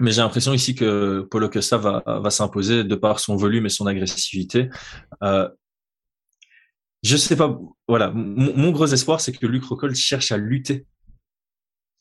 Mais 0.00 0.10
j'ai 0.10 0.22
l'impression 0.22 0.52
ici 0.52 0.74
que 0.74 1.26
Paulo 1.30 1.48
Costa 1.48 1.76
va, 1.76 2.02
va 2.06 2.30
s'imposer 2.30 2.82
de 2.82 2.94
par 2.96 3.20
son 3.20 3.36
volume 3.36 3.66
et 3.66 3.68
son 3.68 3.86
agressivité. 3.86 4.68
Euh, 5.22 5.48
je 7.04 7.16
sais 7.16 7.36
pas. 7.36 7.60
Voilà, 7.86 8.10
mon, 8.14 8.70
gros 8.70 8.86
espoir, 8.86 9.20
c'est 9.20 9.32
que 9.32 9.46
Luc 9.46 9.64
Rockhold 9.64 9.94
cherche 9.94 10.32
à 10.32 10.36
lutter 10.36 10.86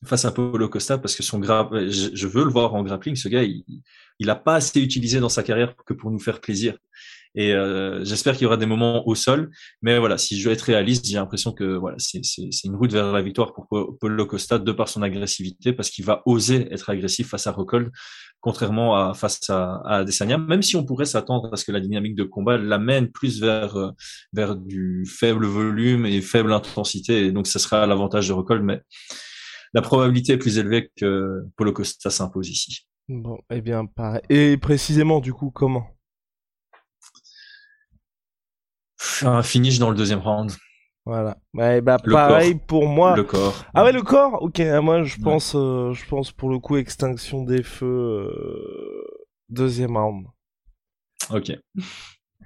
face 0.06 0.25
à 0.25 0.32
Paulo 0.32 0.67
Costa 0.69 0.97
parce 0.97 1.15
que 1.15 1.23
son 1.23 1.39
gra... 1.39 1.69
je, 1.73 2.27
veux 2.27 2.43
le 2.43 2.49
voir 2.49 2.73
en 2.73 2.84
grappling. 2.84 3.15
Ce 3.15 3.27
gars, 3.27 3.43
il, 3.43 3.63
il 4.19 4.29
a 4.29 4.36
pas 4.36 4.56
assez 4.56 4.82
utilisé 4.82 5.19
dans 5.19 5.29
sa 5.29 5.43
carrière 5.43 5.75
que 5.86 5.93
pour 5.93 6.10
nous 6.10 6.19
faire 6.19 6.41
plaisir. 6.41 6.77
Et 7.35 7.53
euh, 7.53 8.03
j'espère 8.03 8.33
qu'il 8.33 8.43
y 8.43 8.45
aura 8.45 8.57
des 8.57 8.65
moments 8.65 9.07
au 9.07 9.15
sol. 9.15 9.49
Mais 9.81 9.97
voilà, 9.97 10.17
si 10.17 10.39
je 10.39 10.47
veux 10.47 10.53
être 10.53 10.61
réaliste, 10.61 11.05
j'ai 11.05 11.15
l'impression 11.15 11.51
que 11.51 11.63
voilà, 11.63 11.97
c'est 11.99 12.21
une 12.63 12.75
route 12.75 12.91
vers 12.91 13.11
la 13.11 13.21
victoire 13.21 13.53
pour 13.53 13.67
Paulo 13.99 14.25
Costa 14.25 14.59
de 14.59 14.71
par 14.71 14.87
son 14.87 15.01
agressivité, 15.01 15.73
parce 15.73 15.89
qu'il 15.89 16.05
va 16.05 16.21
oser 16.25 16.71
être 16.71 16.89
agressif 16.89 17.29
face 17.29 17.47
à 17.47 17.51
Rockhold, 17.51 17.91
contrairement 18.39 18.95
à 18.95 19.13
face 19.13 19.49
à, 19.49 19.81
à 19.85 19.97
Adesanya. 19.97 20.37
Même 20.37 20.61
si 20.61 20.75
on 20.75 20.85
pourrait 20.85 21.05
s'attendre 21.05 21.49
à 21.51 21.57
ce 21.57 21.65
que 21.65 21.71
la 21.71 21.79
dynamique 21.79 22.15
de 22.15 22.23
combat 22.23 22.57
l'amène 22.57 23.11
plus 23.11 23.41
vers 23.41 23.75
euh, 23.77 23.91
vers 24.33 24.55
du 24.55 25.05
faible 25.07 25.45
volume 25.45 26.05
et 26.05 26.21
faible 26.21 26.53
intensité, 26.53 27.25
et 27.25 27.31
donc 27.31 27.47
ce 27.47 27.57
sera 27.57 27.87
l'avantage 27.87 28.27
de 28.27 28.33
Rockhold. 28.33 28.63
Mais 28.63 28.81
la 29.73 29.81
probabilité 29.81 30.33
est 30.33 30.37
plus 30.37 30.59
élevée 30.59 30.91
que 30.95 31.41
Paulo 31.57 31.73
Costa 31.73 32.11
s'impose 32.11 32.49
ici. 32.49 32.85
Bon, 33.09 33.37
eh 33.49 33.59
bien, 33.59 33.85
pareil. 33.85 34.21
Et 34.29 34.55
précisément, 34.57 35.19
du 35.19 35.33
coup, 35.33 35.49
comment? 35.49 35.87
Un 39.23 39.43
finish 39.43 39.79
dans 39.79 39.89
le 39.89 39.95
deuxième 39.95 40.19
round. 40.19 40.51
Voilà. 41.05 41.38
Ouais, 41.53 41.81
bah 41.81 41.97
pareil 41.97 42.55
pour 42.55 42.88
moi. 42.88 43.15
Le 43.15 43.23
corps. 43.23 43.65
Ah 43.73 43.83
ouais, 43.83 43.91
le 43.91 44.01
corps? 44.01 44.41
Ok. 44.41 44.59
Ah, 44.62 44.79
moi, 44.81 45.03
je 45.03 45.17
pense, 45.17 45.53
euh, 45.55 45.91
je 45.93 46.05
pense 46.07 46.31
pour 46.31 46.49
le 46.49 46.59
coup 46.59 46.77
extinction 46.77 47.43
des 47.43 47.62
feux 47.62 47.86
euh, 47.86 49.03
deuxième 49.49 49.97
round. 49.97 50.27
Ok. 51.29 51.51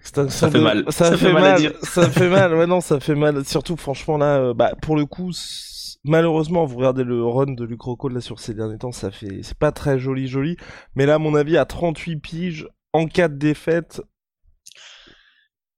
ça 0.02 0.50
fait 0.50 0.60
mal. 0.60 0.86
Ça, 0.90 1.16
fait, 1.16 1.32
mal. 1.34 1.74
ça 1.84 2.10
fait 2.10 2.30
mal. 2.30 2.56
Ouais 2.56 2.66
non, 2.66 2.82
ça 2.82 3.00
fait 3.00 3.16
mal. 3.16 3.46
Surtout 3.46 3.78
franchement 3.78 4.18
là, 4.18 4.38
euh, 4.38 4.54
bah 4.56 4.74
pour 4.82 4.96
le 4.96 5.06
coup, 5.06 5.32
malheureusement, 6.04 6.66
vous 6.66 6.78
regardez 6.78 7.04
le 7.04 7.24
run 7.24 7.54
de 7.54 7.64
Luc 7.64 7.82
là 8.12 8.22
sur 8.22 8.40
ces 8.40 8.56
derniers 8.56 8.78
temps, 8.78 8.92
ça 8.92 9.12
fait, 9.12 9.42
c'est 9.44 9.58
pas 9.58 9.72
très 9.72 10.00
joli 10.00 10.28
joli. 10.28 10.58
Mais 10.96 11.06
là, 11.06 11.16
à 11.16 11.20
mon 11.20 11.36
avis, 11.36 11.58
à 11.58 11.66
38 11.66 12.18
piges, 12.18 12.68
en 12.94 13.06
cas 13.06 13.28
de 13.28 13.36
défaite, 13.36 14.02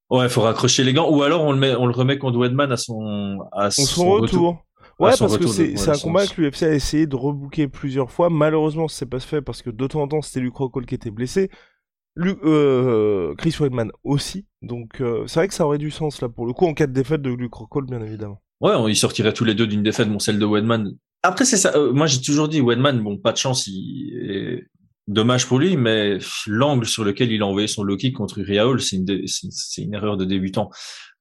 Ouais, 0.10 0.24
il 0.24 0.30
faut 0.30 0.42
raccrocher 0.42 0.84
les 0.84 0.94
gants, 0.94 1.10
ou 1.10 1.22
alors 1.22 1.44
on 1.44 1.52
le 1.52 1.60
met, 1.60 1.76
on 1.76 1.86
le 1.86 1.94
remet 1.94 2.18
contre 2.18 2.40
Wedman 2.40 2.72
à 2.72 2.78
son, 2.78 3.40
à 3.52 3.70
son, 3.70 4.10
retour. 4.10 4.66
Ouais, 5.00 5.12
parce 5.18 5.38
que 5.38 5.48
c'est 5.48 5.90
un 5.90 5.98
combat 5.98 6.26
que 6.26 6.42
l'UFC 6.42 6.64
a 6.64 6.74
essayé 6.74 7.08
de 7.08 7.16
rebooker 7.16 7.68
plusieurs 7.68 8.12
fois. 8.12 8.30
Malheureusement, 8.30 8.88
c'est 8.88 9.06
pas 9.06 9.20
fait 9.20 9.42
parce 9.42 9.62
que 9.62 9.70
de 9.70 9.88
temps 9.88 10.02
en 10.02 10.08
temps, 10.08 10.22
c'était 10.22 10.40
Luke 10.42 10.56
Rockhold 10.56 10.88
qui 10.88 10.96
était 10.96 11.12
blessé. 11.12 11.50
euh, 12.18 13.36
Chris 13.36 13.56
Weidman 13.60 13.92
aussi. 14.04 14.46
Donc, 14.62 15.00
euh, 15.00 15.26
c'est 15.28 15.40
vrai 15.40 15.48
que 15.48 15.54
ça 15.54 15.66
aurait 15.66 15.78
du 15.78 15.92
sens 15.92 16.22
là 16.22 16.28
pour 16.28 16.46
le 16.46 16.54
coup 16.54 16.66
en 16.66 16.74
cas 16.74 16.88
de 16.88 16.92
défaite 16.92 17.22
de 17.22 17.30
Luke 17.30 17.54
Rockhold, 17.54 17.90
bien 17.90 18.02
évidemment. 18.02 18.42
Ouais, 18.60 18.92
ils 18.92 18.96
sortiraient 18.96 19.34
tous 19.34 19.46
les 19.46 19.56
deux 19.56 19.68
d'une 19.68 19.84
défaite, 19.84 20.10
bon, 20.10 20.20
celle 20.20 20.40
de 20.40 20.46
Weidman. 20.46 20.92
Après, 21.24 21.46
c'est 21.46 21.58
ça. 21.58 21.72
Euh, 21.76 21.94
moi, 21.94 22.08
j'ai 22.08 22.20
toujours 22.22 22.50
dit 22.50 22.62
Weidman, 22.62 23.00
bon, 23.02 23.18
pas 23.18 23.32
de 23.32 23.38
chance. 23.38 23.68
Il 23.68 24.66
dommage 25.10 25.48
pour 25.48 25.60
lui, 25.60 25.76
mais 25.76 26.20
l'angle 26.48 26.86
sur 26.86 27.04
lequel 27.04 27.32
il 27.32 27.42
a 27.42 27.46
envoyé 27.46 27.68
son 27.68 27.84
low 27.84 27.98
kick 27.98 28.16
contre 28.16 28.42
c'est 28.80 28.96
une, 28.96 29.28
c'est 29.28 29.82
une 29.82 29.94
erreur 29.94 30.16
de 30.16 30.24
débutant. 30.24 30.70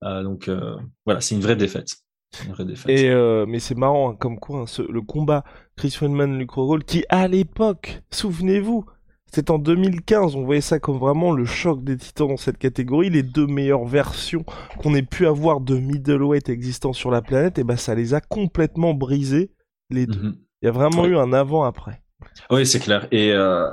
Euh, 0.04 0.22
donc 0.22 0.48
euh, 0.48 0.76
voilà, 1.04 1.20
c'est 1.20 1.34
une 1.34 1.40
vraie 1.40 1.56
défaite. 1.56 1.96
Une 2.44 2.52
vraie 2.52 2.66
défaite. 2.66 2.90
Et 2.90 3.10
euh, 3.10 3.46
mais 3.48 3.58
c'est 3.58 3.74
marrant, 3.74 4.10
hein, 4.10 4.16
comme 4.16 4.38
quoi, 4.38 4.60
hein, 4.60 4.84
le 4.88 5.00
combat 5.00 5.42
Chris 5.76 5.96
Weidman 6.00 6.38
Luke 6.38 6.52
Rockhold, 6.52 6.84
qui 6.84 7.04
à 7.08 7.26
l'époque, 7.26 8.02
souvenez-vous, 8.10 8.84
C'était 9.32 9.50
en 9.50 9.58
2015, 9.58 10.36
on 10.36 10.44
voyait 10.44 10.60
ça 10.60 10.78
comme 10.78 10.98
vraiment 10.98 11.32
le 11.32 11.44
choc 11.46 11.82
des 11.82 11.96
titans 11.96 12.28
dans 12.28 12.36
cette 12.36 12.58
catégorie. 12.58 13.10
Les 13.10 13.22
deux 13.22 13.46
meilleures 13.46 13.86
versions 13.86 14.44
qu'on 14.78 14.94
ait 14.94 15.02
pu 15.02 15.26
avoir 15.26 15.60
de 15.60 15.76
middleweight 15.78 16.48
existant 16.50 16.92
sur 16.92 17.10
la 17.10 17.22
planète, 17.22 17.58
et 17.58 17.64
ben 17.64 17.76
ça 17.76 17.94
les 17.94 18.12
a 18.12 18.20
complètement 18.20 18.92
brisés, 18.92 19.50
les 19.90 20.06
deux. 20.06 20.22
Mhm. 20.22 20.36
Il 20.60 20.66
y 20.66 20.68
a 20.68 20.72
vraiment 20.72 21.06
eu 21.06 21.16
un 21.16 21.32
avant-après. 21.32 22.02
Oui, 22.50 22.66
c'est 22.66 22.80
clair. 22.80 23.06
Et 23.10 23.32
euh, 23.32 23.68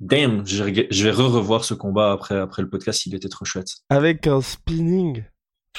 damn, 0.00 0.46
je 0.46 0.62
vais 0.64 0.86
je 0.90 1.04
vais 1.04 1.10
re-revoir 1.10 1.64
ce 1.64 1.74
combat 1.74 2.12
après, 2.12 2.36
après 2.38 2.62
le 2.62 2.68
podcast, 2.68 3.06
il 3.06 3.14
était 3.14 3.28
trop 3.28 3.44
chouette. 3.44 3.68
Avec 3.88 4.26
un 4.26 4.40
spinning. 4.40 5.24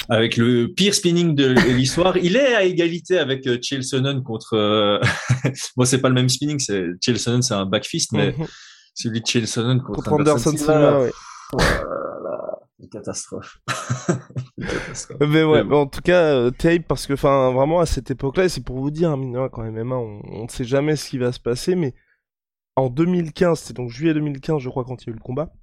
Avec 0.10 0.38
le 0.38 0.68
pire 0.74 0.94
spinning 0.96 1.36
de 1.36 1.48
l'histoire, 1.76 2.18
il 2.18 2.36
est 2.38 2.56
à 2.56 2.64
égalité 2.64 3.18
avec 3.20 3.46
euh, 3.48 3.58
Chael 3.62 3.84
Sonnen 3.84 4.24
contre. 4.24 4.54
Euh... 4.56 5.00
bon, 5.76 5.86
c'est 5.86 6.00
pas 6.00 6.08
le 6.10 6.16
même 6.16 6.30
spinning, 6.30 6.60
c'est 6.60 6.86
Chael 7.04 7.20
Sonnen, 7.20 7.42
c'est 7.42 7.54
un 7.54 7.66
back 7.66 7.86
fist, 7.86 8.12
mais 8.14 8.32
Mhm. 8.38 8.48
celui 8.96 9.22
de 9.22 9.28
Chael 9.28 9.48
Sonnen 9.48 9.82
contre, 9.82 10.04
Contre 10.10 10.14
Anderson 10.14 10.56
Silva, 10.58 11.02
ouais. 11.02 11.12
Une 12.82 12.90
catastrophe. 12.90 13.62
Une 14.58 14.68
catastrophe. 14.68 15.22
Mais 15.22 15.44
ouais, 15.44 15.62
Mais 15.62 15.64
bon. 15.64 15.70
mais 15.70 15.76
en 15.76 15.88
tout 15.88 16.02
cas, 16.02 16.34
euh, 16.34 16.52
terrible 16.52 16.86
parce 16.88 17.06
que, 17.08 17.14
enfin, 17.14 17.52
vraiment 17.52 17.80
à 17.80 17.86
cette 17.86 18.10
époque-là, 18.12 18.46
et 18.46 18.50
c'est 18.50 18.64
pour 18.64 18.80
vous 18.80 18.92
dire, 18.92 19.12
hein, 19.12 19.50
quand 19.52 19.64
MMA, 19.64 19.96
on, 19.96 20.22
on 20.26 20.44
ne 20.46 20.50
sait 20.50 20.64
jamais 20.64 20.96
ce 20.96 21.10
qui 21.10 21.18
va 21.18 21.32
se 21.32 21.40
passer, 21.40 21.76
mais 21.76 21.94
en 22.76 22.90
2015, 22.90 23.60
c'est 23.60 23.74
donc 23.76 23.90
juillet 23.90 24.14
2015, 24.14 24.62
je 24.62 24.70
crois, 24.70 24.86
quand 24.86 25.04
il 25.04 25.08
y 25.08 25.10
a 25.10 25.14
eu 25.14 25.18
le 25.18 25.22
combat, 25.24 25.54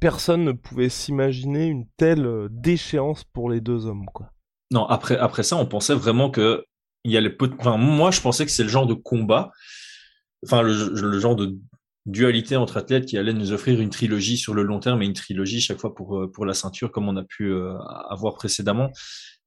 personne 0.00 0.44
ne 0.44 0.52
pouvait 0.52 0.88
s'imaginer 0.88 1.66
une 1.66 1.86
telle 1.96 2.26
euh, 2.26 2.48
déchéance 2.50 3.24
pour 3.24 3.50
les 3.50 3.60
deux 3.60 3.86
hommes, 3.86 4.06
quoi. 4.12 4.32
Non, 4.70 4.86
après, 4.86 5.18
après 5.18 5.42
ça, 5.42 5.56
on 5.56 5.66
pensait 5.66 5.94
vraiment 5.94 6.30
que 6.30 6.64
il 7.04 7.12
y 7.12 7.16
a 7.16 7.20
les 7.20 7.30
pot- 7.30 7.52
enfin, 7.58 7.76
moi, 7.76 8.10
je 8.10 8.20
pensais 8.20 8.46
que 8.46 8.52
c'est 8.52 8.62
le 8.62 8.68
genre 8.68 8.86
de 8.86 8.94
combat, 8.94 9.52
enfin, 10.44 10.62
le, 10.62 10.72
le 10.94 11.18
genre 11.18 11.36
de 11.36 11.58
dualité 12.06 12.56
entre 12.56 12.76
athlètes 12.76 13.06
qui 13.06 13.16
allait 13.16 13.32
nous 13.32 13.52
offrir 13.52 13.80
une 13.80 13.90
trilogie 13.90 14.36
sur 14.36 14.54
le 14.54 14.62
long 14.62 14.80
terme 14.80 15.02
et 15.02 15.06
une 15.06 15.12
trilogie 15.12 15.60
chaque 15.60 15.78
fois 15.78 15.94
pour, 15.94 16.18
euh, 16.18 16.30
pour 16.30 16.44
la 16.44 16.54
ceinture, 16.54 16.90
comme 16.90 17.08
on 17.08 17.16
a 17.16 17.22
pu 17.22 17.52
euh, 17.52 17.76
avoir 18.08 18.34
précédemment. 18.34 18.90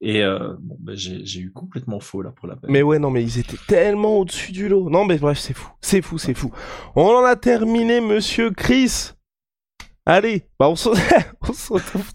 Et 0.01 0.23
euh, 0.23 0.53
bon, 0.59 0.77
ben, 0.79 0.95
j'ai 0.95 1.39
eu 1.39 1.51
complètement 1.51 1.99
faux 1.99 2.21
là 2.21 2.31
pour 2.31 2.47
la 2.47 2.55
peine. 2.55 2.71
Mais 2.71 2.81
ouais, 2.81 2.99
non, 2.99 3.09
mais 3.09 3.23
ils 3.23 3.39
étaient 3.39 3.57
tellement 3.67 4.19
au-dessus 4.19 4.51
du 4.51 4.67
lot. 4.67 4.89
Non, 4.89 5.05
mais 5.05 5.17
bref, 5.17 5.39
c'est 5.39 5.53
fou. 5.53 5.71
C'est 5.81 6.01
fou, 6.01 6.17
c'est 6.17 6.33
fou. 6.33 6.51
On 6.95 7.07
en 7.07 7.23
a 7.23 7.35
terminé, 7.35 8.01
monsieur 8.01 8.51
Chris. 8.51 9.11
Allez, 10.05 10.43
bah 10.59 10.69
on 10.69 10.75
se, 10.75 10.89
on 11.49 11.53
se 11.53 11.73
retrouve. 11.73 12.11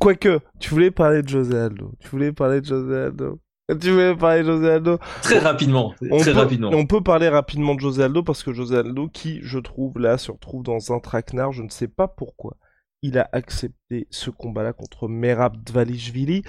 Quoique, 0.00 0.40
tu 0.58 0.70
voulais 0.70 0.90
parler 0.90 1.22
de 1.22 1.28
José 1.28 1.56
Aldo. 1.56 1.92
Tu 2.00 2.08
voulais 2.08 2.32
parler 2.32 2.60
de 2.60 2.66
José 2.66 2.96
Aldo. 2.96 3.40
Tu 3.68 3.90
voulais 3.90 4.14
parler 4.14 4.42
de 4.42 4.46
José 4.46 4.70
Aldo? 4.70 4.98
Très 5.22 5.38
rapidement, 5.40 5.92
On 6.10 6.18
très 6.18 6.32
peut, 6.32 6.38
rapidement. 6.38 6.70
on 6.72 6.86
peut 6.86 7.00
parler 7.00 7.28
rapidement 7.28 7.74
de 7.74 7.80
José 7.80 8.04
Aldo 8.04 8.22
parce 8.22 8.44
que 8.44 8.52
José 8.52 8.76
Aldo, 8.78 9.08
qui, 9.08 9.40
je 9.42 9.58
trouve, 9.58 9.98
là, 9.98 10.18
se 10.18 10.30
retrouve 10.30 10.62
dans 10.62 10.92
un 10.92 11.00
traquenard. 11.00 11.50
Je 11.52 11.62
ne 11.64 11.68
sais 11.68 11.88
pas 11.88 12.06
pourquoi. 12.06 12.56
Il 13.02 13.18
a 13.18 13.28
accepté 13.32 14.06
ce 14.10 14.30
combat-là 14.30 14.72
contre 14.72 15.08
Merab 15.08 15.56
Dvalishvili. 15.64 16.44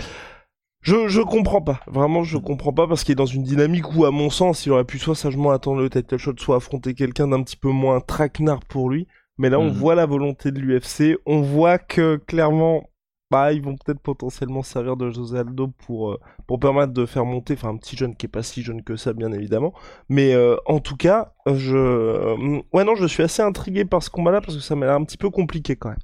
Je, 0.81 1.07
je 1.07 1.21
comprends 1.21 1.61
pas. 1.61 1.79
Vraiment, 1.87 2.23
je 2.23 2.37
comprends 2.37 2.71
pas 2.71 2.87
parce 2.87 3.03
qu'il 3.03 3.13
est 3.13 3.15
dans 3.15 3.25
une 3.25 3.43
dynamique 3.43 3.95
où, 3.95 4.05
à 4.05 4.11
mon 4.11 4.29
sens, 4.29 4.65
il 4.67 4.71
aurait 4.71 4.85
pu 4.85 4.99
soit 4.99 5.15
sagement 5.15 5.49
attendre 5.49 5.81
le 5.81 5.89
title 5.89 6.17
shot, 6.17 6.33
soit 6.37 6.57
affronter 6.57 6.93
quelqu'un 6.93 7.27
d'un 7.27 7.41
petit 7.41 7.57
peu 7.57 7.69
moins 7.69 7.99
traquenard 7.99 8.59
pour 8.65 8.91
lui. 8.91 9.07
Mais 9.39 9.49
là, 9.49 9.59
on 9.59 9.65
Mhm. 9.65 9.71
voit 9.73 9.95
la 9.95 10.05
volonté 10.05 10.51
de 10.51 10.59
l'UFC. 10.59 11.17
On 11.25 11.41
voit 11.41 11.79
que, 11.79 12.17
clairement, 12.17 12.83
bah, 13.29 13.51
ils 13.51 13.61
vont 13.61 13.75
peut-être 13.75 13.99
potentiellement 13.99 14.63
se 14.63 14.71
servir 14.71 14.95
de 14.95 15.09
José 15.09 15.39
Aldo 15.39 15.67
pour, 15.67 16.11
euh, 16.11 16.19
pour 16.47 16.59
permettre 16.59 16.93
de 16.93 17.05
faire 17.05 17.25
monter, 17.25 17.53
enfin, 17.53 17.69
un 17.69 17.77
petit 17.77 17.97
jeune 17.97 18.15
qui 18.15 18.25
est 18.25 18.29
pas 18.29 18.43
si 18.43 18.63
jeune 18.63 18.83
que 18.83 18.95
ça, 18.95 19.13
bien 19.13 19.31
évidemment. 19.31 19.73
Mais 20.07 20.33
euh, 20.33 20.55
en 20.65 20.79
tout 20.79 20.95
cas, 20.95 21.33
je, 21.45 21.75
euh, 21.75 22.61
ouais, 22.71 22.85
non, 22.85 22.95
je 22.95 23.05
suis 23.05 23.23
assez 23.23 23.41
intrigué 23.41 23.83
par 23.85 24.01
ce 24.01 24.09
combat-là 24.09 24.41
parce 24.41 24.55
que 24.55 24.63
ça 24.63 24.75
m'a 24.75 24.85
l'air 24.85 24.95
un 24.95 25.03
petit 25.03 25.17
peu 25.17 25.29
compliqué 25.29 25.75
quand 25.75 25.89
même. 25.89 25.99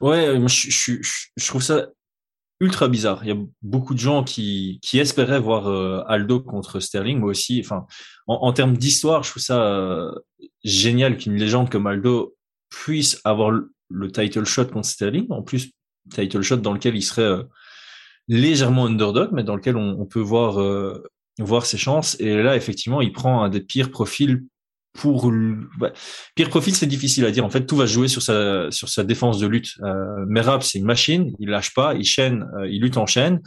Ouais, 0.00 0.36
je, 0.48 1.46
trouve 1.46 1.62
ça 1.62 1.86
ultra 2.60 2.88
bizarre. 2.88 3.20
Il 3.22 3.28
y 3.28 3.32
a 3.32 3.40
beaucoup 3.62 3.94
de 3.94 4.00
gens 4.00 4.24
qui, 4.24 4.80
qui 4.82 4.98
espéraient 4.98 5.40
voir 5.40 5.68
Aldo 6.10 6.40
contre 6.40 6.80
Sterling, 6.80 7.20
moi 7.20 7.30
aussi. 7.30 7.60
Enfin, 7.64 7.86
en, 8.26 8.34
en 8.34 8.52
termes 8.52 8.76
d'histoire, 8.76 9.22
je 9.22 9.30
trouve 9.30 9.42
ça 9.42 10.12
génial 10.64 11.16
qu'une 11.16 11.36
légende 11.36 11.70
comme 11.70 11.86
Aldo 11.86 12.34
puisse 12.68 13.20
avoir 13.24 13.52
le 13.52 14.12
title 14.12 14.44
shot 14.44 14.66
contre 14.66 14.88
Sterling. 14.88 15.26
En 15.30 15.42
plus, 15.42 15.70
title 16.10 16.42
shot 16.42 16.56
dans 16.56 16.72
lequel 16.72 16.96
il 16.96 17.02
serait 17.02 17.22
euh, 17.22 17.42
légèrement 18.28 18.86
underdog, 18.86 19.30
mais 19.32 19.44
dans 19.44 19.56
lequel 19.56 19.76
on, 19.76 20.06
peut 20.06 20.20
voir 20.20 20.60
euh, 20.60 21.02
voir 21.38 21.66
ses 21.66 21.78
chances. 21.78 22.16
Et 22.20 22.42
là, 22.42 22.56
effectivement, 22.56 23.00
il 23.00 23.12
prend 23.12 23.42
un 23.42 23.48
des 23.48 23.60
pires 23.60 23.90
profils 23.90 24.42
pour 24.92 25.32
pire 26.36 26.48
profil, 26.48 26.74
c'est 26.74 26.86
difficile 26.86 27.24
à 27.24 27.32
dire. 27.32 27.44
En 27.44 27.50
fait, 27.50 27.66
tout 27.66 27.76
va 27.76 27.84
jouer 27.84 28.06
sur 28.06 28.22
sa 28.22 28.70
sur 28.70 28.88
sa 28.88 29.02
défense 29.02 29.40
de 29.40 29.46
lutte. 29.48 29.72
Euh, 29.82 30.24
Merab, 30.28 30.62
c'est 30.62 30.78
une 30.78 30.84
machine, 30.84 31.34
il 31.40 31.48
lâche 31.48 31.74
pas, 31.74 31.94
il 31.94 32.04
chaîne, 32.04 32.48
euh, 32.56 32.68
il 32.68 32.80
lutte 32.80 32.96
en 32.96 33.06
chaîne. 33.06 33.40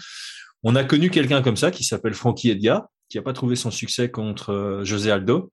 On 0.64 0.76
a 0.76 0.84
connu 0.84 1.10
quelqu'un 1.10 1.42
comme 1.42 1.56
ça 1.56 1.72
qui 1.72 1.86
s'appelle 1.86 2.14
Frankie 2.14 2.50
Edgar, 2.50 2.88
qui 3.10 3.18
a 3.18 3.22
pas 3.22 3.32
trouvé 3.32 3.56
son 3.56 3.72
succès 3.72 4.12
contre 4.12 4.82
José 4.84 5.10
Aldo. 5.10 5.52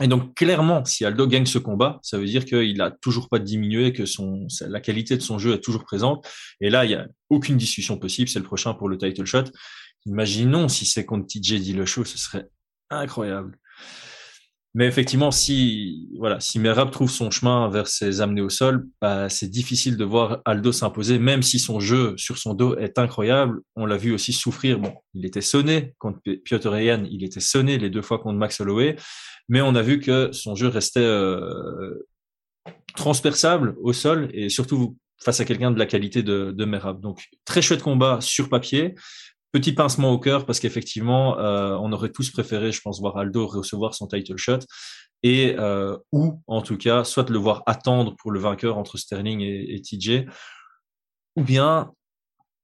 Et 0.00 0.08
donc 0.08 0.34
clairement, 0.34 0.84
si 0.84 1.04
Aldo 1.04 1.26
gagne 1.26 1.44
ce 1.44 1.58
combat, 1.58 2.00
ça 2.02 2.16
veut 2.18 2.24
dire 2.24 2.46
qu'il 2.46 2.80
a 2.80 2.90
toujours 2.90 3.28
pas 3.28 3.38
diminué, 3.38 3.92
que 3.92 4.04
la 4.66 4.80
qualité 4.80 5.16
de 5.16 5.22
son 5.22 5.38
jeu 5.38 5.54
est 5.54 5.60
toujours 5.60 5.84
présente. 5.84 6.26
Et 6.60 6.70
là, 6.70 6.86
il 6.86 6.92
y 6.92 6.94
a 6.94 7.06
aucune 7.28 7.58
discussion 7.58 7.98
possible. 7.98 8.28
C'est 8.28 8.38
le 8.38 8.44
prochain 8.44 8.72
pour 8.72 8.88
le 8.88 8.96
title 8.96 9.26
shot. 9.26 9.44
Imaginons 10.06 10.68
si 10.68 10.86
c'est 10.86 11.04
contre 11.04 11.26
TJ 11.26 11.60
Dillashaw, 11.60 12.04
ce 12.04 12.18
serait 12.18 12.48
incroyable. 12.90 13.58
Mais 14.74 14.86
effectivement, 14.86 15.30
si 15.30 16.08
voilà, 16.18 16.40
si 16.40 16.58
Merab 16.58 16.90
trouve 16.90 17.10
son 17.10 17.30
chemin 17.30 17.68
vers 17.68 17.86
ses 17.88 18.22
amenés 18.22 18.40
au 18.40 18.48
sol, 18.48 18.86
bah, 19.02 19.28
c'est 19.28 19.48
difficile 19.48 19.98
de 19.98 20.04
voir 20.04 20.40
Aldo 20.46 20.72
s'imposer, 20.72 21.18
même 21.18 21.42
si 21.42 21.58
son 21.58 21.78
jeu 21.78 22.14
sur 22.16 22.38
son 22.38 22.54
dos 22.54 22.76
est 22.76 22.98
incroyable. 22.98 23.60
On 23.76 23.84
l'a 23.84 23.98
vu 23.98 24.12
aussi 24.12 24.32
souffrir. 24.32 24.78
Bon, 24.78 24.94
il 25.12 25.26
était 25.26 25.42
sonné 25.42 25.94
contre 25.98 26.20
Piotr 26.44 26.74
Yan, 26.78 27.04
il 27.10 27.22
était 27.22 27.40
sonné 27.40 27.76
les 27.76 27.90
deux 27.90 28.00
fois 28.00 28.18
contre 28.18 28.38
Max 28.38 28.60
Holloway, 28.60 28.96
mais 29.48 29.60
on 29.60 29.74
a 29.74 29.82
vu 29.82 30.00
que 30.00 30.32
son 30.32 30.54
jeu 30.54 30.68
restait 30.68 31.00
euh, 31.00 32.06
transperçable 32.96 33.74
au 33.82 33.92
sol 33.92 34.30
et 34.32 34.48
surtout 34.48 34.96
face 35.22 35.40
à 35.40 35.44
quelqu'un 35.44 35.70
de 35.70 35.78
la 35.78 35.86
qualité 35.86 36.22
de, 36.22 36.50
de 36.50 36.64
Merab. 36.64 37.00
Donc 37.00 37.28
très 37.44 37.60
chouette 37.60 37.82
combat 37.82 38.20
sur 38.22 38.48
papier. 38.48 38.94
Petit 39.52 39.72
pincement 39.72 40.10
au 40.10 40.18
cœur 40.18 40.46
parce 40.46 40.60
qu'effectivement, 40.60 41.38
euh, 41.38 41.76
on 41.80 41.92
aurait 41.92 42.10
tous 42.10 42.30
préféré, 42.30 42.72
je 42.72 42.80
pense, 42.80 43.00
voir 43.00 43.18
Aldo 43.18 43.46
recevoir 43.46 43.94
son 43.94 44.06
title 44.06 44.36
shot 44.36 44.60
et 45.22 45.54
euh, 45.58 45.96
ou 46.10 46.40
en 46.46 46.62
tout 46.62 46.76
cas, 46.76 47.04
soit 47.04 47.28
le 47.30 47.38
voir 47.38 47.62
attendre 47.66 48.16
pour 48.16 48.30
le 48.30 48.40
vainqueur 48.40 48.76
entre 48.78 48.96
Sterling 48.96 49.40
et, 49.40 49.80
TJ, 49.80 50.26
ou 51.36 51.42
bien 51.42 51.92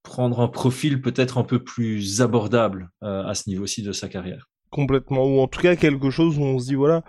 prendre 0.03 0.40
un 0.40 0.48
profil 0.48 1.01
peut-être 1.01 1.38
un 1.38 1.44
peu 1.44 1.62
plus 1.62 2.22
abordable 2.22 2.90
euh, 3.03 3.24
à 3.24 3.35
ce 3.35 3.48
niveau-ci 3.48 3.83
de 3.83 3.92
sa 3.92 4.09
carrière. 4.09 4.48
Complètement. 4.70 5.24
Ou 5.24 5.40
en 5.40 5.46
tout 5.46 5.61
cas, 5.61 5.77
quelque 5.77 6.11
chose 6.11 6.38
où 6.38 6.42
on 6.42 6.59
se 6.59 6.66
dit, 6.66 6.74
voilà. 6.74 7.05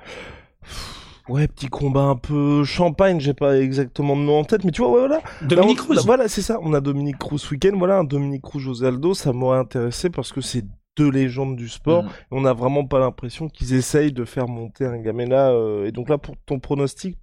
Ouais, 1.30 1.48
petit 1.48 1.68
combat 1.68 2.02
un 2.04 2.16
peu 2.16 2.64
champagne, 2.64 3.20
j'ai 3.20 3.34
pas 3.36 3.58
exactement 3.60 4.16
de 4.18 4.22
nom 4.22 4.40
en 4.40 4.44
tête, 4.44 4.64
mais 4.66 4.72
tu 4.72 4.82
vois, 4.82 4.92
ouais, 4.92 5.00
voilà. 5.08 5.22
Dominique 5.44 5.80
on- 5.82 5.86
Cruz. 5.86 5.96
là, 5.96 6.02
Voilà, 6.06 6.28
c'est 6.28 6.42
ça. 6.42 6.58
On 6.62 6.74
a 6.74 6.82
Dominique 6.82 7.18
Cruz 7.20 7.38
ce 7.40 7.52
week-end. 7.54 7.76
Voilà, 7.78 8.00
un 8.00 8.04
Dominique 8.04 8.42
Cruz 8.42 8.60
José 8.60 8.88
Aldo, 8.88 9.14
ça 9.14 9.32
m'aurait 9.32 9.60
intéressé 9.60 10.10
parce 10.10 10.32
que 10.34 10.42
c'est 10.42 10.66
deux 10.98 11.10
légendes 11.12 11.56
du 11.56 11.70
sport. 11.70 12.04
Mhm. 12.04 12.10
On 12.32 12.42
n'a 12.42 12.54
vraiment 12.54 12.86
pas 12.86 13.00
l'impression 13.00 13.48
qu'ils 13.48 13.74
essayent 13.76 14.12
de 14.12 14.26
faire 14.26 14.48
monter 14.48 14.86
un 14.86 14.98
gamin 14.98 15.28
là. 15.28 15.52
euh, 15.52 15.86
et 15.86 15.92
donc 15.92 16.10
là, 16.10 16.18
pour 16.18 16.36
ton 16.46 16.60
pronostic, 16.60 17.16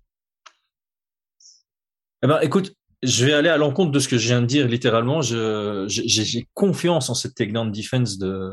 Eh 2.22 2.26
ben, 2.28 2.38
écoute, 2.42 2.72
je 3.02 3.26
vais 3.26 3.32
aller 3.34 3.48
à 3.50 3.56
l'encontre 3.58 3.90
de 3.92 3.98
ce 3.98 4.08
que 4.08 4.16
je 4.18 4.26
viens 4.28 4.40
de 4.40 4.46
dire 4.46 4.66
littéralement. 4.68 5.20
Je, 5.20 5.84
j'ai, 5.88 6.08
j'ai 6.08 6.48
confiance 6.54 7.10
en 7.10 7.14
cette 7.14 7.34
takedown 7.34 7.70
defense 7.70 8.18
de, 8.18 8.50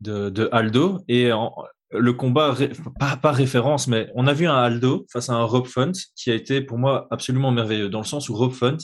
de, 0.00 0.30
de 0.30 0.48
Aldo 0.50 1.00
et 1.08 1.30
en, 1.32 1.54
le 1.92 2.12
combat, 2.12 2.54
pas, 2.98 3.16
pas 3.16 3.32
référence, 3.32 3.86
mais 3.88 4.08
on 4.14 4.26
a 4.26 4.32
vu 4.32 4.46
un 4.46 4.54
Aldo 4.56 5.06
face 5.12 5.28
à 5.30 5.34
un 5.34 5.44
Rob 5.44 5.66
Font 5.66 5.92
qui 6.16 6.30
a 6.30 6.34
été 6.34 6.60
pour 6.60 6.78
moi 6.78 7.06
absolument 7.10 7.50
merveilleux 7.50 7.88
dans 7.88 8.00
le 8.00 8.06
sens 8.06 8.28
où 8.28 8.34
Rob 8.34 8.52
Font 8.52 8.78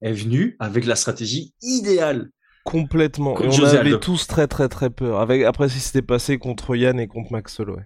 est 0.00 0.12
venu 0.12 0.56
avec 0.58 0.84
la 0.86 0.96
stratégie 0.96 1.54
idéale. 1.62 2.30
complètement. 2.64 3.38
Et 3.40 3.48
on 3.48 3.50
José 3.50 3.78
avait 3.78 3.88
Aldo. 3.90 3.98
tous 3.98 4.26
très 4.26 4.46
très 4.46 4.68
très 4.68 4.90
peur. 4.90 5.20
Avec 5.20 5.42
après, 5.44 5.68
si 5.68 5.80
c'était 5.80 6.02
passé 6.02 6.38
contre 6.38 6.76
Yann 6.76 6.98
et 7.00 7.08
contre 7.08 7.32
Max 7.32 7.58
Holloway. 7.60 7.84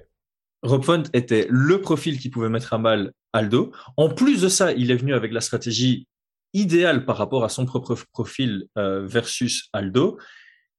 Rob 0.63 0.85
Font 0.85 1.03
était 1.13 1.47
le 1.49 1.81
profil 1.81 2.19
qui 2.19 2.29
pouvait 2.31 2.49
mettre 2.49 2.73
à 2.73 2.79
mal 2.79 3.13
Aldo. 3.33 3.73
En 3.97 4.09
plus 4.09 4.41
de 4.41 4.49
ça, 4.49 4.73
il 4.73 4.91
est 4.91 4.97
venu 4.97 5.15
avec 5.15 5.33
la 5.33 5.41
stratégie 5.41 6.07
idéale 6.55 7.05
par 7.05 7.17
rapport 7.19 7.45
à 7.45 7.49
son 7.49 7.67
propre 7.67 7.97
profil 8.13 8.67
euh, 8.79 9.07
versus 9.07 9.69
Aldo. 9.73 10.19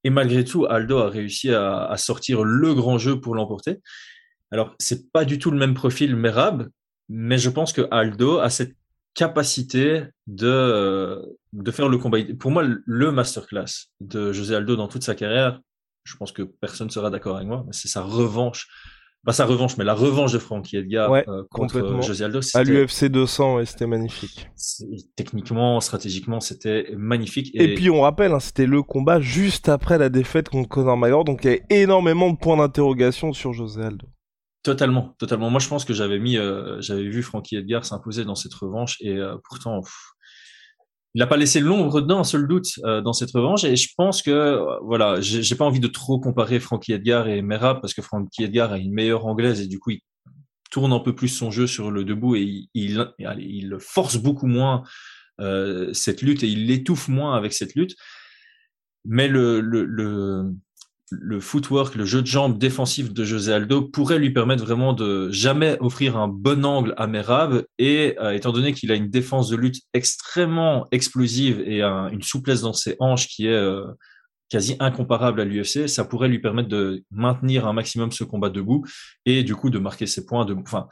Et 0.04 0.10
malgré 0.10 0.44
tout, 0.44 0.66
Aldo 0.66 0.98
a 0.98 1.10
réussi 1.10 1.52
à, 1.52 1.94
sortir 1.98 2.44
le 2.44 2.74
grand 2.74 2.98
jeu 2.98 3.20
pour 3.20 3.36
l'emporter. 3.36 3.80
Alors, 4.52 4.76
c'est 4.80 5.12
pas 5.12 5.26
du 5.26 5.40
tout 5.40 5.52
le 5.52 5.58
même 5.58 5.74
profil 5.74 6.16
Merab, 6.16 6.70
mais 7.10 7.38
je 7.38 7.50
pense 7.50 7.74
que 7.74 7.88
Aldo 7.92 8.40
a 8.40 8.50
cette 8.50 8.76
capacité 9.14 10.04
de, 10.28 11.22
de 11.54 11.72
faire 11.72 11.90
le 11.90 11.98
combat. 11.98 12.20
Pour 12.40 12.52
moi, 12.52 12.64
le 12.64 13.12
masterclass 13.12 13.90
de 14.00 14.32
José 14.32 14.56
Aldo 14.56 14.76
dans 14.76 14.88
toute 14.88 15.04
sa 15.04 15.16
carrière, 15.16 15.60
je 16.04 16.16
pense 16.16 16.32
que 16.32 16.44
personne 16.44 16.90
sera 16.90 17.10
d'accord 17.10 17.36
avec 17.36 17.48
moi, 17.48 17.64
mais 17.66 17.74
c'est 17.74 17.90
sa 17.90 18.02
revanche 18.02 18.68
pas 19.28 19.34
sa 19.34 19.46
revanche, 19.46 19.76
mais 19.76 19.84
la 19.84 19.94
revanche 19.94 20.32
de 20.32 20.40
Frankie 20.40 20.78
Edgar 20.78 21.12
Ouais, 21.12 21.26
euh, 21.28 21.44
contre 21.52 21.74
complètement. 21.74 22.02
José 22.02 22.24
Aldo, 22.24 22.40
À 22.54 22.64
l'UFC 22.64 23.10
200, 23.10 23.58
ouais, 23.58 23.66
c'était 23.66 23.86
magnifique. 23.86 24.50
techniquement, 25.18 25.82
stratégiquement, 25.82 26.40
c'était 26.40 26.94
magnifique. 26.96 27.52
Et, 27.54 27.76
puis 27.76 27.90
on 27.90 28.00
rappelle, 28.00 28.32
hein, 28.32 28.40
c'était 28.40 28.66
le 28.66 28.84
combat 28.84 29.20
juste 29.20 29.68
après 29.68 29.98
la 29.98 30.08
défaite 30.08 30.48
contre 30.48 30.70
Conor 30.70 30.96
McGregor, 30.96 31.26
donc 31.26 31.44
il 31.44 31.48
y 31.48 31.50
avait 31.50 31.64
énormément 31.70 32.32
de 32.32 32.38
points 32.38 32.56
d'interrogation 32.56 33.34
sur 33.34 33.52
José 33.52 33.84
Aldo. 33.84 34.08
Totalement, 34.64 35.14
totalement. 35.20 35.50
Moi, 35.50 35.60
je 35.60 35.68
pense 35.68 35.84
que 35.84 35.94
j'avais 35.94 36.20
mis, 36.20 36.38
euh, 36.38 36.80
j'avais 36.80 37.10
vu 37.10 37.22
Frankie 37.22 37.58
Edgar 37.58 37.84
s'imposer 37.84 38.24
dans 38.24 38.36
cette 38.36 38.54
revanche 38.54 38.96
et 39.02 39.18
euh, 39.18 39.36
pourtant, 39.50 39.82
pff, 39.82 40.14
il 41.18 41.20
n'a 41.20 41.26
pas 41.26 41.38
laissé 41.38 41.60
l'ombre 41.60 42.00
d'un 42.02 42.24
seul 42.24 42.48
doute 42.48 42.74
euh, 42.86 43.02
dans 43.02 43.12
cette 43.12 43.32
revanche. 43.32 43.64
Et 43.64 43.76
je 43.76 43.90
pense 43.98 44.22
que, 44.22 44.30
euh, 44.30 44.78
voilà, 44.84 45.20
j'ai 45.20 45.56
pas 45.56 45.66
envie 45.66 45.80
de 45.80 45.88
trop 45.88 46.20
comparer 46.20 46.60
Frankie 46.60 46.94
Edgar 46.94 47.28
et 47.28 47.42
Merab 47.42 47.82
parce 47.82 47.96
que 47.96 48.04
Frankie 48.04 48.44
Edgar 48.44 48.72
a 48.72 48.78
une 48.78 48.94
meilleure 48.94 49.26
anglaise 49.26 49.60
et 49.60 49.66
du 49.66 49.80
coup, 49.80 49.90
il 49.90 50.02
tourne 50.70 50.94
un 50.94 51.00
peu 51.00 51.16
plus 51.16 51.30
son 51.30 51.50
jeu 51.50 51.66
sur 51.66 51.90
le 51.90 52.04
debout 52.04 52.36
et 52.36 52.44
il, 52.44 52.68
il, 52.76 53.36
il 53.40 53.78
force 53.80 54.18
beaucoup 54.18 54.46
moins 54.46 54.84
euh, 55.42 55.92
cette 55.92 56.22
lutte 56.22 56.44
et 56.44 56.48
il 56.50 56.68
l'étouffe 56.68 57.08
moins 57.08 57.36
avec 57.36 57.52
cette 57.52 57.74
lutte. 57.74 57.96
Mais 59.04 59.28
le, 59.28 59.60
le, 59.60 59.86
le, 59.86 60.54
le 61.10 61.40
footwork, 61.40 61.96
le 61.96 62.06
jeu 62.06 62.22
de 62.22 62.28
jambes 62.28 62.58
défensif 62.58 63.14
de 63.14 63.24
José 63.24 63.54
Aldo 63.54 63.82
pourrait 63.82 64.20
lui 64.20 64.32
permettre 64.32 64.66
vraiment 64.66 64.94
de 64.94 65.30
jamais 65.32 65.78
offrir 65.80 66.18
un 66.18 66.28
bon 66.28 66.66
angle 66.66 66.94
à 66.98 67.08
Merab. 67.08 67.64
Et 67.80 68.16
euh, 68.20 68.32
étant 68.32 68.52
donné 68.52 68.74
qu'il 68.74 68.92
a 68.92 68.96
une 68.96 69.10
défense 69.10 69.50
de 69.50 69.56
lutte 69.56 69.82
extrêmement 69.94 70.86
explosive 70.92 71.62
et 71.66 71.82
un- 71.82 72.10
une 72.10 72.24
souplesse 72.24 72.62
dans 72.62 72.74
ses 72.74 72.96
hanches 73.00 73.28
qui 73.28 73.48
est 73.48 73.54
euh, 73.54 73.86
quasi 74.50 74.76
incomparable 74.80 75.42
à 75.42 75.46
l'UFC, 75.46 75.88
ça 75.88 76.06
pourrait 76.06 76.30
lui 76.30 76.40
permettre 76.40 76.70
de 76.70 77.04
maintenir 77.12 77.68
un 77.68 77.74
maximum 77.74 78.12
ce 78.12 78.24
combat 78.24 78.50
debout 78.50 78.86
et 79.26 79.44
du 79.44 79.56
coup 79.56 79.70
de 79.70 79.78
marquer 79.80 80.08
ses 80.08 80.26
points. 80.26 80.46
De, 80.46 80.56
enfin, 80.56 80.88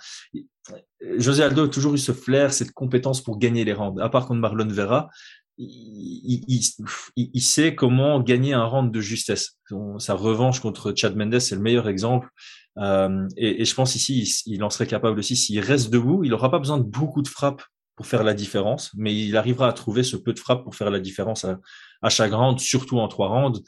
José 1.18 1.44
Aldo 1.44 1.66
a 1.66 1.68
toujours 1.70 1.94
eu 1.94 1.98
ce 1.98 2.12
flair, 2.12 2.52
cette 2.52 2.72
compétence 2.72 3.22
pour 3.22 3.38
gagner 3.38 3.64
les 3.64 3.74
rounds. 3.74 4.02
À 4.02 4.10
part 4.10 4.28
contre 4.28 4.42
Marlon 4.42 4.68
Vera, 4.68 5.10
il, 5.58 7.42
sait 7.42 7.76
comment 7.76 8.20
gagner 8.20 8.54
un 8.54 8.66
round 8.66 8.92
de 8.92 9.02
justesse. 9.02 9.58
Sa 10.00 10.14
revanche 10.14 10.60
contre 10.60 10.94
Chad 10.96 11.16
Mendes, 11.16 11.40
c'est 11.40 11.56
le 11.56 11.62
meilleur 11.62 11.88
exemple. 11.88 12.30
Euh, 12.78 13.28
et, 13.38 13.64
je 13.64 13.76
pense 13.76 13.96
ici, 13.96 14.42
il, 14.46 14.64
en 14.64 14.70
serait 14.70 14.88
capable 14.88 15.20
aussi. 15.20 15.36
S'il 15.36 15.60
reste 15.60 15.90
debout, 15.92 16.24
il 16.24 16.32
n'aura 16.32 16.52
pas 16.52 16.60
besoin 16.60 16.78
de 16.78 16.84
beaucoup 16.84 17.22
de 17.22 17.28
frappes 17.28 17.64
pour 17.96 18.08
faire 18.08 18.24
la 18.24 18.34
différence, 18.34 18.92
mais 18.96 19.16
il 19.16 19.38
arrivera 19.38 19.70
à 19.70 19.74
trouver 19.74 20.04
ce 20.04 20.18
peu 20.18 20.34
de 20.34 20.40
frappes 20.40 20.64
pour 20.64 20.76
faire 20.76 20.92
la 20.92 21.00
différence 21.00 21.46
à, 21.46 22.10
chaque 22.10 22.34
round, 22.34 22.60
surtout 22.60 23.00
en 23.00 23.08
trois 23.08 23.30
rounds. 23.30 23.62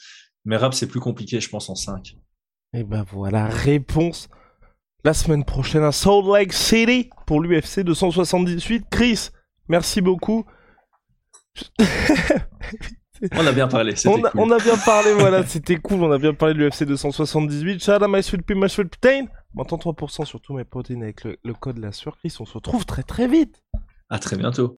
Mais 0.44 0.58
rap, 0.58 0.74
c'est 0.74 0.88
plus 0.88 1.00
compliqué, 1.00 1.40
je 1.40 1.50
pense, 1.50 1.70
en 1.70 1.76
cinq. 1.76 2.18
Et 2.74 2.84
ben 2.84 3.06
voilà, 3.10 3.48
réponse 3.48 4.28
la 5.06 5.14
semaine 5.14 5.46
prochaine 5.46 5.84
à 5.84 5.94
Salt 5.94 6.24
Lake 6.28 6.52
City 6.52 7.10
pour 7.26 7.40
l'UFC 7.40 7.80
278. 7.80 8.88
Chris, 8.90 9.30
merci 9.70 10.02
beaucoup. 10.02 10.46
On 13.32 13.47
a 13.47 13.51
bien 13.51 13.68
parlé, 13.68 13.95
c'était 13.95 14.10
On 14.10 14.24
a, 14.24 14.30
cool. 14.30 14.41
on 14.41 14.51
a 14.51 14.60
bien 14.60 14.78
parlé, 14.78 15.14
voilà, 15.14 15.43
c'était 15.45 15.78
cool, 15.78 16.03
on 16.03 16.12
a 16.12 16.20
bien 16.20 16.34
parlé 16.36 16.53
de 16.53 16.60
l'UFC 16.60 16.84
278. 16.84 17.84
Shout 17.84 17.91
out 17.93 18.03
my 18.08 18.22
sweet 18.22 18.43
pea, 18.45 18.53
my 18.53 18.70
sweet 18.70 18.89
protein. 18.89 19.26
Maintenant 19.55 19.78
3% 19.78 20.26
sur 20.26 20.39
tous 20.39 20.53
mes 20.53 20.66
protéines 20.66 21.01
avec 21.01 21.24
le, 21.24 21.38
le 21.43 21.53
code 21.53 21.80
la 21.80 21.91
sueur. 21.91 22.18
Chris, 22.18 22.36
on 22.39 22.45
se 22.45 22.53
retrouve 22.53 22.86
très 22.86 23.03
très 23.03 23.28
vite. 23.28 23.64
À 24.10 24.20
très 24.20 24.38
bientôt. 24.38 24.78